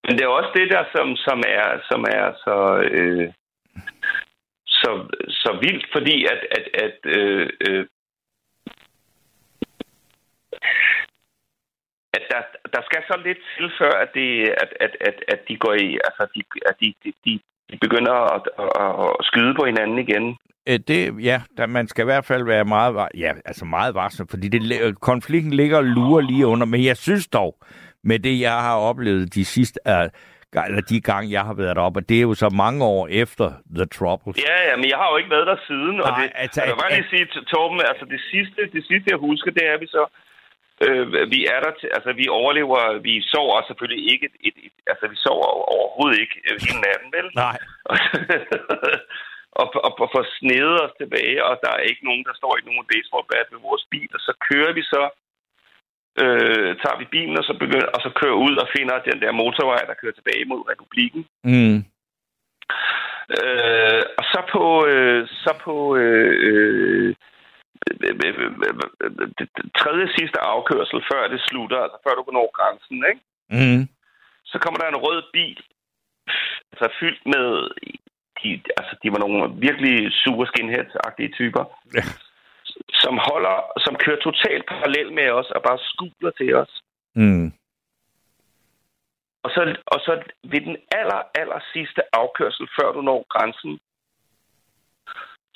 men 0.05 0.17
det 0.17 0.23
er 0.23 0.27
også 0.27 0.51
det 0.55 0.67
der, 0.71 0.83
som, 0.95 1.15
som, 1.15 1.39
er, 1.47 1.67
som 1.89 2.01
er 2.19 2.25
så, 2.45 2.57
øh, 2.91 3.33
så, 4.65 4.89
så 5.29 5.57
vildt, 5.61 5.85
fordi 5.95 6.25
at, 6.25 6.41
at, 6.57 6.65
at 6.85 6.97
øh, 7.17 7.49
øh, 7.67 7.85
at 12.17 12.23
der, 12.31 12.41
der 12.73 12.81
skal 12.85 13.01
så 13.07 13.15
lidt 13.25 13.41
til, 13.57 13.71
før 13.79 13.93
at, 14.03 14.09
det, 14.13 14.29
at, 14.63 14.71
at, 14.85 14.93
at, 15.07 15.17
at 15.27 15.39
de 15.47 15.57
går 15.57 15.73
i, 15.73 15.89
altså 16.07 16.23
de, 16.35 16.41
at 16.69 16.75
de, 16.81 16.93
de, 17.03 17.13
de, 17.25 17.39
begynder 17.81 18.13
at, 18.35 18.43
at, 18.59 18.69
at 19.03 19.25
skyde 19.29 19.53
på 19.55 19.65
hinanden 19.65 19.99
igen. 19.99 20.37
Øh, 20.69 20.79
det, 20.87 21.23
ja, 21.23 21.41
der, 21.57 21.65
man 21.65 21.87
skal 21.87 22.03
i 22.03 22.11
hvert 22.11 22.25
fald 22.25 22.43
være 22.45 22.65
meget, 22.65 23.07
ja, 23.17 23.31
altså 23.45 23.65
meget 23.65 23.95
varsom, 23.95 24.27
fordi 24.27 24.47
det, 24.47 24.99
konflikten 24.99 25.53
ligger 25.53 25.77
og 25.77 25.83
lurer 25.83 26.21
lige 26.21 26.47
under. 26.47 26.65
Men 26.65 26.85
jeg 26.85 26.97
synes 26.97 27.27
dog, 27.27 27.55
med 28.03 28.19
det, 28.19 28.39
jeg 28.39 28.57
har 28.67 28.77
oplevet 28.89 29.33
de 29.35 29.45
sidste, 29.45 29.79
uh, 29.85 30.07
eller 30.67 30.81
de 30.81 31.01
gange, 31.01 31.31
jeg 31.31 31.43
har 31.49 31.53
været 31.53 31.75
deroppe, 31.75 31.99
og 31.99 32.09
det 32.09 32.17
er 32.17 32.25
jo 32.29 32.33
så 32.33 32.49
mange 32.63 32.85
år 32.85 33.07
efter 33.07 33.47
The 33.77 33.85
Troubles. 33.85 34.37
Ja, 34.49 34.57
ja, 34.69 34.75
men 34.75 34.87
jeg 34.91 34.97
har 34.97 35.09
jo 35.11 35.17
ikke 35.17 35.33
været 35.35 35.47
der 35.47 35.57
siden. 35.67 35.95
og 36.01 36.09
Nej, 36.09 36.21
det, 36.21 36.31
altså, 36.43 36.61
jeg 36.61 36.69
vil 36.71 36.81
bare 36.83 36.95
lige 36.97 37.09
sige 37.13 37.25
til 37.35 37.43
Torben, 37.51 37.79
altså 37.91 38.05
det 38.13 38.21
sidste, 38.31 38.59
det 38.75 38.83
sidste, 38.89 39.07
jeg 39.13 39.19
husker, 39.29 39.51
det 39.51 39.63
er, 39.69 39.73
at 39.73 39.81
vi 39.85 39.87
så 39.87 40.03
Øh, 40.85 41.05
vi 41.33 41.39
er 41.53 41.59
der 41.65 41.71
til, 41.79 41.89
altså 41.97 42.11
vi 42.21 42.25
overlever, 42.39 42.79
vi 43.07 43.13
sover 43.31 43.57
selvfølgelig 43.67 44.03
ikke, 44.13 44.25
et, 44.29 44.35
et, 44.47 44.57
et, 44.67 44.75
altså 44.91 45.05
vi 45.13 45.17
sover 45.25 45.47
overhovedet 45.75 46.17
ikke 46.23 46.37
øh, 46.47 46.55
hele 46.65 46.79
natten, 46.87 47.09
vel? 47.17 47.27
Nej. 47.45 47.57
og, 49.61 49.67
og, 49.87 49.91
og 50.01 50.07
får 50.13 50.25
snedet 50.39 50.77
os 50.85 50.95
tilbage, 51.01 51.39
og 51.47 51.53
der 51.63 51.71
er 51.73 51.89
ikke 51.89 52.07
nogen, 52.09 52.23
der 52.29 52.35
står 52.39 52.53
i 52.57 52.65
nogen 52.69 52.85
baseballbat 52.91 53.47
ved 53.53 53.59
vores 53.69 53.85
bil, 53.93 54.11
og 54.17 54.21
så 54.27 54.33
kører 54.49 54.73
vi 54.79 54.83
så, 54.93 55.01
øh, 56.21 56.69
tager 56.81 56.97
vi 56.99 57.05
bilen, 57.15 57.37
og 57.39 57.43
så, 57.43 57.53
begynder, 57.53 57.89
og 57.95 58.01
så 58.05 58.09
kører 58.19 58.43
ud 58.45 58.55
og 58.63 58.67
finder 58.77 59.07
den 59.09 59.21
der 59.21 59.31
motorvej, 59.31 59.81
der 59.87 59.99
kører 60.01 60.17
tilbage 60.17 60.45
mod 60.45 60.61
republikken. 60.71 61.21
Mm. 61.43 61.77
Øh, 63.39 64.03
og 64.19 64.23
så 64.33 64.39
på, 64.53 64.63
øh, 64.91 65.27
så 65.27 65.53
på 65.65 65.95
øh, 65.95 66.33
øh, 66.47 67.15
det 69.39 69.49
tredje 69.81 70.07
sidste 70.17 70.39
afkørsel, 70.39 70.99
før 71.11 71.27
det 71.27 71.41
slutter, 71.49 71.79
altså 71.85 71.97
før 72.03 72.13
du 72.15 72.23
går 72.23 72.37
over 72.43 72.57
grænsen, 72.59 72.99
ikke? 73.11 73.21
Mm. 73.55 73.87
så 74.51 74.59
kommer 74.59 74.79
der 74.79 74.87
en 74.89 75.03
rød 75.05 75.21
bil, 75.33 75.59
altså 76.71 76.87
fyldt 76.99 77.23
med, 77.25 77.47
de, 78.39 78.61
altså 78.79 78.93
de 79.03 79.11
var 79.13 79.19
nogle 79.23 79.39
virkelig 79.67 80.11
super 80.23 80.45
skinheads-agtige 80.45 81.31
typer, 81.39 81.63
Ja. 81.97 82.03
Som 83.03 83.15
holder, 83.29 83.57
som 83.85 83.95
kører 83.95 84.19
totalt 84.27 84.65
parallelt 84.67 85.13
med 85.13 85.29
os 85.29 85.49
og 85.55 85.61
bare 85.67 85.79
skuler 85.91 86.31
til 86.31 86.55
os. 86.55 86.73
Mm. 87.15 87.47
Og 89.43 89.49
så, 89.55 89.61
og 89.93 89.99
så 90.05 90.13
ved 90.51 90.61
den 90.61 90.77
aller, 90.99 91.21
aller 91.41 91.59
sidste 91.73 92.01
afkørsel, 92.21 92.67
før 92.77 92.91
du 92.91 93.01
når 93.01 93.25
grænsen, 93.33 93.79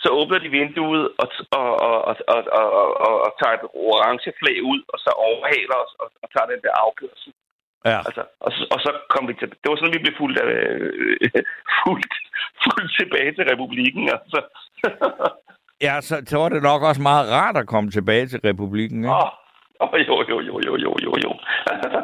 så 0.03 0.09
åbner 0.19 0.39
de 0.39 0.49
vinduet 0.49 1.05
og, 1.21 1.27
og, 1.59 1.69
og, 1.87 1.97
og, 2.07 2.15
og, 2.27 2.41
og, 2.81 2.87
og, 3.07 3.15
og 3.25 3.31
tager 3.39 3.55
et 3.55 3.67
orange 3.87 4.31
flag 4.39 4.57
ud, 4.71 4.81
og 4.93 4.97
så 4.99 5.09
overhaler 5.27 5.77
os 5.83 5.93
og, 6.01 6.07
og 6.23 6.27
tager 6.33 6.51
den 6.53 6.61
der 6.65 6.73
afkørsel. 6.85 7.33
Ja. 7.85 7.99
Altså, 8.07 8.23
og, 8.45 8.51
så, 8.51 8.63
og 8.73 8.79
så 8.85 8.91
kom 9.13 9.27
vi 9.27 9.33
til... 9.33 9.49
Det 9.49 9.67
var 9.69 9.75
sådan, 9.75 9.97
vi 9.97 10.05
blev 10.05 10.15
fuldt, 10.21 10.37
øh, 10.43 11.29
fuldt, 11.81 12.13
fuldt 12.63 12.91
tilbage 12.99 13.31
til 13.33 13.43
republikken. 13.51 14.03
Altså. 14.15 14.39
ja, 15.81 16.01
så, 16.01 16.23
så 16.25 16.37
var 16.37 16.49
det 16.49 16.63
nok 16.63 16.81
også 16.83 17.01
meget 17.01 17.31
rart 17.31 17.57
at 17.57 17.67
komme 17.67 17.91
tilbage 17.91 18.27
til 18.27 18.39
republikken, 18.39 18.99
ikke? 19.03 19.13
Åh, 19.13 19.29
oh, 19.79 19.99
jo, 20.07 20.15
jo, 20.29 20.39
jo, 20.39 20.59
jo, 20.65 20.77
jo, 20.77 20.95
jo, 21.05 21.13
jo. 21.25 21.31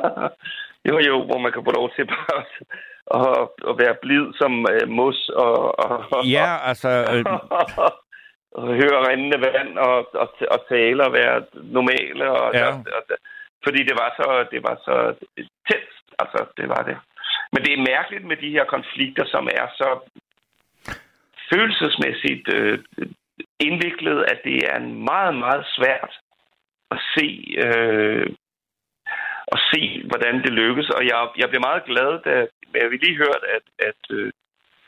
jo, 0.90 1.00
jo, 1.08 1.16
hvor 1.26 1.40
man 1.40 1.52
kan 1.52 1.64
få 1.66 1.72
lov 1.72 1.90
til 1.96 2.06
bare 2.06 2.40
at, 2.40 3.50
og 3.70 3.80
være 3.80 3.96
blid 4.02 4.26
som 4.42 4.66
øh, 4.74 4.90
mus 4.90 5.30
og, 5.30 5.80
og, 5.80 6.26
Ja, 6.26 6.58
altså... 6.70 6.90
Øh, 7.14 7.26
og 8.58 8.68
høre 8.82 9.08
rindende 9.08 9.40
vand 9.48 9.78
og, 9.78 9.96
og, 10.14 10.30
og 10.52 10.60
tale 10.70 11.06
og 11.06 11.14
være 11.14 11.44
normale. 11.54 12.32
Og, 12.32 12.54
Ja. 12.54 12.68
og, 12.68 12.74
og, 12.96 13.04
fordi 13.66 13.84
det 13.90 13.96
var 14.02 14.10
så 14.20 14.48
det 14.52 14.64
var 14.64 14.76
så 14.88 14.96
tæt. 15.68 15.90
Altså, 16.20 16.46
det 16.58 16.70
var 16.70 16.82
det. 16.90 16.98
Men 17.52 17.64
det 17.66 17.74
er 17.74 17.88
mærkeligt 17.94 18.26
med 18.26 18.38
de 18.38 18.50
her 18.50 18.66
konflikter, 18.66 19.26
som 19.26 19.48
er 19.48 19.68
så 19.80 19.90
følelsesmæssigt 21.52 22.48
øh, 22.54 22.80
indviklet, 23.68 24.20
at 24.32 24.40
det 24.44 24.58
er 24.74 24.80
meget, 25.12 25.36
meget 25.46 25.66
svært 25.78 26.14
at 26.94 27.00
se, 27.16 27.28
øh, 27.66 28.28
at 29.54 29.60
se 29.72 29.84
hvordan 30.10 30.36
det 30.44 30.54
lykkes. 30.62 30.90
Og 30.90 31.02
jeg, 31.10 31.18
jeg 31.42 31.50
blev 31.50 31.62
meget 31.70 31.84
glad, 31.92 32.12
da 32.28 32.34
jeg 32.82 32.92
vi 32.92 32.98
lige 32.98 33.22
hørt, 33.26 33.44
at, 33.58 33.66
at, 33.90 34.02
øh, 34.18 34.32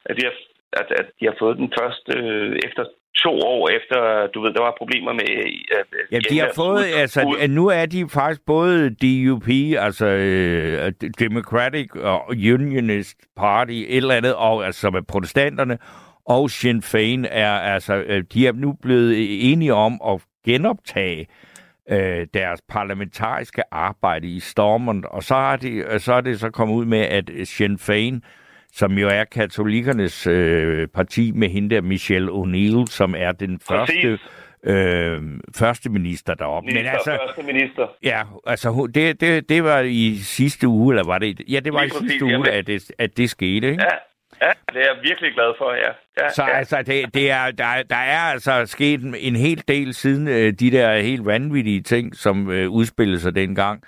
at, 0.06 0.16
jeg, 0.24 0.32
at, 0.74 0.88
at 1.00 1.08
de 1.20 1.26
har 1.26 1.36
fået 1.40 1.58
den 1.58 1.74
første 1.80 2.12
øh, 2.20 2.60
efter 2.68 2.84
to 3.24 3.40
år 3.40 3.70
efter, 3.78 4.28
du 4.34 4.42
ved, 4.42 4.54
der 4.54 4.62
var 4.62 4.74
problemer 4.78 5.14
med... 5.14 5.30
At, 5.80 5.88
Ja, 6.12 6.20
de 6.30 6.40
har 6.40 6.52
fået, 6.56 6.86
altså, 6.96 7.38
at 7.40 7.50
nu 7.50 7.68
er 7.68 7.86
de 7.86 8.10
faktisk 8.10 8.42
både 8.46 8.96
DUP, 9.02 9.48
altså 9.80 10.06
øh, 10.06 10.92
Democratic 11.20 11.88
og 11.96 12.20
Unionist 12.30 13.18
Party, 13.38 13.72
et 13.72 13.98
eller 13.98 14.16
andet, 14.16 14.36
og 14.36 14.66
altså 14.66 14.90
med 14.90 15.02
protestanterne, 15.02 15.78
og 16.26 16.50
Sinn 16.52 16.84
Féin 16.84 17.26
er, 17.32 17.52
altså, 17.52 17.94
øh, 17.96 18.24
de 18.34 18.48
er 18.48 18.52
nu 18.52 18.74
blevet 18.82 19.52
enige 19.52 19.74
om 19.74 20.02
at 20.08 20.22
genoptage 20.46 21.28
øh, 21.92 22.28
deres 22.34 22.62
parlamentariske 22.70 23.62
arbejde 23.74 24.28
i 24.28 24.40
Stormont, 24.40 25.06
og 25.06 25.24
så 25.24 25.36
er, 25.36 25.56
de, 25.56 26.00
så 26.00 26.14
er 26.14 26.22
det 26.22 26.40
så 26.40 26.50
kommet 26.50 26.76
ud 26.76 26.86
med, 26.86 27.00
at 27.00 27.30
Sinn 27.44 27.76
Féin, 27.82 28.20
som 28.74 28.92
jo 28.98 29.08
er 29.08 29.24
katolikernes 29.24 30.28
øh, 30.28 30.88
parti 30.88 31.32
med 31.32 31.50
hende 31.50 31.76
der 31.76 31.82
Michelle 31.82 32.32
O'Neill, 32.32 32.86
som 32.92 33.16
er 33.18 33.32
den 33.32 33.60
første 33.60 34.20
øh, 34.64 35.22
første 35.56 35.90
minister 35.90 36.34
deroppe. 36.34 36.66
Minister, 36.68 36.82
Men 36.84 36.92
altså, 36.94 37.18
første 37.28 37.54
minister. 37.54 37.88
ja, 38.04 38.22
altså 38.48 38.90
det, 38.96 39.22
det, 39.22 39.50
det 39.50 39.64
var 39.64 39.80
i 39.80 40.16
sidste 40.18 40.68
uge, 40.68 40.94
eller 40.94 41.06
var 41.06 41.18
det? 41.18 41.42
Ja, 41.50 41.60
det 41.60 41.74
var 41.74 41.80
Lige 41.80 41.88
i 41.88 41.92
præcis, 41.92 42.10
sidste 42.12 42.26
uge, 42.26 42.32
jamen. 42.34 42.48
at 42.48 42.68
det, 42.68 42.92
at 43.00 43.18
det 43.18 43.30
skete, 43.30 43.70
ikke? 43.72 43.84
Ja, 43.84 43.90
ja, 44.42 44.52
det 44.74 44.82
er 44.82 44.86
jeg 44.94 44.96
virkelig 45.04 45.34
glad 45.34 45.54
for, 45.58 45.72
ja. 45.74 45.92
ja 46.24 46.30
Så 46.30 46.44
ja. 46.44 46.58
altså, 46.58 46.78
det, 46.82 47.14
det 47.14 47.32
er, 47.32 47.52
der, 47.52 47.66
er- 47.66 47.84
der 47.84 47.96
er 47.96 48.20
altså 48.20 48.66
sket 48.66 49.02
en, 49.02 49.16
en 49.20 49.36
hel 49.36 49.64
del 49.68 49.94
siden 49.94 50.28
øh, 50.28 50.54
de 50.60 50.72
der 50.72 50.98
helt 50.98 51.26
vanvittige 51.26 51.82
ting, 51.82 52.16
som 52.16 52.52
øh, 52.52 52.70
udspillede 52.70 53.20
sig 53.20 53.36
dengang, 53.36 53.84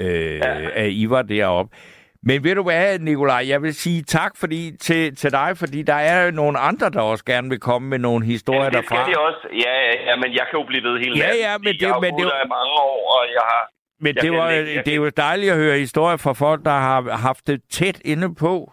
øh, 0.00 0.36
Ja. 0.36 0.56
at 0.74 0.90
I 0.90 1.06
var 1.10 1.22
deroppe. 1.22 1.76
Men 2.24 2.44
ved 2.44 2.54
du 2.54 2.62
hvad, 2.62 2.98
Nikolaj, 2.98 3.44
jeg 3.48 3.62
vil 3.62 3.74
sige 3.74 4.02
tak 4.02 4.32
fordi, 4.36 4.72
til, 4.80 5.16
til 5.16 5.32
dig, 5.32 5.52
fordi 5.56 5.82
der 5.82 5.94
er 5.94 6.24
jo 6.24 6.30
nogle 6.30 6.58
andre, 6.58 6.90
der 6.90 7.00
også 7.00 7.24
gerne 7.24 7.48
vil 7.48 7.60
komme 7.60 7.88
med 7.88 7.98
nogle 7.98 8.24
historier 8.26 8.70
det 8.70 8.84
skal 8.84 8.96
derfra. 8.96 9.10
de 9.10 9.18
også. 9.18 9.48
Ja, 9.52 9.72
ja, 9.86 10.10
ja, 10.10 10.16
men 10.16 10.32
jeg 10.32 10.46
kan 10.50 10.60
jo 10.60 10.66
blive 10.66 10.82
ved 10.82 10.98
hele 10.98 11.16
Ja, 11.16 11.22
natten, 11.26 11.40
ja, 11.40 11.58
men 11.58 11.66
det- 11.74 11.82
jeg 11.82 11.88
har 11.88 12.00
men 12.00 12.14
det- 12.14 12.24
der 12.24 12.44
i 12.44 12.48
mange 12.48 12.72
år, 12.88 13.16
og 13.18 13.26
jeg 13.34 13.42
har... 13.52 13.68
Men 14.00 14.14
Jeg 14.16 14.22
det, 14.22 14.32
var, 14.32 14.50
ikke- 14.50 14.82
det 14.86 14.92
er 14.92 14.96
jo 14.96 15.08
dejligt 15.08 15.52
at 15.52 15.58
høre 15.58 15.78
historier 15.78 16.16
fra 16.16 16.32
folk, 16.32 16.64
der 16.64 16.70
har 16.70 17.16
haft 17.16 17.46
det 17.46 17.60
tæt 17.70 18.00
inde 18.04 18.34
på. 18.34 18.72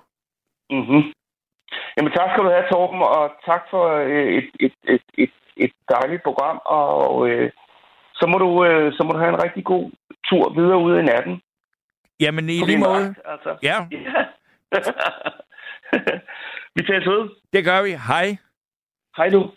Mm-hmm. 0.70 1.04
Jamen 1.96 2.12
tak 2.12 2.30
skal 2.30 2.44
du 2.44 2.50
have, 2.50 2.70
Torben, 2.72 3.02
og 3.02 3.32
tak 3.46 3.62
for 3.72 3.84
øh, 4.10 4.34
et, 4.38 4.50
et, 4.60 4.74
et, 4.94 5.02
et, 5.24 5.32
et 5.58 5.72
dejligt 5.90 6.24
program, 6.24 6.60
og 6.66 7.30
øh, 7.30 7.52
så, 8.14 8.28
må 8.28 8.38
du, 8.38 8.66
øh, 8.66 8.94
så 8.94 9.04
må 9.04 9.12
du 9.12 9.18
have 9.20 9.34
en 9.34 9.44
rigtig 9.44 9.64
god 9.66 9.92
tur 10.30 10.54
videre 10.54 10.78
ud 10.78 11.00
i 11.00 11.04
natten. 11.04 11.42
Jamen, 12.20 12.50
i 12.50 12.60
lige 12.66 12.78
måde. 12.78 13.16
Altså. 13.26 13.58
Ja, 13.64 13.78
Ja. 13.92 14.24
Vi 16.76 16.84
tages 16.84 17.06
ved. 17.08 17.30
det 17.54 17.66
gør 17.66 17.82
vi. 17.84 17.90
Hej. 18.08 18.38
Hej 19.18 19.30
du. 19.30 19.52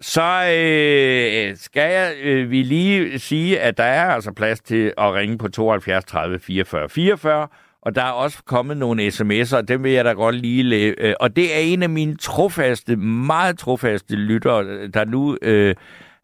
Så 0.00 0.22
øh, 0.22 1.56
skal 1.56 1.92
jeg 1.92 2.14
øh, 2.22 2.50
vi 2.50 2.62
lige 2.62 3.18
sige, 3.18 3.60
at 3.60 3.78
der 3.78 3.84
er 3.84 4.10
altså 4.10 4.32
plads 4.32 4.60
til 4.60 4.92
at 4.98 5.14
ringe 5.14 5.38
på 5.38 5.48
72 5.48 6.04
30 6.04 6.38
44 6.38 6.88
44, 6.88 7.48
og 7.86 7.94
der 7.94 8.02
er 8.02 8.10
også 8.10 8.42
kommet 8.44 8.76
nogle 8.76 9.06
sms'er, 9.08 9.56
og 9.56 9.68
dem 9.68 9.84
vil 9.84 9.92
jeg 9.92 10.04
da 10.04 10.12
godt 10.12 10.34
lige 10.34 10.62
læse. 10.62 10.94
Øh, 10.98 11.14
og 11.20 11.36
det 11.36 11.54
er 11.54 11.58
en 11.58 11.82
af 11.82 11.90
mine 11.90 12.16
trofaste, 12.16 12.96
meget 12.96 13.58
trofaste 13.58 14.16
lyttere, 14.16 14.86
der 14.88 15.04
nu... 15.04 15.38
Øh, 15.42 15.74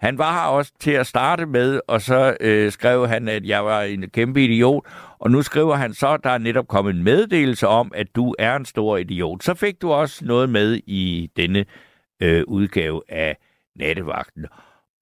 han 0.00 0.18
var 0.18 0.32
her 0.32 0.40
også 0.40 0.72
til 0.80 0.90
at 0.90 1.06
starte 1.06 1.46
med, 1.46 1.80
og 1.88 2.00
så 2.00 2.36
øh, 2.40 2.72
skrev 2.72 3.08
han, 3.08 3.28
at 3.28 3.46
jeg 3.46 3.64
var 3.64 3.82
en 3.82 4.10
kæmpe 4.10 4.44
idiot. 4.44 4.84
Og 5.18 5.30
nu 5.30 5.42
skriver 5.42 5.74
han 5.74 5.94
så, 5.94 6.08
at 6.08 6.24
der 6.24 6.30
er 6.30 6.38
netop 6.38 6.68
kommet 6.68 6.94
en 6.94 7.02
meddelelse 7.02 7.68
om, 7.68 7.92
at 7.94 8.06
du 8.16 8.34
er 8.38 8.56
en 8.56 8.64
stor 8.64 8.96
idiot. 8.96 9.42
Så 9.42 9.54
fik 9.54 9.82
du 9.82 9.92
også 9.92 10.24
noget 10.24 10.48
med 10.48 10.80
i 10.86 11.30
denne 11.36 11.64
øh, 12.22 12.44
udgave 12.46 13.02
af 13.08 13.36
Nattevagten. 13.76 14.46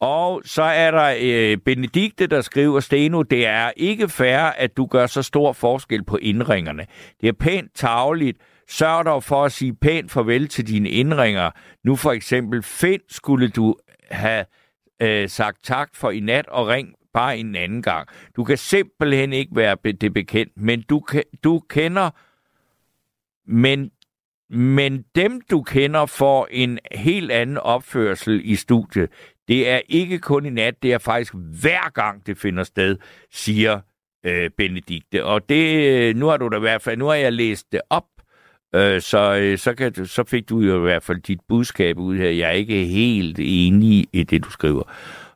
Og 0.00 0.42
så 0.44 0.62
er 0.62 0.90
der 0.90 1.16
øh, 1.20 1.58
Benedikte, 1.58 2.26
der 2.26 2.40
skriver, 2.40 2.80
Steno, 2.80 3.22
det 3.22 3.46
er 3.46 3.70
ikke 3.76 4.08
fair, 4.08 4.38
at 4.38 4.76
du 4.76 4.86
gør 4.86 5.06
så 5.06 5.22
stor 5.22 5.52
forskel 5.52 6.04
på 6.04 6.16
indringerne. 6.16 6.86
Det 7.20 7.28
er 7.28 7.32
pænt 7.32 7.74
tageligt. 7.74 8.38
Sørg 8.68 9.04
dog 9.04 9.22
for 9.24 9.44
at 9.44 9.52
sige 9.52 9.74
pænt 9.74 10.10
farvel 10.10 10.48
til 10.48 10.66
dine 10.68 10.88
indringer. 10.88 11.50
Nu 11.84 11.96
for 11.96 12.12
eksempel, 12.12 12.62
Finn 12.62 13.00
skulle 13.08 13.48
du 13.48 13.76
have 14.10 14.44
øh, 15.02 15.28
sagt 15.28 15.64
tak 15.64 15.90
for 15.94 16.10
i 16.10 16.20
nat 16.20 16.46
og 16.46 16.66
ring 16.66 16.94
bare 17.14 17.38
en 17.38 17.54
anden 17.54 17.82
gang. 17.82 18.08
Du 18.36 18.44
kan 18.44 18.56
simpelthen 18.56 19.32
ikke 19.32 19.56
være 19.56 19.76
det 20.00 20.14
bekendt, 20.14 20.52
men 20.56 20.82
du, 20.82 21.02
du 21.44 21.58
kender, 21.68 22.10
men, 23.46 23.90
men 24.50 25.04
dem 25.14 25.40
du 25.50 25.62
kender 25.62 26.06
får 26.06 26.48
en 26.50 26.78
helt 26.92 27.30
anden 27.30 27.58
opførsel 27.58 28.40
i 28.44 28.56
studiet. 28.56 29.10
Det 29.50 29.68
er 29.70 29.80
ikke 29.88 30.18
kun 30.18 30.46
i 30.46 30.50
nat, 30.50 30.82
det 30.82 30.92
er 30.92 30.98
faktisk 30.98 31.34
hver 31.34 31.90
gang 31.90 32.26
det 32.26 32.38
finder 32.38 32.64
sted, 32.64 32.96
siger 33.32 33.80
øh, 34.26 34.50
Benedikte. 34.56 35.24
Og 35.24 35.48
det, 35.48 35.84
øh, 35.86 36.16
nu 36.16 36.26
har 36.26 36.36
du 36.36 36.48
da 36.48 36.56
i 36.56 36.60
hvert 36.60 36.82
fald, 36.82 36.96
nu 36.98 37.06
har 37.06 37.14
jeg 37.14 37.32
læst 37.32 37.72
det 37.72 37.80
op, 37.90 38.04
øh, 38.74 39.00
så, 39.00 39.38
øh, 39.42 39.58
så, 39.58 39.74
kan, 39.74 39.92
du- 39.92 40.04
så 40.04 40.24
fik 40.24 40.48
du 40.48 40.60
jo 40.60 40.76
i 40.76 40.80
hvert 40.80 41.02
fald 41.02 41.20
dit 41.22 41.40
budskab 41.48 41.98
ud 41.98 42.16
her. 42.16 42.30
Jeg 42.30 42.48
er 42.48 42.52
ikke 42.52 42.84
helt 42.84 43.38
enig 43.42 44.06
i 44.12 44.22
det, 44.22 44.44
du 44.44 44.50
skriver. 44.50 44.82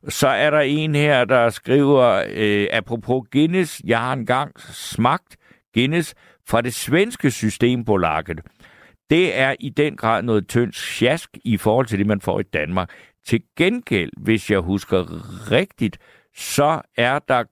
Så 0.08 0.28
er 0.28 0.50
der 0.50 0.60
en 0.60 0.94
her, 0.94 1.24
der 1.24 1.50
skriver, 1.50 2.24
øh, 2.34 2.66
apropos 2.72 3.22
Guinness, 3.32 3.80
jeg 3.84 3.98
har 4.00 4.12
engang 4.12 4.60
smagt 4.74 5.36
Guinness 5.74 6.14
fra 6.48 6.60
det 6.60 6.74
svenske 6.74 7.30
systembolaget. 7.30 8.40
Det 9.10 9.38
er 9.38 9.54
i 9.60 9.68
den 9.68 9.96
grad 9.96 10.22
noget 10.22 10.48
tyndt 10.48 10.76
sjask 10.76 11.30
i 11.44 11.56
forhold 11.56 11.86
til 11.86 11.98
det, 11.98 12.06
man 12.06 12.20
får 12.20 12.40
i 12.40 12.42
Danmark. 12.42 12.90
Til 13.26 13.40
gengæld, 13.56 14.10
hvis 14.16 14.50
jeg 14.50 14.58
husker 14.58 15.04
rigtigt, 15.50 15.98
så 16.36 16.80
er 16.96 17.18
der 17.18 17.44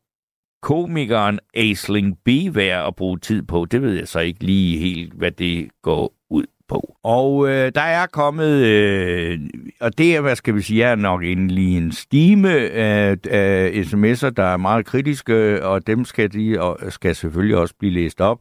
komikeren 0.63 1.41
Aisling 1.55 2.19
B. 2.25 2.29
værd 2.53 2.87
at 2.87 2.97
bruge 2.97 3.19
tid 3.19 3.43
på. 3.43 3.67
Det 3.71 3.83
ved 3.83 3.93
jeg 3.93 4.09
så 4.09 4.21
ikke 4.21 4.45
lige 4.45 4.79
helt, 4.79 5.13
hvad 5.13 5.31
det 5.31 5.69
går 5.83 6.15
ud 6.31 6.45
på. 6.69 6.97
Og 7.03 7.49
øh, 7.49 7.73
der 7.75 7.81
er 7.81 8.07
kommet, 8.07 8.67
øh, 8.67 9.41
og 9.81 9.99
det 9.99 10.17
er, 10.17 10.21
hvad 10.21 10.37
skal 10.37 10.55
vi 10.55 10.63
sige, 10.63 10.85
er 10.85 10.95
nok 10.95 11.23
lige 11.23 11.77
en 11.77 11.93
stime 11.93 12.51
af, 12.71 13.17
af 13.31 13.71
sms'er, 13.71 14.31
der 14.31 14.45
er 14.45 14.57
meget 14.57 14.87
kritiske, 14.87 15.65
og 15.65 15.87
dem 15.87 16.05
skal, 16.05 16.33
de, 16.33 16.61
og 16.61 16.79
skal 16.89 17.15
selvfølgelig 17.15 17.57
også 17.57 17.75
blive 17.79 17.93
læst 17.93 18.21
op. 18.21 18.39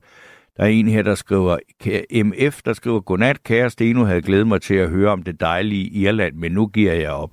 Der 0.57 0.63
er 0.63 0.67
en 0.67 0.87
her, 0.87 1.01
der 1.01 1.15
skriver, 1.15 1.57
MF, 2.23 2.61
der 2.61 2.73
skriver, 2.73 2.99
Godnat, 2.99 3.43
kære 3.43 3.69
Steno, 3.69 4.03
havde 4.03 4.21
glædet 4.21 4.47
mig 4.47 4.61
til 4.61 4.75
at 4.75 4.89
høre 4.89 5.11
om 5.11 5.23
det 5.23 5.39
dejlige 5.39 5.89
Irland, 5.89 6.35
men 6.35 6.51
nu 6.51 6.67
giver 6.67 6.93
jeg 6.93 7.11
op. 7.11 7.31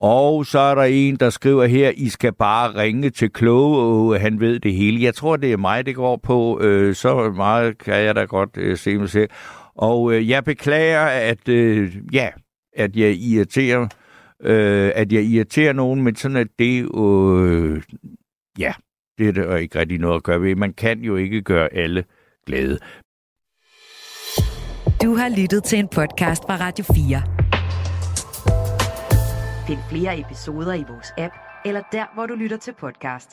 Og 0.00 0.46
så 0.46 0.58
er 0.58 0.74
der 0.74 0.82
en, 0.82 1.16
der 1.16 1.30
skriver 1.30 1.66
her, 1.66 1.92
I 1.96 2.08
skal 2.08 2.32
bare 2.32 2.74
ringe 2.74 3.10
til 3.10 3.30
Kloge, 3.30 3.78
og 3.78 4.20
han 4.20 4.40
ved 4.40 4.60
det 4.60 4.74
hele. 4.74 5.02
Jeg 5.02 5.14
tror, 5.14 5.36
det 5.36 5.52
er 5.52 5.56
mig, 5.56 5.86
det 5.86 5.94
går 5.94 6.16
på. 6.16 6.60
Øh, 6.60 6.94
så 6.94 7.32
meget 7.36 7.78
kan 7.78 7.94
jeg 7.94 8.14
da 8.14 8.24
godt 8.24 8.50
øh, 8.56 8.76
se 8.76 8.98
mig 8.98 9.08
selv. 9.08 9.30
Og 9.74 10.12
øh, 10.12 10.28
jeg 10.28 10.44
beklager, 10.44 11.00
at, 11.06 11.48
øh, 11.48 11.96
ja, 12.12 12.28
at 12.76 12.96
jeg 12.96 13.14
irriterer, 13.14 13.88
øh, 14.42 14.90
at 14.94 15.12
jeg 15.12 15.22
irriterer 15.22 15.72
nogen, 15.72 16.02
men 16.02 16.16
sådan 16.16 16.36
at 16.36 16.48
det 16.58 16.88
øh, 16.98 17.82
ja, 18.58 18.72
det 19.18 19.28
er 19.28 19.32
der 19.32 19.56
ikke 19.56 19.78
rigtig 19.78 19.98
noget 19.98 20.16
at 20.16 20.22
gøre 20.22 20.42
ved. 20.42 20.56
Man 20.56 20.72
kan 20.72 21.00
jo 21.00 21.16
ikke 21.16 21.42
gøre 21.42 21.74
alle 21.74 22.04
glade. 22.48 22.78
Du 25.02 25.10
har 25.20 25.28
lyttet 25.40 25.64
til 25.64 25.78
en 25.78 25.88
podcast 25.88 26.42
fra 26.46 26.56
Radio 26.64 26.84
4. 26.84 27.22
Find 29.66 29.78
flere 29.90 30.20
episoder 30.20 30.74
i 30.74 30.84
vores 30.88 31.10
app, 31.18 31.34
eller 31.64 31.82
der, 31.92 32.06
hvor 32.14 32.26
du 32.26 32.34
lytter 32.34 32.56
til 32.56 32.72
podcast. 32.80 33.30